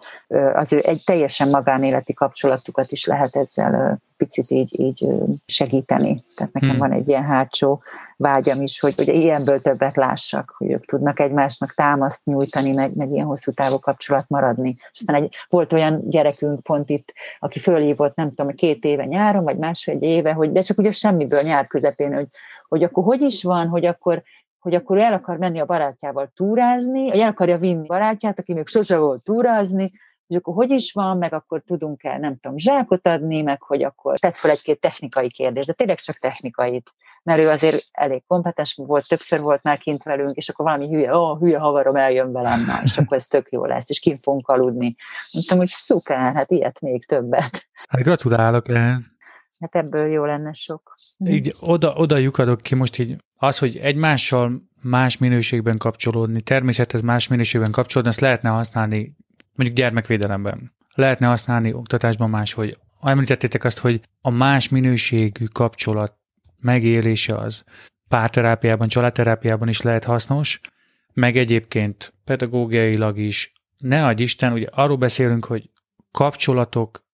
az 0.54 0.72
ő 0.72 0.78
egy 0.78 1.02
teljesen 1.04 1.48
magánéleti 1.48 2.14
kapcsolatukat 2.14 2.92
is 2.92 3.04
lehet 3.04 3.36
ezzel 3.36 4.00
picit 4.20 4.50
így, 4.50 4.80
így 4.80 5.06
segíteni. 5.46 6.24
Tehát 6.34 6.52
nekem 6.52 6.70
hmm. 6.70 6.78
van 6.78 6.92
egy 6.92 7.08
ilyen 7.08 7.24
hátsó 7.24 7.82
vágyam 8.16 8.62
is, 8.62 8.80
hogy, 8.80 8.94
hogy 8.94 9.08
ilyenből 9.08 9.60
többet 9.60 9.96
lássak, 9.96 10.54
hogy 10.58 10.70
ők 10.70 10.84
tudnak 10.84 11.20
egymásnak 11.20 11.74
támaszt 11.74 12.24
nyújtani, 12.24 12.72
meg, 12.72 12.96
meg 12.96 13.10
ilyen 13.10 13.26
hosszú 13.26 13.52
távú 13.52 13.78
kapcsolat 13.78 14.28
maradni. 14.28 14.76
És 14.92 14.98
aztán 15.00 15.22
egy, 15.22 15.34
volt 15.48 15.72
olyan 15.72 16.08
gyerekünk 16.08 16.62
pont 16.62 16.90
itt, 16.90 17.12
aki 17.38 17.58
fölhívott, 17.58 18.16
nem 18.16 18.34
tudom, 18.34 18.54
két 18.54 18.84
éve 18.84 19.04
nyáron, 19.04 19.44
vagy 19.44 19.58
másfél 19.58 19.96
éve, 20.00 20.32
hogy 20.32 20.52
de 20.52 20.60
csak 20.60 20.78
ugye 20.78 20.92
semmiből 20.92 21.42
nyár 21.42 21.66
közepén, 21.66 22.14
hogy, 22.14 22.28
hogy 22.68 22.82
akkor 22.82 23.04
hogy 23.04 23.20
is 23.20 23.42
van, 23.42 23.68
hogy 23.68 23.84
akkor 23.84 24.22
hogy 24.60 24.74
akkor 24.74 24.98
el 24.98 25.12
akar 25.12 25.36
menni 25.36 25.60
a 25.60 25.64
barátjával 25.64 26.30
túrázni, 26.34 27.08
vagy 27.08 27.18
el 27.18 27.28
akarja 27.28 27.58
vinni 27.58 27.86
barátját, 27.86 28.38
aki 28.38 28.52
még 28.52 28.66
sose 28.66 28.98
volt 28.98 29.22
túrázni, 29.22 29.90
és 30.30 30.36
akkor 30.36 30.54
hogy 30.54 30.70
is 30.70 30.92
van, 30.92 31.18
meg 31.18 31.32
akkor 31.32 31.62
tudunk 31.66 32.04
el, 32.04 32.18
nem 32.18 32.36
tudom, 32.38 32.58
zsákot 32.58 33.06
adni, 33.06 33.42
meg 33.42 33.62
hogy 33.62 33.82
akkor 33.82 34.18
tett 34.18 34.36
fel 34.36 34.50
egy-két 34.50 34.80
technikai 34.80 35.30
kérdés, 35.30 35.66
de 35.66 35.72
tényleg 35.72 35.98
csak 35.98 36.18
technikait, 36.18 36.90
mert 37.22 37.40
ő 37.40 37.48
azért 37.48 37.84
elég 37.90 38.22
kompetens 38.26 38.74
volt, 38.74 39.08
többször 39.08 39.40
volt 39.40 39.62
már 39.62 39.78
kint 39.78 40.02
velünk, 40.02 40.36
és 40.36 40.48
akkor 40.48 40.64
valami 40.64 40.88
hülye, 40.88 41.16
ó, 41.16 41.36
hülye 41.36 41.58
havarom 41.58 41.96
eljön 41.96 42.32
velem 42.32 42.60
már, 42.60 42.82
és 42.84 42.98
akkor 42.98 43.16
ez 43.16 43.26
tök 43.26 43.50
jó 43.50 43.64
lesz, 43.64 43.90
és 43.90 43.98
kint 43.98 44.22
fogunk 44.22 44.48
aludni. 44.48 44.96
Mondtam, 45.32 45.58
hogy 45.58 45.68
szuper, 45.68 46.34
hát 46.34 46.50
ilyet 46.50 46.80
még 46.80 47.04
többet. 47.04 47.68
Hát 47.88 48.02
gratulálok 48.02 48.68
ehhez. 48.68 49.02
Hát 49.60 49.74
ebből 49.74 50.06
jó 50.06 50.24
lenne 50.24 50.52
sok. 50.52 50.94
Így 51.18 51.54
oda, 51.60 51.92
oda 51.92 52.16
lyukadok 52.16 52.60
ki 52.60 52.74
most 52.74 52.98
így, 52.98 53.16
az, 53.36 53.58
hogy 53.58 53.76
egymással 53.76 54.62
más 54.82 55.18
minőségben 55.18 55.78
kapcsolódni, 55.78 56.40
természethez 56.40 57.00
más 57.00 57.28
minőségben 57.28 57.70
kapcsolódni, 57.70 58.10
azt 58.10 58.20
lehetne 58.20 58.48
használni 58.48 59.16
mondjuk 59.60 59.78
gyermekvédelemben. 59.78 60.72
Lehetne 60.94 61.26
használni 61.26 61.72
oktatásban 61.72 62.30
máshogy. 62.30 62.76
Említettétek 63.02 63.64
azt, 63.64 63.78
hogy 63.78 64.00
a 64.20 64.30
más 64.30 64.68
minőségű 64.68 65.44
kapcsolat 65.44 66.16
megélése 66.58 67.36
az 67.36 67.64
párterápiában, 68.08 68.88
családterápiában 68.88 69.68
is 69.68 69.80
lehet 69.82 70.04
hasznos, 70.04 70.60
meg 71.12 71.36
egyébként 71.36 72.14
pedagógiailag 72.24 73.18
is. 73.18 73.52
Ne 73.78 74.06
adj 74.06 74.22
Isten, 74.22 74.52
ugye 74.52 74.66
arról 74.70 74.96
beszélünk, 74.96 75.44
hogy 75.44 75.70
kapcsolatok 76.10 77.04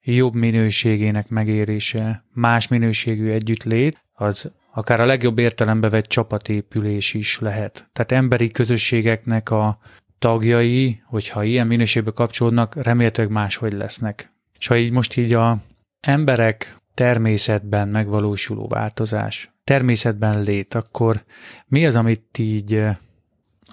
jobb 0.00 0.34
minőségének 0.34 1.28
megérése, 1.28 2.24
más 2.32 2.68
minőségű 2.68 3.30
együttlét, 3.30 4.04
az 4.12 4.52
akár 4.72 5.00
a 5.00 5.06
legjobb 5.06 5.38
értelembe 5.38 5.88
vett 5.88 6.06
csapatépülés 6.06 7.14
is 7.14 7.38
lehet. 7.38 7.88
Tehát 7.92 8.12
emberi 8.12 8.50
közösségeknek 8.50 9.50
a 9.50 9.78
tagjai, 10.26 11.02
hogyha 11.04 11.42
ilyen 11.42 11.66
minőségbe 11.66 12.10
kapcsolódnak, 12.10 12.74
remélhetőleg 12.74 13.32
máshogy 13.32 13.72
lesznek. 13.72 14.32
És 14.58 14.66
ha 14.66 14.76
így 14.76 14.92
most 14.92 15.16
így 15.16 15.34
a 15.34 15.58
emberek 16.00 16.76
természetben 16.94 17.88
megvalósuló 17.88 18.66
változás, 18.68 19.54
természetben 19.64 20.42
lét, 20.42 20.74
akkor 20.74 21.24
mi 21.66 21.86
az, 21.86 21.96
amit 21.96 22.38
így 22.38 22.74
eh, 22.74 22.96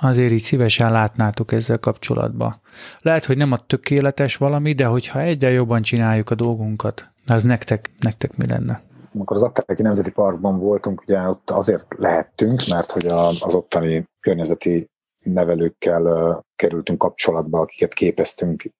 azért 0.01 0.32
így 0.32 0.41
szívesen 0.41 0.91
látnátok 0.91 1.51
ezzel 1.51 1.80
kapcsolatban? 1.80 2.62
Lehet, 3.01 3.26
hogy 3.26 3.38
nem 3.38 3.51
a 3.51 3.66
tökéletes 3.66 4.38
valami, 4.38 4.74
de 4.74 4.86
hogyha 4.86 5.22
egyre 5.22 5.49
jobban 5.49 5.82
csináljuk 5.82 6.30
a 6.30 6.36
dolgunkat, 6.36 7.12
az 7.26 7.43
nektek, 7.43 7.89
nektek 7.99 8.38
mi 8.38 8.47
lenne? 8.47 8.82
Amikor 9.14 9.36
az 9.36 9.43
Atteleki 9.43 9.82
Nemzeti 9.82 10.12
Parkban 10.12 10.60
voltunk, 10.60 11.01
ugye 11.01 11.20
ott 11.20 11.49
azért 11.49 11.95
lehettünk, 11.97 12.62
mert 12.70 12.91
hogy 12.91 13.06
az 13.06 13.54
ottani 13.54 14.08
környezeti 14.20 14.91
nevelőkkel 15.24 16.46
kerültünk 16.56 17.00
kapcsolatba, 17.00 17.60
akiket 17.60 17.94
képeztünk 17.94 18.72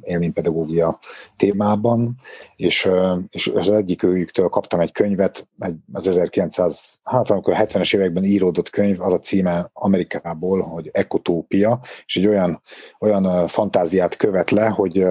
élménypedagógia 0.00 0.98
témában, 1.36 2.16
és, 2.56 2.90
és 3.28 3.46
az 3.46 3.68
egyik 3.68 4.02
őjüktől 4.02 4.48
kaptam 4.48 4.80
egy 4.80 4.92
könyvet, 4.92 5.48
egy, 5.58 5.74
az 5.92 6.06
1900, 6.06 6.98
hát 7.02 7.30
amikor 7.30 7.54
70-es 7.58 7.94
években 7.94 8.24
íródott 8.24 8.70
könyv, 8.70 9.00
az 9.00 9.12
a 9.12 9.18
címe 9.18 9.70
Amerikából, 9.72 10.60
hogy 10.60 10.90
Ekotópia, 10.92 11.80
és 12.06 12.16
egy 12.16 12.26
olyan, 12.26 12.62
olyan 13.00 13.46
fantáziát 13.46 14.16
követ 14.16 14.50
le, 14.50 14.68
hogy 14.68 15.04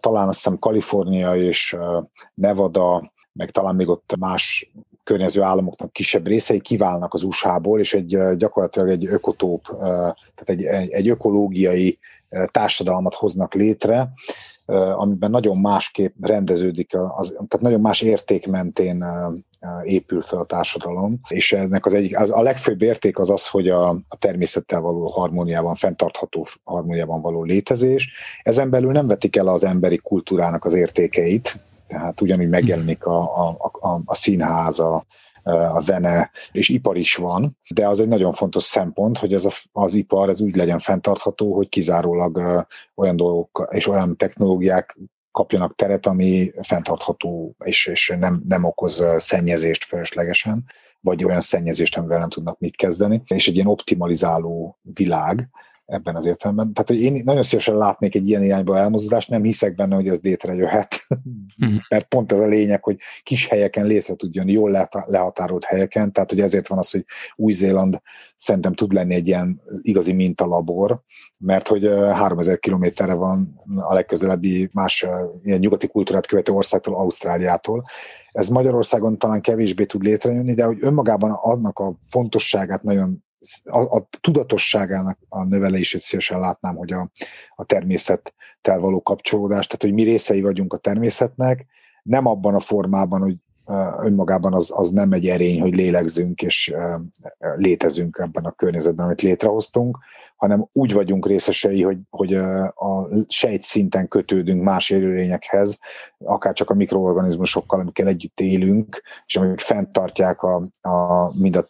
talán 0.00 0.28
azt 0.28 0.36
hiszem 0.36 0.58
Kalifornia 0.58 1.36
és 1.36 1.76
Nevada, 2.34 3.12
meg 3.32 3.50
talán 3.50 3.74
még 3.74 3.88
ott 3.88 4.14
más 4.18 4.72
környező 5.04 5.42
államoknak 5.42 5.92
kisebb 5.92 6.26
részei 6.26 6.60
kiválnak 6.60 7.14
az 7.14 7.22
USA-ból, 7.22 7.80
és 7.80 7.94
egy 7.94 8.18
gyakorlatilag 8.36 8.88
egy 8.88 9.06
ökotóp, 9.06 9.62
tehát 9.78 10.44
egy, 10.44 10.64
egy 10.90 11.08
ökológiai 11.08 11.98
társadalmat 12.50 13.14
hoznak 13.14 13.54
létre, 13.54 14.08
amiben 14.96 15.30
nagyon 15.30 15.58
másképp 15.58 16.14
rendeződik, 16.20 16.94
az, 16.94 17.28
tehát 17.32 17.60
nagyon 17.60 17.80
más 17.80 18.00
érték 18.00 18.46
mentén 18.46 19.04
épül 19.82 20.20
fel 20.20 20.38
a 20.38 20.44
társadalom, 20.44 21.20
és 21.28 21.52
ennek 21.52 21.86
az 21.86 21.94
egyik, 21.94 22.18
az, 22.18 22.30
a 22.30 22.42
legfőbb 22.42 22.82
érték 22.82 23.18
az 23.18 23.30
az, 23.30 23.48
hogy 23.48 23.68
a, 23.68 23.88
a 23.88 24.16
természettel 24.18 24.80
való 24.80 25.06
harmóniában, 25.06 25.74
fenntartható 25.74 26.46
harmóniában 26.64 27.20
való 27.20 27.42
létezés. 27.42 28.12
Ezen 28.42 28.70
belül 28.70 28.92
nem 28.92 29.06
vetik 29.06 29.36
el 29.36 29.48
az 29.48 29.64
emberi 29.64 29.96
kultúrának 29.96 30.64
az 30.64 30.74
értékeit, 30.74 31.60
tehát 31.92 32.20
ugyanúgy 32.20 32.48
megjelenik 32.48 33.04
a, 33.04 33.48
a, 33.48 33.70
a, 33.80 34.00
a 34.04 34.14
színház, 34.14 34.78
a, 34.78 35.06
a 35.42 35.80
zene, 35.80 36.30
és 36.52 36.68
ipar 36.68 36.96
is 36.96 37.14
van, 37.14 37.58
de 37.74 37.88
az 37.88 38.00
egy 38.00 38.08
nagyon 38.08 38.32
fontos 38.32 38.62
szempont, 38.62 39.18
hogy 39.18 39.32
ez 39.32 39.44
a, 39.44 39.50
az 39.72 39.94
ipar 39.94 40.28
ez 40.28 40.40
úgy 40.40 40.56
legyen 40.56 40.78
fenntartható, 40.78 41.54
hogy 41.54 41.68
kizárólag 41.68 42.66
olyan 42.94 43.16
dolgok 43.16 43.68
és 43.70 43.86
olyan 43.86 44.16
technológiák 44.16 44.98
kapjanak 45.30 45.74
teret, 45.74 46.06
ami 46.06 46.52
fenntartható, 46.60 47.54
és, 47.64 47.86
és 47.86 48.14
nem, 48.18 48.42
nem 48.44 48.64
okoz 48.64 49.04
szennyezést 49.16 49.84
fölöslegesen, 49.84 50.64
vagy 51.00 51.24
olyan 51.24 51.40
szennyezést, 51.40 51.96
amivel 51.96 52.18
nem 52.18 52.28
tudnak 52.28 52.58
mit 52.58 52.76
kezdeni, 52.76 53.22
és 53.26 53.48
egy 53.48 53.54
ilyen 53.54 53.66
optimalizáló 53.66 54.78
világ, 54.82 55.48
ebben 55.92 56.16
az 56.16 56.24
értelemben. 56.24 56.72
Tehát, 56.72 56.88
hogy 56.88 57.00
én 57.00 57.22
nagyon 57.24 57.42
szívesen 57.42 57.76
látnék 57.76 58.14
egy 58.14 58.28
ilyen 58.28 58.42
irányba 58.42 58.78
elmozdulást, 58.78 59.28
nem 59.28 59.42
hiszek 59.42 59.74
benne, 59.74 59.94
hogy 59.94 60.08
ez 60.08 60.20
létrejöhet, 60.22 61.06
mm. 61.64 61.74
mert 61.90 62.04
pont 62.08 62.32
ez 62.32 62.40
a 62.40 62.46
lényeg, 62.46 62.82
hogy 62.82 62.96
kis 63.22 63.46
helyeken 63.46 63.86
létre 63.86 64.14
tudjon, 64.14 64.48
jól 64.48 64.90
lehatárolt 65.06 65.64
helyeken, 65.64 66.12
tehát 66.12 66.30
hogy 66.30 66.40
ezért 66.40 66.68
van 66.68 66.78
az, 66.78 66.90
hogy 66.90 67.04
Új-Zéland 67.36 68.00
szerintem 68.36 68.74
tud 68.74 68.92
lenni 68.92 69.14
egy 69.14 69.26
ilyen 69.26 69.62
igazi 69.82 70.12
mintalabor, 70.12 71.02
mert 71.38 71.68
hogy 71.68 71.86
3000 72.12 72.58
kilométerre 72.58 73.14
van 73.14 73.62
a 73.76 73.94
legközelebbi 73.94 74.68
más 74.72 75.06
ilyen 75.42 75.58
nyugati 75.58 75.88
kultúrát 75.88 76.26
követő 76.26 76.52
országtól, 76.52 76.94
Ausztráliától. 76.94 77.84
Ez 78.32 78.48
Magyarországon 78.48 79.18
talán 79.18 79.40
kevésbé 79.40 79.84
tud 79.84 80.02
létrejönni, 80.02 80.54
de 80.54 80.64
hogy 80.64 80.78
önmagában 80.80 81.30
annak 81.30 81.78
a 81.78 81.98
fontosságát 82.02 82.82
nagyon 82.82 83.24
a, 83.64 83.78
a 83.78 84.08
tudatosságának 84.20 85.18
a 85.28 85.44
növelését 85.44 86.00
szívesen 86.00 86.40
látnám, 86.40 86.76
hogy 86.76 86.92
a, 86.92 87.10
a 87.54 87.64
természettel 87.64 88.80
való 88.80 89.02
kapcsolódás, 89.02 89.66
tehát 89.66 89.82
hogy 89.82 89.92
mi 89.92 90.02
részei 90.02 90.40
vagyunk 90.40 90.72
a 90.72 90.76
természetnek, 90.76 91.66
nem 92.02 92.26
abban 92.26 92.54
a 92.54 92.60
formában, 92.60 93.20
hogy 93.20 93.36
önmagában 94.02 94.54
az, 94.54 94.72
az 94.74 94.90
nem 94.90 95.12
egy 95.12 95.26
erény, 95.28 95.60
hogy 95.60 95.74
lélegzünk 95.74 96.42
és 96.42 96.74
létezünk 97.56 98.18
ebben 98.22 98.44
a 98.44 98.50
környezetben, 98.50 99.06
amit 99.06 99.20
létrehoztunk, 99.20 99.98
hanem 100.36 100.68
úgy 100.72 100.92
vagyunk 100.92 101.26
részesei, 101.26 101.82
hogy, 101.82 101.98
hogy 102.10 102.34
a 102.34 103.08
sejt 103.28 103.62
szinten 103.62 104.08
kötődünk 104.08 104.62
más 104.62 104.90
élőlényekhez, 104.90 105.78
akár 106.18 106.52
csak 106.52 106.70
a 106.70 106.74
mikroorganizmusokkal, 106.74 107.80
amikkel 107.80 108.06
együtt 108.06 108.40
élünk, 108.40 109.02
és 109.26 109.36
amik 109.36 109.60
fenntartják 109.60 110.42
a, 110.42 110.68
a, 110.80 111.30
mind 111.38 111.56
a 111.56 111.68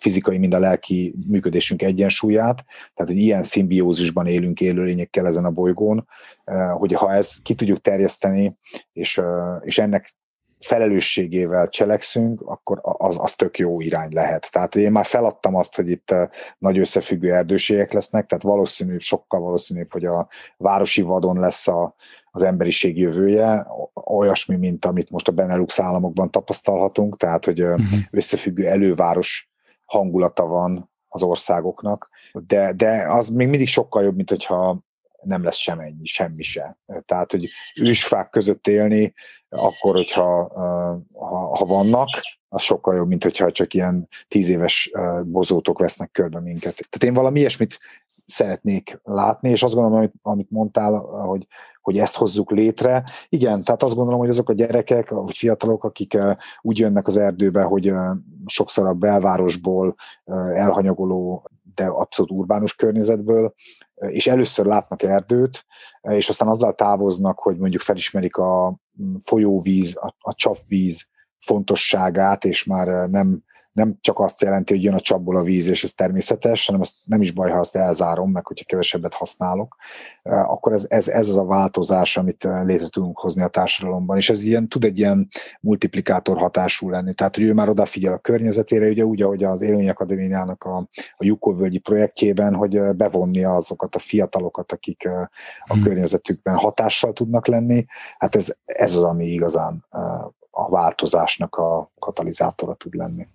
fizikai, 0.00 0.38
mind 0.38 0.54
a 0.54 0.58
lelki 0.58 1.14
működésünk 1.26 1.82
egyensúlyát, 1.82 2.64
tehát 2.94 3.12
hogy 3.12 3.20
ilyen 3.20 3.42
szimbiózisban 3.42 4.26
élünk 4.26 4.60
élőlényekkel 4.60 5.26
ezen 5.26 5.44
a 5.44 5.50
bolygón, 5.50 6.06
eh, 6.44 6.70
hogy 6.72 6.92
ha 6.92 7.12
ezt 7.12 7.42
ki 7.42 7.54
tudjuk 7.54 7.80
terjeszteni, 7.80 8.56
és, 8.92 9.18
eh, 9.18 9.26
és 9.60 9.78
ennek 9.78 10.14
felelősségével 10.60 11.68
cselekszünk, 11.68 12.40
akkor 12.40 12.80
az, 12.82 13.18
az 13.20 13.32
tök 13.32 13.58
jó 13.58 13.80
irány 13.80 14.12
lehet. 14.12 14.50
Tehát 14.50 14.76
én 14.76 14.92
már 14.92 15.04
feladtam 15.04 15.54
azt, 15.54 15.76
hogy 15.76 15.88
itt 15.88 16.10
eh, 16.10 16.28
nagy 16.58 16.78
összefüggő 16.78 17.34
erdőségek 17.34 17.92
lesznek, 17.92 18.26
tehát 18.26 18.44
valószínű, 18.44 18.98
sokkal 18.98 19.40
valószínűbb, 19.40 19.92
hogy 19.92 20.04
a 20.04 20.28
városi 20.56 21.02
vadon 21.02 21.38
lesz 21.38 21.68
a, 21.68 21.94
az 22.30 22.42
emberiség 22.42 22.98
jövője, 22.98 23.66
olyasmi, 24.04 24.56
mint 24.56 24.84
amit 24.84 25.10
most 25.10 25.28
a 25.28 25.32
Benelux 25.32 25.80
államokban 25.80 26.30
tapasztalhatunk, 26.30 27.16
tehát 27.16 27.44
hogy 27.44 27.62
uh-huh. 27.62 27.86
összefüggő 28.10 28.66
előváros 28.66 29.49
hangulata 29.90 30.46
van 30.46 30.90
az 31.08 31.22
országoknak, 31.22 32.10
de, 32.32 32.72
de 32.72 33.06
az 33.08 33.28
még 33.28 33.48
mindig 33.48 33.68
sokkal 33.68 34.02
jobb, 34.02 34.16
mint 34.16 34.28
hogyha 34.28 34.78
nem 35.22 35.44
lesz 35.44 35.56
sem 35.56 35.80
ennyi, 35.80 36.04
semmi 36.04 36.42
se. 36.42 36.78
Tehát, 37.04 37.30
hogy 37.30 37.48
ősfák 37.74 38.30
között 38.30 38.66
élni, 38.66 39.14
akkor, 39.48 39.94
hogyha 39.94 40.48
ha, 41.12 41.56
ha 41.56 41.64
vannak, 41.64 42.08
az 42.52 42.62
sokkal 42.62 42.94
jobb, 42.94 43.08
mint 43.08 43.22
hogyha 43.22 43.52
csak 43.52 43.74
ilyen 43.74 44.08
tíz 44.28 44.48
éves 44.48 44.90
bozótok 45.24 45.78
vesznek 45.78 46.10
körbe 46.10 46.40
minket. 46.40 46.74
Tehát 46.74 47.04
én 47.04 47.14
valami 47.14 47.38
ilyesmit 47.38 47.78
szeretnék 48.26 49.00
látni, 49.04 49.50
és 49.50 49.62
azt 49.62 49.74
gondolom, 49.74 49.98
amit, 49.98 50.12
amit 50.22 50.50
mondtál, 50.50 50.92
hogy, 50.98 51.46
hogy 51.82 51.98
ezt 51.98 52.16
hozzuk 52.16 52.50
létre. 52.50 53.04
Igen, 53.28 53.62
tehát 53.62 53.82
azt 53.82 53.94
gondolom, 53.94 54.20
hogy 54.20 54.28
azok 54.28 54.48
a 54.48 54.52
gyerekek, 54.52 55.08
vagy 55.08 55.36
fiatalok, 55.36 55.84
akik 55.84 56.18
úgy 56.60 56.78
jönnek 56.78 57.06
az 57.06 57.16
erdőbe, 57.16 57.62
hogy 57.62 57.92
sokszor 58.46 58.86
a 58.86 58.94
belvárosból 58.94 59.94
elhanyagoló, 60.54 61.50
de 61.74 61.84
abszolút 61.84 62.30
urbánus 62.30 62.74
környezetből, 62.74 63.54
és 63.94 64.26
először 64.26 64.66
látnak 64.66 65.02
erdőt, 65.02 65.66
és 66.00 66.28
aztán 66.28 66.48
azzal 66.48 66.74
távoznak, 66.74 67.38
hogy 67.38 67.58
mondjuk 67.58 67.82
felismerik 67.82 68.36
a 68.36 68.78
folyóvíz, 69.24 69.96
a, 69.96 70.14
a 70.18 70.34
csapvíz 70.34 71.09
fontosságát, 71.40 72.44
és 72.44 72.64
már 72.64 73.08
nem 73.10 73.42
nem 73.72 73.96
csak 74.00 74.18
azt 74.18 74.42
jelenti, 74.42 74.74
hogy 74.74 74.82
jön 74.82 74.94
a 74.94 75.00
csapból 75.00 75.36
a 75.36 75.42
víz, 75.42 75.66
és 75.66 75.84
ez 75.84 75.92
természetes, 75.92 76.66
hanem 76.66 76.80
azt 76.80 76.94
nem 77.04 77.22
is 77.22 77.32
baj, 77.32 77.50
ha 77.50 77.58
azt 77.58 77.76
elzárom, 77.76 78.30
meg 78.30 78.46
hogyha 78.46 78.64
kevesebbet 78.64 79.14
használok, 79.14 79.76
akkor 80.22 80.72
ez, 80.72 80.86
ez, 80.88 81.08
ez 81.08 81.28
az 81.28 81.36
a 81.36 81.44
változás, 81.44 82.16
amit 82.16 82.48
létre 82.64 82.88
tudunk 82.88 83.18
hozni 83.18 83.42
a 83.42 83.48
társadalomban, 83.48 84.16
és 84.16 84.30
ez 84.30 84.40
ilyen, 84.40 84.68
tud 84.68 84.84
egy 84.84 84.98
ilyen 84.98 85.28
multiplikátor 85.60 86.38
hatású 86.38 86.90
lenni. 86.90 87.14
Tehát, 87.14 87.34
hogy 87.34 87.44
ő 87.44 87.54
már 87.54 87.68
odafigyel 87.68 88.12
a 88.12 88.18
környezetére, 88.18 88.88
ugye 88.88 89.04
úgy, 89.04 89.22
ahogy 89.22 89.44
az 89.44 89.62
Élmény 89.62 89.88
Akadémiának 89.88 90.64
a, 90.64 90.76
a 91.16 91.24
Jukovölgyi 91.24 91.78
projektjében, 91.78 92.54
hogy 92.54 92.80
bevonni 92.96 93.44
azokat 93.44 93.94
a 93.94 93.98
fiatalokat, 93.98 94.72
akik 94.72 95.08
a 95.64 95.74
hmm. 95.74 95.82
környezetükben 95.82 96.56
hatással 96.56 97.12
tudnak 97.12 97.46
lenni. 97.46 97.84
Hát 98.18 98.34
ez, 98.34 98.54
ez 98.64 98.94
az, 98.94 99.02
ami 99.02 99.26
igazán 99.26 99.84
a 100.66 100.68
változásnak 100.68 101.56
a 101.56 101.90
katalizátora 101.98 102.74
tud 102.74 102.94
lenni. 102.94 103.26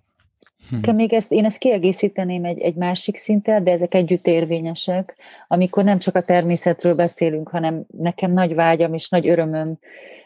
Hmm. 0.68 0.94
Még 0.94 1.12
ezt, 1.12 1.32
én 1.32 1.44
ezt 1.44 1.58
kiegészíteném 1.58 2.44
egy, 2.44 2.60
egy 2.60 2.74
másik 2.74 3.16
szinten, 3.16 3.64
de 3.64 3.70
ezek 3.70 3.94
együtt 3.94 4.26
érvényesek, 4.26 5.16
amikor 5.48 5.84
nem 5.84 5.98
csak 5.98 6.14
a 6.14 6.22
természetről 6.22 6.94
beszélünk, 6.94 7.48
hanem 7.48 7.84
nekem 7.98 8.32
nagy 8.32 8.54
vágyam 8.54 8.94
és 8.94 9.08
nagy 9.08 9.28
örömöm, 9.28 9.78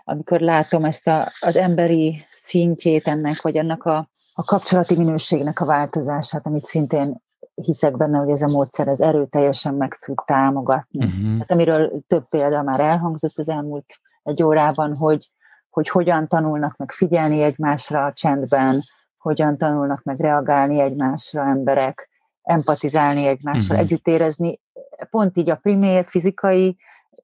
amikor 0.04 0.40
látom 0.40 0.84
ezt 0.84 1.06
a, 1.06 1.32
az 1.40 1.56
emberi 1.56 2.26
szintjét 2.30 3.06
ennek, 3.06 3.42
vagy 3.42 3.58
annak 3.58 3.84
a, 3.84 4.08
a 4.34 4.44
kapcsolati 4.44 4.96
minőségnek 4.96 5.60
a 5.60 5.64
változását, 5.64 6.46
amit 6.46 6.64
szintén 6.64 7.22
hiszek 7.54 7.96
benne, 7.96 8.18
hogy 8.18 8.30
ez 8.30 8.42
a 8.42 8.48
módszer 8.48 8.88
ez 8.88 9.00
erőteljesen 9.00 9.74
meg 9.74 9.94
tud 9.94 10.18
támogatni. 10.24 11.04
Uh-huh. 11.04 11.38
Hát, 11.38 11.50
amiről 11.50 12.02
több 12.06 12.28
példa 12.28 12.62
már 12.62 12.80
elhangzott 12.80 13.38
az 13.38 13.48
elmúlt 13.48 13.94
egy 14.22 14.42
órában, 14.42 14.96
hogy, 14.96 15.30
hogy 15.70 15.88
hogyan 15.88 16.28
tanulnak 16.28 16.76
meg 16.76 16.90
figyelni 16.90 17.42
egymásra 17.42 18.04
a 18.04 18.12
csendben, 18.12 18.80
hogyan 19.18 19.58
tanulnak 19.58 20.02
meg 20.02 20.20
reagálni 20.20 20.80
egymásra 20.80 21.42
emberek, 21.42 22.08
empatizálni 22.42 23.26
egymással, 23.26 23.76
uh-huh. 23.76 23.80
együtt 23.80 24.06
érezni, 24.06 24.60
pont 25.10 25.36
így 25.36 25.50
a 25.50 25.56
primér 25.56 26.04
fizikai 26.08 26.76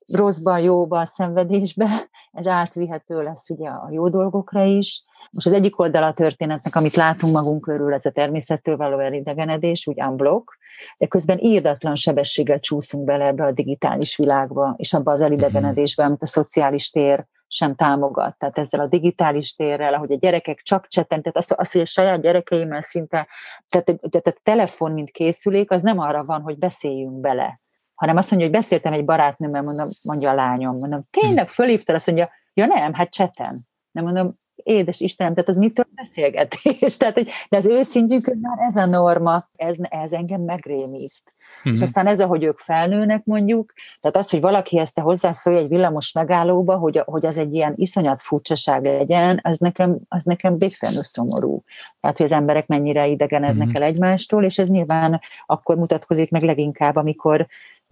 rosszban, 0.07 0.61
jóban, 0.61 1.05
szenvedésbe, 1.05 2.09
ez 2.33 2.47
átvihető 2.47 3.23
lesz 3.23 3.51
ugye 3.51 3.69
a 3.69 3.89
jó 3.91 4.09
dolgokra 4.09 4.65
is. 4.65 5.05
Most 5.31 5.47
az 5.47 5.53
egyik 5.53 5.79
oldala 5.79 6.07
a 6.07 6.13
történetnek, 6.13 6.77
amit 6.77 6.95
látunk 6.95 7.33
magunk 7.33 7.61
körül, 7.61 7.93
ez 7.95 8.05
a 8.05 8.11
természettől 8.11 8.77
való 8.77 8.99
elidegenedés, 8.99 9.87
úgy 9.87 10.03
unblock, 10.03 10.59
de 10.99 11.07
közben 11.07 11.39
írdatlan 11.39 11.95
sebességgel 11.95 12.61
csúszunk 12.61 13.05
bele 13.05 13.25
ebbe 13.25 13.45
a 13.45 13.53
digitális 13.53 14.17
világba, 14.17 14.75
és 14.77 14.93
abba 14.93 15.13
az 15.13 15.21
elidegenedésbe, 15.21 16.05
amit 16.05 16.23
a 16.23 16.27
szociális 16.27 16.91
tér 16.91 17.27
sem 17.57 17.75
támogat. 17.75 18.39
Tehát 18.39 18.59
ezzel 18.59 18.81
a 18.81 18.87
digitális 18.87 19.55
térrel, 19.55 19.95
ahogy 19.95 20.13
a 20.13 20.17
gyerekek 20.17 20.61
csak 20.63 20.89
cseten, 20.89 21.23
tehát 21.23 21.37
az, 21.37 21.53
az 21.57 21.73
hogy 21.73 21.81
a 21.81 21.85
saját 21.85 22.21
gyerekeimmel 22.21 22.81
szinte, 22.81 23.29
tehát, 23.69 23.85
tehát 23.85 24.27
a 24.27 24.41
telefon, 24.43 24.93
mint 24.93 25.11
készülék, 25.11 25.71
az 25.71 25.83
nem 25.83 25.99
arra 25.99 26.25
van, 26.25 26.41
hogy 26.41 26.59
beszéljünk 26.59 27.21
bele, 27.21 27.61
hanem 27.95 28.17
azt 28.17 28.31
mondja, 28.31 28.49
hogy 28.49 28.59
beszéltem 28.59 28.93
egy 28.93 29.05
barátnőmmel, 29.05 29.63
mondom, 29.63 29.89
mondja 30.03 30.31
a 30.31 30.35
lányom, 30.35 30.79
mondom, 30.79 31.07
tényleg 31.11 31.49
fölhívtál, 31.49 31.97
azt 31.97 32.07
mondja, 32.07 32.31
ja 32.53 32.67
nem, 32.67 32.93
hát 32.93 33.11
cseten. 33.11 33.69
Nem 33.91 34.05
mondom, 34.05 34.39
édes 34.63 35.01
Istenem, 35.01 35.35
tehát 35.35 35.49
az 35.49 35.57
mitől 35.57 35.87
beszélgetés? 35.95 36.97
Tehát, 36.97 37.15
hogy, 37.15 37.29
de 37.49 37.57
az 37.57 37.67
őszintjükön 37.67 38.39
már 38.43 38.59
ez 38.69 38.77
a 38.77 38.87
norma, 38.87 39.49
ez, 39.57 39.77
ez 39.81 40.13
engem 40.13 40.41
megrémiszt. 40.41 41.33
Mm-hmm. 41.33 41.77
És 41.77 41.83
aztán 41.83 42.07
ez, 42.07 42.21
ahogy 42.21 42.45
ők 42.45 42.59
felnőnek 42.59 43.25
mondjuk, 43.25 43.73
tehát 44.01 44.17
az, 44.17 44.31
hogy 44.31 44.41
valaki 44.41 44.79
ezt 44.79 45.01
hozzászólja 45.01 45.59
egy 45.59 45.69
villamos 45.69 46.13
megállóba, 46.13 46.77
hogy, 46.77 47.03
hogy 47.05 47.27
az 47.27 47.37
egy 47.37 47.55
ilyen 47.55 47.73
iszonyat 47.77 48.21
furcsaság 48.21 48.85
legyen, 48.85 49.41
az 49.43 49.59
nekem, 49.59 49.99
az 50.09 50.25
nekem 50.25 50.59
végtelenül 50.59 51.03
szomorú. 51.03 51.63
Tehát, 52.01 52.17
hogy 52.17 52.27
az 52.27 52.33
emberek 52.33 52.67
mennyire 52.67 53.07
idegenednek 53.07 53.67
mm-hmm. 53.67 53.77
el 53.77 53.83
egymástól, 53.83 54.45
és 54.45 54.59
ez 54.59 54.69
nyilván 54.69 55.21
akkor 55.47 55.77
mutatkozik 55.77 56.31
meg 56.31 56.43
leginkább, 56.43 56.97
amikor 56.97 57.47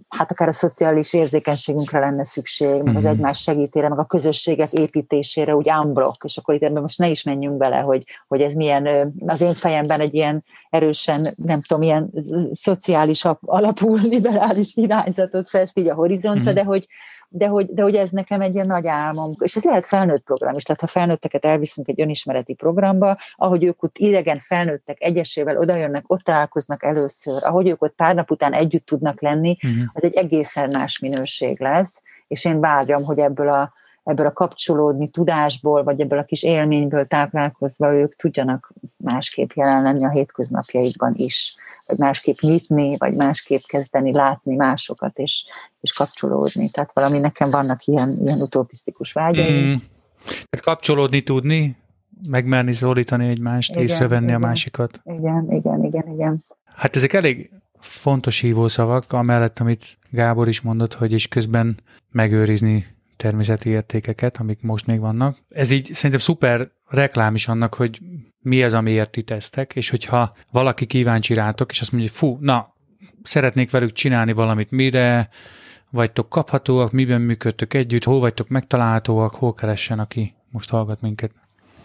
hát 0.08 0.30
akár 0.30 0.48
a 0.48 0.52
szociális 0.52 1.12
érzékenységünkre 1.12 1.98
lenne 1.98 2.24
szükség, 2.24 2.82
meg 2.82 2.96
az 2.96 3.02
mhm. 3.02 3.10
egymás 3.10 3.40
segítére, 3.40 3.88
meg 3.88 3.98
a 3.98 4.04
közösségek 4.04 4.72
építésére, 4.72 5.56
úgy 5.56 5.70
unblock, 5.70 6.24
és 6.24 6.36
akkor 6.36 6.54
itt 6.54 6.62
ebben 6.62 6.82
most 6.82 6.98
ne 6.98 7.08
is 7.08 7.22
menjünk 7.22 7.56
bele, 7.56 7.76
hogy, 7.76 8.04
hogy 8.28 8.40
ez 8.40 8.54
milyen, 8.54 9.14
az 9.26 9.40
én 9.40 9.54
fejemben 9.54 10.00
egy 10.00 10.14
ilyen 10.14 10.44
erősen, 10.70 11.34
nem 11.36 11.62
tudom, 11.62 11.82
ilyen 11.82 12.10
szociális 12.52 13.24
alapú 13.40 13.96
liberális 14.14 14.76
irányzatot 14.76 15.48
fest 15.48 15.78
így 15.78 15.88
a 15.88 15.94
horizontra, 15.94 16.42
mm-hmm. 16.42 16.54
de 16.54 16.64
hogy, 16.64 16.86
de 17.28 17.46
hogy, 17.46 17.66
de 17.66 17.82
hogy 17.82 17.94
ez 17.94 18.10
nekem 18.10 18.40
egy 18.40 18.54
ilyen 18.54 18.66
nagy 18.66 18.86
álmom, 18.86 19.32
és 19.38 19.56
ez 19.56 19.64
lehet 19.64 19.86
felnőtt 19.86 20.24
program 20.24 20.56
is, 20.56 20.62
tehát 20.62 20.80
ha 20.80 20.86
felnőtteket 20.86 21.44
elviszünk 21.44 21.88
egy 21.88 22.00
önismereti 22.00 22.54
programba, 22.54 23.18
ahogy 23.36 23.64
ők 23.64 23.82
ott 23.82 23.98
idegen 23.98 24.40
felnőttek 24.40 25.02
egyesével 25.02 25.58
odajönnek, 25.58 26.04
ott 26.06 26.20
találkoznak 26.20 26.84
először, 26.84 27.44
ahogy 27.44 27.68
ők 27.68 27.82
ott 27.82 27.94
pár 27.94 28.14
nap 28.14 28.30
után 28.30 28.52
együtt 28.52 28.86
tudnak 28.86 29.20
lenni, 29.20 29.56
uh-huh. 29.62 29.82
az 29.92 30.02
egy 30.02 30.14
egészen 30.14 30.70
más 30.70 30.98
minőség 30.98 31.60
lesz, 31.60 32.02
és 32.28 32.44
én 32.44 32.60
vágyom, 32.60 33.04
hogy 33.04 33.18
ebből 33.18 33.48
a, 33.48 33.72
ebből 34.04 34.26
a 34.26 34.32
kapcsolódni 34.32 35.08
tudásból, 35.08 35.82
vagy 35.82 36.00
ebből 36.00 36.18
a 36.18 36.24
kis 36.24 36.42
élményből 36.42 37.06
táplálkozva 37.06 37.94
ők 37.94 38.14
tudjanak 38.14 38.72
másképp 38.96 39.50
jelen 39.54 39.82
lenni 39.82 40.04
a 40.04 40.10
hétköznapjaikban 40.10 41.14
is 41.16 41.56
vagy 41.86 41.98
másképp 41.98 42.38
nyitni, 42.40 42.96
vagy 42.96 43.14
másképp 43.14 43.62
kezdeni 43.66 44.12
látni 44.12 44.54
másokat, 44.54 45.18
és, 45.18 45.44
és 45.80 45.92
kapcsolódni. 45.92 46.70
Tehát 46.70 46.90
valami 46.92 47.18
nekem 47.18 47.50
vannak 47.50 47.84
ilyen, 47.84 48.18
ilyen 48.22 48.40
utopisztikus 48.40 49.12
vágyaim. 49.12 49.66
Mm. 49.66 49.74
Tehát 50.24 50.60
kapcsolódni 50.62 51.22
tudni, 51.22 51.76
megmerni 52.28 52.72
szólítani 52.72 53.28
egymást, 53.28 53.70
igen, 53.70 53.82
észrevenni 53.82 54.24
igen, 54.24 54.42
a 54.42 54.46
másikat. 54.46 55.00
Igen, 55.04 55.46
igen, 55.50 55.84
igen, 55.84 56.08
igen. 56.12 56.44
Hát 56.74 56.96
ezek 56.96 57.12
elég 57.12 57.50
fontos 57.78 58.40
hívószavak, 58.40 59.12
amellett, 59.12 59.58
amit 59.58 59.98
Gábor 60.10 60.48
is 60.48 60.60
mondott, 60.60 60.94
hogy 60.94 61.12
is 61.12 61.28
közben 61.28 61.76
megőrizni 62.10 62.93
természeti 63.16 63.68
értékeket, 63.68 64.36
amik 64.36 64.62
most 64.62 64.86
még 64.86 65.00
vannak. 65.00 65.38
Ez 65.48 65.70
így 65.70 65.84
szerintem 65.92 66.20
szuper 66.20 66.70
reklám 66.88 67.34
is 67.34 67.48
annak, 67.48 67.74
hogy 67.74 68.00
mi 68.40 68.62
az, 68.62 68.74
amiért 68.74 69.10
ti 69.10 69.22
tesztek, 69.22 69.76
és 69.76 69.90
hogyha 69.90 70.36
valaki 70.50 70.86
kíváncsi 70.86 71.34
rátok, 71.34 71.70
és 71.70 71.80
azt 71.80 71.92
mondja, 71.92 72.10
fú, 72.10 72.38
na, 72.40 72.74
szeretnék 73.22 73.70
velük 73.70 73.92
csinálni 73.92 74.32
valamit, 74.32 74.70
mire 74.70 75.28
vagytok 75.90 76.28
kaphatóak, 76.28 76.92
miben 76.92 77.20
működtök 77.20 77.74
együtt, 77.74 78.04
hol 78.04 78.20
vagytok 78.20 78.48
megtalálhatóak, 78.48 79.34
hol 79.34 79.54
keressen, 79.54 79.98
aki 79.98 80.34
most 80.50 80.70
hallgat 80.70 81.00
minket. 81.00 81.32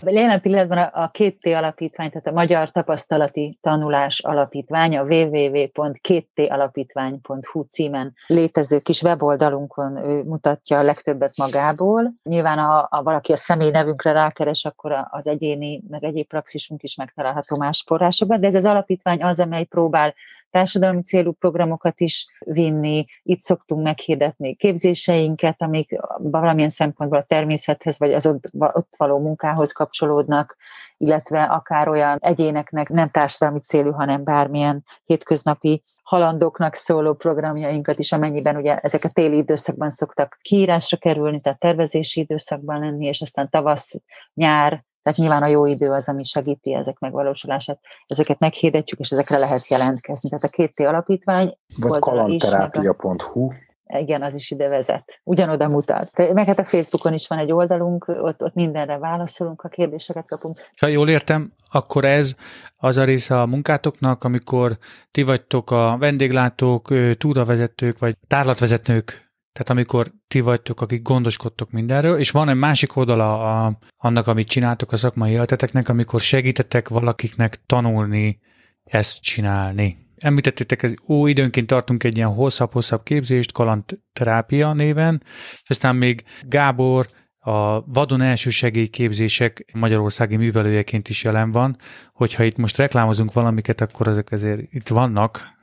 Jelen 0.05 0.41
pillanatban 0.41 0.77
a 0.77 1.11
két 1.11 1.39
T 1.41 1.47
alapítvány, 1.47 2.09
tehát 2.09 2.27
a 2.27 2.31
Magyar 2.31 2.71
Tapasztalati 2.71 3.57
Tanulás 3.61 4.19
Alapítvány, 4.19 4.97
a 4.97 5.03
www.2talapítvány.hu 5.03 7.63
címen 7.69 8.13
létező 8.27 8.79
kis 8.79 9.01
weboldalunkon 9.01 9.97
ő 9.97 10.23
mutatja 10.23 10.77
a 10.77 10.83
legtöbbet 10.83 11.37
magából. 11.37 12.13
Nyilván, 12.23 12.57
ha, 12.57 12.87
ha 12.89 13.03
valaki 13.03 13.31
a 13.31 13.35
személy 13.35 13.69
nevünkre 13.69 14.11
rákeres, 14.11 14.65
akkor 14.65 15.07
az 15.09 15.27
egyéni, 15.27 15.83
meg 15.89 16.03
egyéb 16.03 16.27
praxisunk 16.27 16.83
is 16.83 16.95
megtalálható 16.95 17.57
más 17.57 17.83
forrásokban, 17.85 18.39
de 18.39 18.47
ez 18.47 18.55
az 18.55 18.65
alapítvány 18.65 19.23
az, 19.23 19.39
amely 19.39 19.63
próbál 19.63 20.13
társadalmi 20.51 21.01
célú 21.01 21.31
programokat 21.31 21.99
is 21.99 22.27
vinni. 22.39 23.05
Itt 23.23 23.41
szoktunk 23.41 23.83
meghirdetni 23.83 24.55
képzéseinket, 24.55 25.61
amik 25.61 25.99
valamilyen 26.17 26.69
szempontból 26.69 27.19
a 27.19 27.23
természethez 27.23 27.99
vagy 27.99 28.13
az 28.13 28.25
ott, 28.25 28.49
való 28.97 29.19
munkához 29.19 29.71
kapcsolódnak, 29.71 30.57
illetve 30.97 31.43
akár 31.43 31.87
olyan 31.87 32.17
egyéneknek 32.21 32.89
nem 32.89 33.09
társadalmi 33.09 33.59
célú, 33.59 33.91
hanem 33.91 34.23
bármilyen 34.23 34.83
hétköznapi 35.05 35.81
halandóknak 36.03 36.75
szóló 36.75 37.13
programjainkat 37.13 37.99
is, 37.99 38.11
amennyiben 38.11 38.55
ugye 38.55 38.77
ezek 38.77 39.03
a 39.03 39.09
téli 39.09 39.37
időszakban 39.37 39.89
szoktak 39.89 40.37
kiírásra 40.41 40.97
kerülni, 40.97 41.41
tehát 41.41 41.59
tervezési 41.59 42.19
időszakban 42.19 42.79
lenni, 42.79 43.05
és 43.05 43.21
aztán 43.21 43.49
tavasz, 43.49 43.95
nyár, 44.33 44.87
tehát 45.03 45.19
nyilván 45.19 45.43
a 45.43 45.47
jó 45.47 45.65
idő 45.65 45.91
az, 45.91 46.07
ami 46.07 46.23
segíti 46.23 46.73
ezek 46.73 46.99
megvalósulását. 46.99 47.79
Ezeket 48.07 48.39
meghirdetjük, 48.39 48.99
és 48.99 49.11
ezekre 49.11 49.37
lehet 49.37 49.67
jelentkezni. 49.67 50.29
Tehát 50.29 50.43
a 50.43 50.47
két 50.47 50.73
T 50.73 50.79
alapítvány. 50.79 51.57
Vagy 51.77 51.99
kalandterápia.hu. 51.99 53.51
Igen, 53.97 54.21
az 54.21 54.35
is 54.35 54.51
ide 54.51 54.67
vezet. 54.67 55.19
Ugyanoda 55.23 55.67
mutat. 55.67 56.33
Meg 56.33 56.45
hát 56.45 56.59
a 56.59 56.63
Facebookon 56.63 57.13
is 57.13 57.27
van 57.27 57.39
egy 57.39 57.51
oldalunk, 57.51 58.05
ott, 58.07 58.43
ott 58.43 58.53
mindenre 58.53 58.97
válaszolunk, 58.97 59.61
a 59.61 59.67
kérdéseket 59.67 60.25
kapunk. 60.25 60.59
Ha 60.79 60.87
jól 60.87 61.09
értem, 61.09 61.53
akkor 61.71 62.05
ez 62.05 62.35
az 62.75 62.97
a 62.97 63.03
része 63.03 63.41
a 63.41 63.45
munkátoknak, 63.45 64.23
amikor 64.23 64.77
ti 65.11 65.23
vagytok 65.23 65.71
a 65.71 65.97
vendéglátók, 65.99 66.87
túravezetők, 67.17 67.99
vagy 67.99 68.15
tárlatvezetők 68.27 69.28
tehát 69.59 69.73
amikor 69.73 70.11
ti 70.27 70.39
vagytok, 70.39 70.81
akik 70.81 71.01
gondoskodtok 71.01 71.71
mindenről, 71.71 72.17
és 72.19 72.31
van 72.31 72.49
egy 72.49 72.55
másik 72.55 72.95
oldala 72.95 73.41
a, 73.65 73.77
annak, 73.97 74.27
amit 74.27 74.47
csináltok 74.47 74.91
a 74.91 74.97
szakmai 74.97 75.31
életeteknek, 75.31 75.89
amikor 75.89 76.19
segítetek 76.19 76.87
valakiknek 76.87 77.65
tanulni 77.65 78.39
ezt 78.83 79.21
csinálni. 79.21 79.97
Említettétek, 80.17 80.83
ez 80.83 80.93
ó, 81.07 81.27
időnként 81.27 81.67
tartunk 81.67 82.03
egy 82.03 82.17
ilyen 82.17 82.33
hosszabb-hosszabb 82.33 83.03
képzést, 83.03 83.51
kalandterápia 83.51 84.73
néven, 84.73 85.21
és 85.61 85.69
aztán 85.69 85.95
még 85.95 86.23
Gábor 86.41 87.07
a 87.39 87.81
vadon 87.81 88.21
első 88.21 88.49
segélyképzések 88.49 89.65
magyarországi 89.73 90.35
művelőjeként 90.35 91.09
is 91.09 91.23
jelen 91.23 91.51
van, 91.51 91.77
hogyha 92.13 92.43
itt 92.43 92.57
most 92.57 92.77
reklámozunk 92.77 93.33
valamiket, 93.33 93.81
akkor 93.81 94.07
ezek 94.07 94.31
ezért 94.31 94.61
itt 94.69 94.87
vannak. 94.87 95.57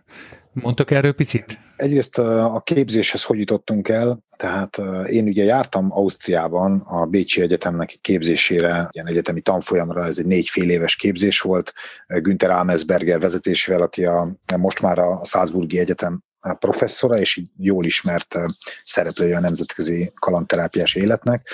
Mondtok 0.62 0.90
erről 0.90 1.12
picit? 1.12 1.58
Egyrészt 1.76 2.18
a 2.18 2.62
képzéshez 2.64 3.22
hogy 3.22 3.38
jutottunk 3.38 3.88
el, 3.88 4.24
tehát 4.36 4.80
én 5.06 5.26
ugye 5.26 5.44
jártam 5.44 5.92
Ausztriában 5.92 6.80
a 6.80 7.06
Bécsi 7.06 7.40
Egyetemnek 7.40 7.90
egy 7.90 8.00
képzésére, 8.00 8.88
ilyen 8.90 9.06
egyetemi 9.06 9.40
tanfolyamra, 9.40 10.04
ez 10.04 10.18
egy 10.18 10.26
négy 10.26 10.48
fél 10.48 10.70
éves 10.70 10.96
képzés 10.96 11.40
volt, 11.40 11.72
Günther 12.06 12.50
Almesberger 12.50 13.20
vezetésével, 13.20 13.82
aki 13.82 14.04
a, 14.04 14.36
most 14.56 14.80
már 14.80 14.98
a 14.98 15.20
Salzburgi 15.24 15.78
Egyetem 15.78 16.22
professzora, 16.54 17.18
és 17.18 17.42
jól 17.56 17.84
ismert 17.84 18.38
szereplője 18.84 19.36
a 19.36 19.40
nemzetközi 19.40 20.12
kalandterápiás 20.20 20.94
életnek, 20.94 21.48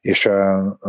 és 0.00 0.28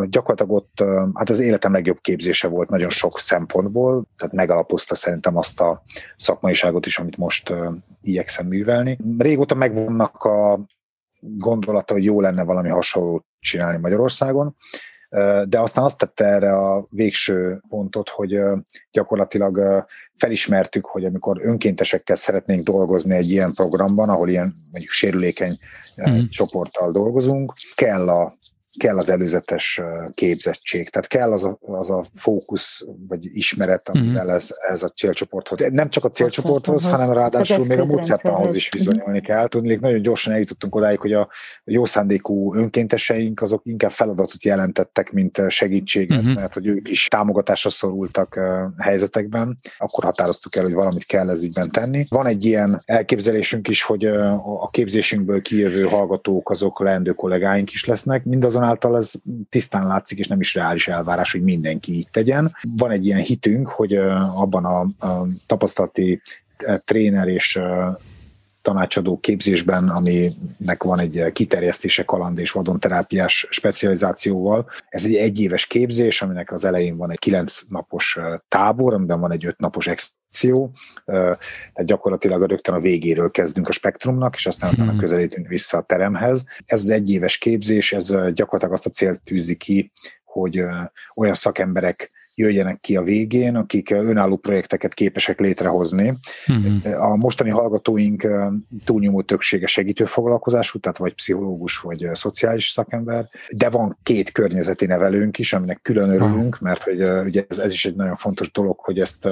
gyakorlatilag 0.10 0.52
ott 0.52 0.84
hát 1.14 1.30
az 1.30 1.40
életem 1.40 1.74
legjobb 1.74 2.02
képzése 2.02 2.48
volt 2.48 2.70
nagyon 2.70 2.90
sok 2.90 3.20
szempontból, 3.20 4.06
tehát 4.18 4.34
megalapozta 4.34 4.96
szerintem 4.96 5.38
azt 5.38 5.62
a 5.62 5.84
szakmaiságot 6.16 6.86
is, 6.86 7.00
amit 7.00 7.18
most 7.18 7.54
igyekszem 8.02 8.48
művelni. 8.48 8.98
Régóta 9.18 9.56
megvannak 9.56 10.24
a 10.24 10.60
gondolata, 11.20 11.94
hogy 11.94 12.04
jó 12.04 12.22
lenne 12.22 12.44
valami 12.44 12.70
hasonlót 12.70 13.26
csinálni 13.40 13.78
Magyarországon, 13.78 14.56
de 15.46 15.60
aztán 15.60 15.84
azt 15.84 15.98
tette 15.98 16.26
erre 16.26 16.58
a 16.58 16.88
végső 16.90 17.62
pontot, 17.70 18.10
hogy 18.10 18.40
gyakorlatilag 18.92 19.86
felismertük, 20.16 20.86
hogy 20.86 21.06
amikor 21.06 21.40
önkéntesekkel 21.42 22.16
szeretnénk 22.16 22.64
dolgozni 22.64 23.16
egy 23.16 23.32
ilyen 23.32 23.54
programban, 23.54 24.10
ahol 24.10 24.30
ilyen 24.30 24.54
mondjuk 24.72 24.92
sérülékeny 24.92 25.54
mm. 26.10 26.20
csoporttal 26.30 26.92
dolgozunk, 26.92 27.54
kell 27.76 28.10
a 28.10 28.34
kell 28.80 28.98
az 28.98 29.10
előzetes 29.10 29.82
képzettség, 30.14 30.90
tehát 30.90 31.08
kell 31.08 31.32
az 31.32 31.44
a, 31.44 31.58
az 31.62 31.90
a 31.90 32.06
fókusz, 32.14 32.86
vagy 33.08 33.26
ismeret, 33.36 33.90
amivel 33.90 34.26
mm-hmm. 34.26 34.36
ez, 34.36 34.56
ez 34.70 34.84
a 34.84 34.88
célcsoporthoz. 34.88 35.60
Nem 35.72 35.90
csak 35.90 36.04
a 36.04 36.10
célcsoporthoz, 36.10 36.84
hanem 36.84 37.12
ráadásul 37.12 37.66
még 37.66 37.80
a 37.80 37.86
módszertanhoz 37.86 38.56
is 38.56 38.70
bizonyolni 38.70 39.22
kell. 39.22 39.48
Tudni, 39.48 39.76
nagyon 39.76 40.02
gyorsan 40.02 40.34
eljutottunk 40.34 40.76
odáig, 40.76 41.00
hogy 41.00 41.14
a 41.14 41.30
jó 41.64 41.86
szándékú 41.86 42.56
önkénteseink 42.56 43.42
azok 43.42 43.62
inkább 43.66 43.92
feladatot 43.92 44.44
jelentettek, 44.44 45.12
mint 45.12 45.42
segítséget, 45.48 46.22
mm-hmm. 46.22 46.34
mert 46.34 46.54
hogy 46.54 46.68
ők 46.68 46.90
is 46.90 47.08
támogatásra 47.08 47.70
szorultak 47.70 48.40
helyzetekben. 48.78 49.58
Akkor 49.78 50.04
határoztuk 50.04 50.56
el, 50.56 50.64
hogy 50.64 50.74
valamit 50.74 51.06
kell 51.06 51.30
ez 51.30 51.44
ügyben 51.44 51.72
tenni. 51.72 52.04
Van 52.10 52.28
egy 52.28 52.46
ilyen 52.46 52.82
elképzelésünk 52.86 53.68
is, 53.68 53.84
hogy 53.84 54.06
a 54.06 54.70
képzésünkből 54.72 55.42
kijövő 55.42 55.84
hallgatók 55.84 56.50
azok 56.50 56.80
leendő 56.80 57.12
kollégáink 57.12 57.72
is 57.72 57.86
lesznek. 57.86 58.24
Mindazon 58.24 58.61
mindazonáltal 58.62 58.98
ez 58.98 59.12
tisztán 59.50 59.88
látszik, 59.88 60.20
és 60.20 60.28
nem 60.28 60.40
is 60.40 60.54
reális 60.54 60.88
elvárás, 60.88 61.32
hogy 61.32 61.42
mindenki 61.42 61.94
így 61.94 62.08
tegyen. 62.12 62.56
Van 62.78 62.92
egy 62.92 63.06
ilyen 63.06 63.20
hitünk, 63.20 63.68
hogy 63.68 63.96
abban 64.36 64.66
a, 64.66 65.08
a 65.08 65.28
tapasztalati 65.46 66.22
tréner 66.86 67.28
és 67.28 67.60
tanácsadó 68.62 69.20
képzésben, 69.20 69.90
aminek 69.90 70.84
van 70.84 71.00
egy 71.00 71.32
kiterjesztése 71.32 72.04
kaland 72.04 72.40
és 72.40 72.52
vadonterápiás 72.52 73.48
specializációval. 73.50 74.70
Ez 74.90 75.06
egy 75.06 75.16
egyéves 75.16 75.66
képzés, 75.66 76.22
aminek 76.22 76.52
az 76.52 76.66
elején 76.66 76.98
van 76.98 77.12
egy 77.12 77.20
kilenc 77.20 77.62
napos 77.70 78.20
tábor, 78.48 78.94
amiben 78.94 79.20
van 79.20 79.32
egy 79.32 79.46
öt 79.46 79.60
napos 79.60 79.88
akció, 80.32 80.72
tehát 81.06 81.86
gyakorlatilag 81.86 82.44
rögtön 82.44 82.76
a 82.76 82.80
végéről 82.80 83.32
kezdünk 83.32 83.68
a 83.68 83.72
spektrumnak, 83.72 84.36
és 84.36 84.46
aztán 84.46 84.74
utána 84.74 84.90
hmm. 84.90 85.00
közelítünk 85.00 85.48
vissza 85.48 85.78
a 85.78 85.82
teremhez. 85.82 86.44
Ez 86.66 86.80
az 86.80 86.90
egyéves 86.90 87.38
képzés, 87.38 87.94
ez 87.94 88.08
gyakorlatilag 88.08 88.74
azt 88.74 88.86
a 88.86 88.90
célt 88.90 89.22
tűzi 89.22 89.56
ki, 89.56 89.92
hogy 90.24 90.64
olyan 91.16 91.34
szakemberek 91.34 92.12
jöjjenek 92.36 92.80
ki 92.80 92.96
a 92.96 93.02
végén, 93.02 93.56
akik 93.56 93.92
önálló 93.92 94.36
projekteket 94.36 94.94
képesek 94.94 95.40
létrehozni. 95.40 96.18
Uh-huh. 96.48 97.04
A 97.04 97.16
mostani 97.16 97.50
hallgatóink 97.50 98.28
túlnyomó 98.86 99.22
többsége 99.22 99.68
segítőfoglalkozású, 99.68 100.80
tehát 100.80 100.98
vagy 100.98 101.14
pszichológus, 101.14 101.80
vagy 101.80 102.10
szociális 102.14 102.70
szakember, 102.70 103.30
de 103.50 103.70
van 103.70 103.98
két 104.04 104.32
környezeti 104.32 104.86
nevelőnk 104.86 105.40
is, 105.40 105.54
aminek 105.54 105.80
külön 105.82 106.10
örülünk, 106.10 106.60
mert 106.60 106.84
hogy 106.84 107.02
ugye 107.02 107.46
ez, 107.48 107.60
ez 107.60 107.72
is 107.72 107.86
egy 107.86 107.96
nagyon 107.96 108.16
fontos 108.16 108.52
dolog, 108.52 108.80
hogy 108.80 109.00
ezt 109.00 109.28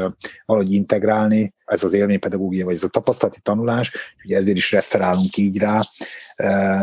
valahogy 0.45 0.74
integrálni, 0.74 1.54
ez 1.70 1.84
az 1.84 1.93
élménypedagógia, 1.93 2.65
vagy 2.65 2.76
ez 2.76 2.84
a 2.84 2.88
tapasztalati 2.89 3.39
tanulás, 3.43 3.91
ugye 4.24 4.36
ezért 4.36 4.57
is 4.57 4.72
referálunk 4.72 5.38
így 5.38 5.57
rá, 5.57 5.80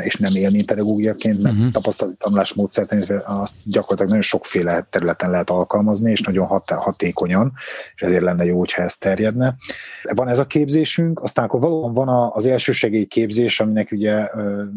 és 0.03 0.17
nem 0.17 0.35
élménypedagógiaként, 0.35 1.43
mert 1.43 1.57
uh-huh. 1.57 1.73
tapasztalati 1.73 2.17
tanulás 2.17 2.55
módszert 2.55 2.95
azt 3.25 3.55
gyakorlatilag 3.65 4.09
nagyon 4.09 4.23
sokféle 4.23 4.87
területen 4.91 5.31
lehet 5.31 5.51
alkalmazni, 5.51 6.11
és 6.11 6.21
nagyon 6.21 6.47
hat- 6.47 6.71
hatékonyan, 6.71 7.53
és 7.95 8.03
ezért 8.03 8.23
lenne 8.23 8.45
jó, 8.45 8.59
hogyha 8.59 8.83
ez 8.83 8.97
terjedne. 8.97 9.57
Van 10.15 10.29
ez 10.29 10.39
a 10.39 10.47
képzésünk, 10.47 11.23
aztán 11.23 11.45
akkor 11.45 11.61
valóban 11.61 11.93
van 11.93 12.31
az 12.35 12.47
elsősegély 12.47 13.05
képzés, 13.05 13.61
aminek 13.61 13.93
ugye 13.93 14.29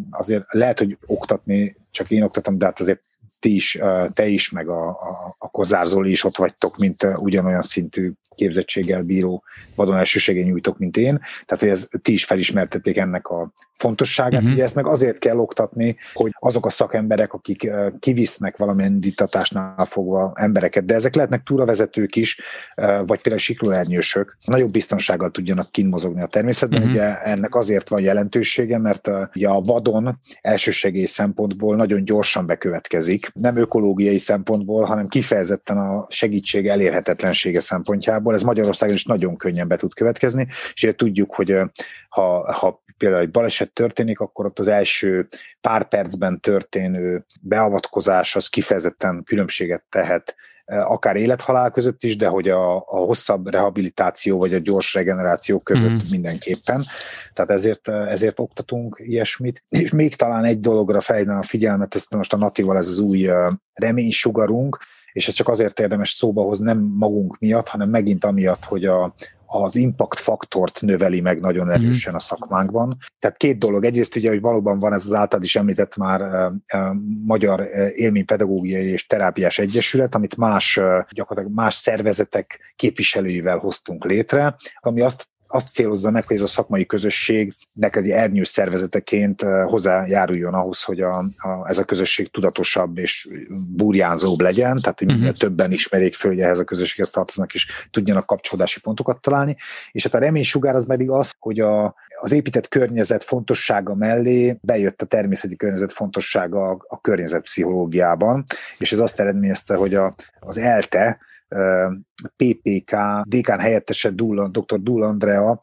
azért 0.10 0.44
lehet, 0.50 0.80
hogy 0.80 0.98
oktatni, 1.06 1.78
csak 1.92 2.12
én 2.12 2.24
oktatom, 2.24 2.58
de 2.58 2.66
hát 2.66 2.80
azért 2.80 3.02
ti 3.40 3.56
is, 3.56 3.80
te 4.14 4.28
is, 4.28 4.50
meg 4.50 4.68
a, 4.68 4.88
a, 4.88 5.36
a 5.38 5.50
Kozár 5.50 5.86
Zoli 5.86 6.12
is 6.12 6.24
ott 6.24 6.38
vagytok, 6.38 6.78
mint 6.78 7.08
ugyanolyan 7.16 7.62
szintű 7.62 8.12
képzettséggel 8.40 9.04
bíró 9.04 9.44
vadon 9.76 9.98
elsőségen 9.98 10.44
nyújtok, 10.44 10.78
mint 10.78 10.98
én. 10.98 11.20
Tehát, 11.46 11.60
hogy 11.60 11.70
ez 11.70 11.88
ti 12.02 12.12
is 12.12 12.26
felismertették 12.26 12.98
ennek 12.98 13.28
a 13.28 13.54
fontosságát. 13.74 14.42
Uh-huh. 14.42 14.54
Ugye 14.54 14.64
ezt 14.64 14.76
meg 14.76 14.88
azért 14.88 15.20
kell 15.20 15.38
oktatni, 15.38 15.98
hogy 16.14 16.32
azok 16.40 16.66
a 16.66 16.70
szakemberek, 16.70 17.34
akik 17.34 17.72
kivisznek 18.00 18.58
valamilyen 18.58 18.92
indítatásnál 18.92 19.86
fogva 19.86 20.34
embereket, 20.36 20.86
de 20.86 20.94
ezek 20.94 21.16
lehetnek 21.16 21.44
túravezetők 21.44 22.16
is, 22.16 22.40
vagy 22.76 23.22
például 23.22 23.38
siklóernyősök, 23.38 24.38
nagyobb 24.46 24.72
biztonsággal 24.72 25.32
tudjanak 25.32 25.72
kinmozogni 25.72 26.22
a 26.22 26.28
természetben. 26.28 26.80
Uh-huh. 26.80 26.96
Ugye 26.96 27.22
ennek 27.22 27.56
azért 27.56 27.90
van 27.90 28.02
jelentősége, 28.02 28.78
mert 28.78 29.10
ugye 29.36 29.48
a 29.48 29.60
vadon 29.62 30.20
elsősegély 30.42 31.06
szempontból 31.06 31.76
nagyon 31.76 32.06
gyorsan 32.06 32.46
bekövetkezik, 32.46 33.32
nem 33.34 33.58
ökológiai 33.58 34.18
szempontból, 34.18 34.84
hanem 34.84 35.08
kifejezetten 35.08 35.78
a 35.78 36.06
segítség 36.10 36.68
elérhetetlensége 36.68 37.60
szempontjából. 37.60 38.29
Ez 38.34 38.42
Magyarországon 38.42 38.96
is 38.96 39.06
nagyon 39.06 39.38
könnyen 39.38 39.68
be 39.68 39.76
tud 39.76 39.94
következni, 39.94 40.48
és 40.74 40.84
ugye 40.84 40.94
tudjuk, 40.94 41.36
hogy 41.36 41.58
ha, 42.10 42.54
ha 42.54 42.84
például 42.98 43.22
egy 43.22 43.32
baleset 43.32 43.72
történik, 43.74 44.20
akkor 44.20 44.46
ott 44.46 44.60
az 44.60 44.68
első 44.68 45.28
pár 45.62 45.88
percben 45.88 46.40
történő 46.40 47.26
beavatkozás 47.42 48.36
az 48.36 48.48
kifejezetten 48.48 49.24
különbséget 49.24 49.84
tehet 49.90 50.36
akár 50.70 51.16
élethalál 51.16 51.72
között 51.72 52.04
is, 52.04 52.16
de 52.16 52.28
hogy 52.28 52.50
a, 52.50 52.76
a 52.76 52.98
hosszabb 52.98 53.48
rehabilitáció 53.48 54.38
vagy 54.38 54.54
a 54.54 54.58
gyors 54.58 54.94
regeneráció 54.94 55.60
között 55.60 55.90
mm. 55.90 56.12
mindenképpen. 56.12 56.82
Tehát 57.34 57.52
ezért, 57.52 57.88
ezért 57.88 58.40
oktatunk 58.40 59.02
ilyesmit. 59.04 59.64
És 59.70 59.92
még 59.92 60.16
talán 60.16 60.44
egy 60.44 60.60
dologra 60.60 61.02
fejlődne 61.02 61.38
a 61.38 61.44
figyelmet, 61.44 61.96
ezt 61.96 62.14
most 62.14 62.34
a 62.34 62.38
Natival 62.38 62.78
ez 62.78 62.88
az 62.88 63.00
új 63.00 63.30
reménysugarunk, 63.74 64.78
és 65.20 65.28
ez 65.28 65.34
csak 65.34 65.48
azért 65.48 65.80
érdemes 65.80 66.10
szóba 66.10 66.44
hozni, 66.44 66.66
nem 66.66 66.78
magunk 66.78 67.38
miatt, 67.40 67.68
hanem 67.68 67.90
megint 67.90 68.26
amiatt, 68.26 68.64
hogy 68.64 68.86
a, 68.86 69.14
az 69.46 69.76
impact 69.76 70.20
faktort 70.20 70.82
növeli 70.82 71.20
meg 71.20 71.40
nagyon 71.40 71.66
mhm. 71.66 71.76
erősen 71.76 72.16
a 72.16 72.20
szakmánkban. 72.20 72.98
Tehát 73.20 73.38
két 73.38 73.58
dolog. 73.58 73.84
Egyrészt 73.84 74.16
ugye, 74.16 74.30
hogy 74.30 74.42
valóban 74.42 74.78
van 74.78 74.94
ez 74.94 75.06
az 75.06 75.14
által 75.14 75.42
is 75.42 75.56
említett 75.56 75.98
már 75.98 76.52
Magyar 77.26 77.70
Élménypedagógiai 77.94 78.88
és 78.88 79.06
Terápiás 79.06 79.60
Egyesület, 79.60 80.16
amit 80.16 80.38
más, 80.38 80.80
gyakorlatilag 81.10 81.58
más 81.58 81.74
szervezetek 81.74 82.74
képviselőivel 82.76 83.58
hoztunk 83.58 84.06
létre, 84.06 84.56
ami 84.80 85.02
azt 85.02 85.30
azt 85.52 85.72
célozza 85.72 86.12
meg, 86.12 86.28
hogy 86.28 86.36
ez 86.36 86.42
a 86.42 86.48
szakmai 86.48 86.86
közösség 86.86 87.56
neked 87.74 88.06
ernyős 88.06 88.48
szervezeteként 88.48 89.42
hozzájáruljon 89.66 90.54
ahhoz, 90.54 90.84
hogy 90.84 91.02
a, 91.02 91.18
a, 91.18 91.68
ez 91.68 91.78
a 91.78 91.84
közösség 91.84 92.32
tudatosabb 92.32 92.98
és 92.98 93.28
burjánzóbb 93.76 94.42
legyen, 94.42 94.78
tehát 94.78 95.00
hogy 95.00 95.08
minél 95.08 95.22
uh-huh. 95.22 95.38
többen 95.38 95.72
ismerjék 95.72 96.14
föl, 96.14 96.32
hogy 96.32 96.42
ehhez 96.42 96.60
a 96.60 96.64
közösséghez 96.64 97.10
tartoznak, 97.10 97.54
és 97.54 97.88
tudjanak 97.92 98.26
kapcsolódási 98.26 98.80
pontokat 98.80 99.22
találni. 99.22 99.56
És 99.92 100.04
hát 100.04 100.14
a 100.14 100.20
reménysugár 100.20 100.76
az 100.76 100.86
pedig 100.86 101.10
az, 101.10 101.36
hogy 101.40 101.60
a, 101.60 101.96
az 102.22 102.32
épített 102.32 102.68
környezet 102.68 103.24
fontossága 103.24 103.96
mellé 103.96 104.58
bejött 104.62 105.02
a 105.02 105.06
természeti 105.06 105.56
környezet 105.56 105.94
fontossága 105.94 106.70
a, 106.70 106.78
a 106.88 107.02
környezetpszichológiában, 107.02 108.44
és 108.78 108.92
ez 108.92 109.00
azt 109.00 109.20
eredményezte, 109.20 109.76
hogy 109.76 109.94
a, 109.94 110.14
az 110.40 110.58
ELTE, 110.58 111.20
PPK 112.36 112.96
dékán 113.24 113.60
helyettese 113.60 114.10
dr. 114.10 114.82
Dúl 114.82 115.04
Andrea 115.04 115.60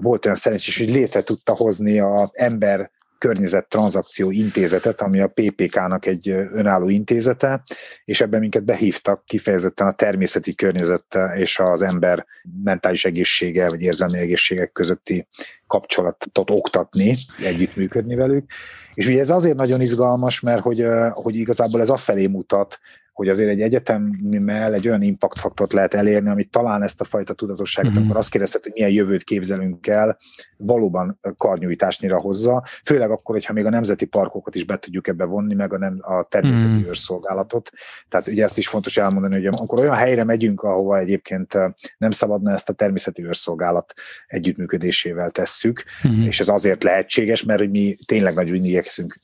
volt 0.00 0.24
olyan 0.24 0.36
szerencsés, 0.36 0.78
hogy 0.78 0.90
létre 0.90 1.22
tudta 1.22 1.54
hozni 1.54 1.98
a 1.98 2.30
ember 2.32 2.90
környezet 3.18 3.68
tranzakció 3.68 4.30
intézetet, 4.30 5.00
ami 5.00 5.20
a 5.20 5.30
PPK-nak 5.34 6.06
egy 6.06 6.28
önálló 6.28 6.88
intézete, 6.88 7.62
és 8.04 8.20
ebben 8.20 8.40
minket 8.40 8.64
behívtak 8.64 9.24
kifejezetten 9.24 9.86
a 9.86 9.92
természeti 9.92 10.54
környezet 10.54 11.18
és 11.34 11.58
az 11.58 11.82
ember 11.82 12.26
mentális 12.62 13.04
egészsége 13.04 13.68
vagy 13.68 13.80
érzelmi 13.80 14.18
egészségek 14.18 14.72
közötti 14.72 15.28
kapcsolatot 15.66 16.50
oktatni, 16.50 17.14
együttműködni 17.44 18.14
velük. 18.14 18.50
És 18.94 19.06
ugye 19.06 19.20
ez 19.20 19.30
azért 19.30 19.56
nagyon 19.56 19.80
izgalmas, 19.80 20.40
mert 20.40 20.60
hogy, 20.60 20.86
hogy 21.12 21.36
igazából 21.36 21.80
ez 21.80 21.88
afelé 21.88 22.26
mutat, 22.26 22.78
hogy 23.18 23.28
azért 23.28 23.50
egy 23.50 23.60
egyetemmel 23.60 24.74
egy 24.74 24.88
olyan 24.88 25.02
impact 25.02 25.38
faktort 25.38 25.72
lehet 25.72 25.94
elérni, 25.94 26.28
amit 26.28 26.50
talán 26.50 26.82
ezt 26.82 27.00
a 27.00 27.04
fajta 27.04 27.32
tudatosságot, 27.32 27.92
mm-hmm. 27.92 28.04
akkor 28.04 28.16
azt 28.16 28.30
kérdezted, 28.30 28.62
hogy 28.62 28.72
milyen 28.74 28.90
jövőt 28.90 29.24
képzelünk 29.24 29.86
el, 29.86 30.18
valóban 30.56 31.20
karnyújtásnyira 31.36 32.20
hozza, 32.20 32.64
főleg 32.84 33.10
akkor, 33.10 33.34
hogyha 33.34 33.52
még 33.52 33.64
a 33.64 33.70
nemzeti 33.70 34.04
parkokat 34.04 34.54
is 34.54 34.64
be 34.64 34.76
tudjuk 34.76 35.08
ebbe 35.08 35.24
vonni, 35.24 35.54
meg 35.54 35.72
a, 35.72 35.78
nem, 35.78 35.98
a 36.00 36.22
természeti 36.22 36.68
mm-hmm. 36.68 36.86
őrszolgálatot. 36.88 37.70
Tehát 38.08 38.28
ugye 38.28 38.44
ezt 38.44 38.58
is 38.58 38.68
fontos 38.68 38.96
elmondani, 38.96 39.34
hogy 39.34 39.46
amikor 39.46 39.78
olyan 39.78 39.94
helyre 39.94 40.24
megyünk, 40.24 40.62
ahova 40.62 40.98
egyébként 40.98 41.54
nem 41.98 42.10
szabadna 42.10 42.52
ezt 42.52 42.68
a 42.68 42.72
természeti 42.72 43.24
őrszolgálat 43.24 43.92
együttműködésével 44.26 45.30
tesszük, 45.30 45.84
mm-hmm. 46.08 46.22
és 46.22 46.40
ez 46.40 46.48
azért 46.48 46.82
lehetséges, 46.82 47.42
mert 47.42 47.60
hogy 47.60 47.70
mi 47.70 47.96
tényleg 48.06 48.34
nagyon 48.34 48.54
igyekszünk 48.54 49.14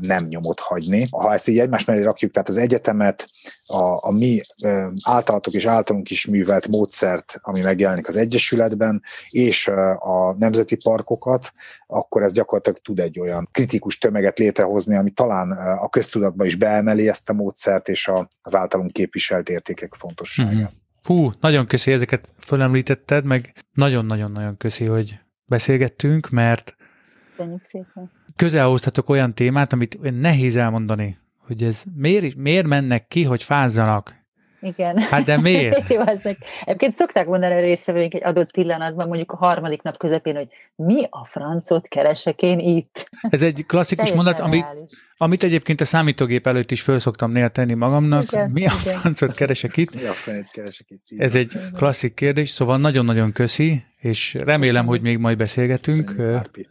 nem 0.00 0.24
nyomot 0.28 0.60
hagyni. 0.60 1.06
Ha 1.10 1.32
ezt 1.32 1.48
így 1.48 1.58
egymás 1.58 1.84
mellé 1.84 2.02
rakjuk, 2.02 2.32
tehát 2.32 2.48
az 2.48 2.56
egyetemet, 2.56 3.24
a, 3.66 4.08
a 4.08 4.12
mi 4.12 4.40
általatok 5.02 5.52
és 5.52 5.64
általunk 5.64 6.10
is 6.10 6.26
művelt 6.26 6.68
módszert, 6.68 7.38
ami 7.42 7.60
megjelenik 7.60 8.08
az 8.08 8.16
Egyesületben, 8.16 9.02
és 9.30 9.68
a 9.98 10.34
nemzeti 10.38 10.76
parkokat, 10.84 11.52
akkor 11.86 12.22
ez 12.22 12.32
gyakorlatilag 12.32 12.78
tud 12.78 12.98
egy 12.98 13.20
olyan 13.20 13.48
kritikus 13.52 13.98
tömeget 13.98 14.38
létrehozni, 14.38 14.96
ami 14.96 15.10
talán 15.10 15.50
a 15.78 15.88
köztudatba 15.88 16.44
is 16.44 16.54
beemeli 16.54 17.08
ezt 17.08 17.30
a 17.30 17.32
módszert, 17.32 17.88
és 17.88 18.08
a, 18.08 18.28
az 18.42 18.54
általunk 18.54 18.92
képviselt 18.92 19.48
értékek 19.48 19.94
fontosságát. 19.94 20.54
Mm-hmm. 20.54 20.64
Hú, 21.02 21.32
nagyon 21.40 21.66
köszi, 21.66 21.92
ezeket 21.92 22.32
fölemlítetted, 22.38 23.24
meg 23.24 23.52
nagyon-nagyon-nagyon 23.72 24.56
köszi, 24.56 24.84
hogy 24.84 25.18
beszélgettünk, 25.44 26.30
mert 26.30 26.76
Köszönjük 27.36 27.64
szépen. 27.64 28.10
Közelhoztatok 28.36 29.08
olyan 29.08 29.34
témát, 29.34 29.72
amit 29.72 30.20
nehéz 30.20 30.56
elmondani 30.56 31.18
hogy 31.46 31.62
ez 31.62 31.82
miért, 31.94 32.36
miért 32.36 32.66
mennek 32.66 33.08
ki, 33.08 33.22
hogy 33.22 33.42
fázzanak? 33.42 34.22
Igen. 34.64 34.98
Hát 34.98 35.24
de 35.24 35.40
miért? 35.40 35.90
Egyébként 36.64 36.94
szokták 36.94 37.26
mondani 37.26 37.54
a 37.54 37.60
részvevőink 37.60 38.14
egy 38.14 38.24
adott 38.24 38.52
pillanatban, 38.52 39.06
mondjuk 39.06 39.32
a 39.32 39.36
harmadik 39.36 39.82
nap 39.82 39.96
közepén, 39.96 40.36
hogy 40.36 40.48
mi 40.74 41.02
a 41.10 41.24
francot 41.24 41.88
keresek 41.88 42.42
én 42.42 42.58
itt? 42.58 43.08
Ez 43.22 43.42
egy 43.42 43.64
klasszikus 43.66 44.12
mondat, 44.12 44.38
amit, 44.38 44.66
amit 45.16 45.42
egyébként 45.42 45.80
a 45.80 45.84
számítógép 45.84 46.46
előtt 46.46 46.70
is 46.70 46.80
föl 46.80 46.98
szoktam 46.98 47.32
néha 47.32 47.48
tenni 47.48 47.74
magamnak. 47.74 48.22
Igen, 48.22 48.50
mi 48.50 48.66
a 48.66 48.72
igen. 48.82 49.00
francot 49.00 49.34
keresek 49.34 49.76
itt? 49.76 49.94
Mi 49.94 50.06
a 50.06 50.12
fenét 50.12 50.50
keresek 50.52 50.86
itt? 50.90 51.20
Ez 51.20 51.34
egy 51.34 51.52
klasszik 51.72 52.14
kérdés, 52.14 52.50
szóval 52.50 52.78
nagyon-nagyon 52.78 53.32
köszi, 53.32 53.84
és 53.98 54.34
remélem, 54.34 54.86
hogy 54.86 55.00
még 55.00 55.18
majd 55.18 55.36
beszélgetünk. 55.36 56.04
Köszönjük, 56.04 56.68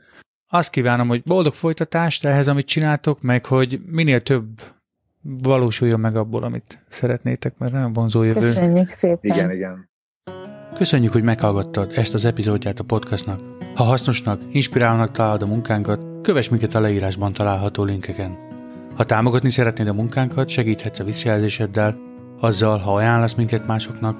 azt 0.54 0.70
kívánom, 0.70 1.08
hogy 1.08 1.24
boldog 1.24 1.54
folytatást 1.54 2.26
ehhez, 2.26 2.47
amit 2.47 2.66
csináltok, 2.66 3.22
meg 3.22 3.45
hogy 3.45 3.82
minél 3.86 4.22
több 4.22 4.47
valósuljon 5.22 5.99
meg 5.99 6.16
abból, 6.16 6.43
amit 6.43 6.84
szeretnétek, 6.89 7.58
mert 7.58 7.72
nagyon 7.72 7.93
vonzó 7.93 8.24
jövő. 8.24 8.39
Köszönjük 8.39 8.89
szépen. 8.89 9.32
Igen, 9.36 9.51
igen. 9.51 9.89
Köszönjük, 10.74 11.12
hogy 11.12 11.24
meghallgattad 11.24 11.91
ezt 11.95 12.14
az 12.14 12.26
epizódját 12.26 12.80
a 12.80 12.84
podcastnak. 12.84 13.39
Ha 13.76 13.84
hasznosnak, 13.84 14.41
inspirálónak 14.51 15.12
találod 15.12 15.41
a 15.41 15.45
munkánkat, 15.45 16.22
kövess 16.22 16.49
minket 16.49 16.76
a 16.76 16.80
leírásban 16.80 17.34
található 17.34 17.84
linkeken. 17.84 18.38
Ha 18.95 19.04
támogatni 19.04 19.49
szeretnéd 19.49 19.88
a 19.88 19.93
munkánkat, 19.93 20.49
segíthetsz 20.49 20.99
a 20.99 21.04
visszajelzéseddel, 21.04 21.97
azzal, 22.39 22.78
ha 22.78 22.95
ajánlasz 22.95 23.34
minket 23.34 23.68
másoknak, 23.68 24.18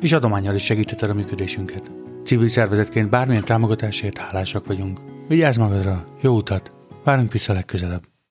és 0.00 0.12
adományjal 0.12 0.54
is 0.54 0.64
segítheted 0.64 1.10
a 1.10 1.14
működésünket. 1.14 1.90
Civil 2.24 2.48
szervezetként 2.48 3.10
bármilyen 3.10 3.44
támogatásért 3.44 4.18
hálásak 4.18 4.66
vagyunk. 4.66 5.11
Vigyázz 5.28 5.56
magadra, 5.56 6.04
jó 6.20 6.36
utat, 6.36 6.72
várunk 7.04 7.32
vissza 7.32 7.52
legközelebb. 7.52 8.11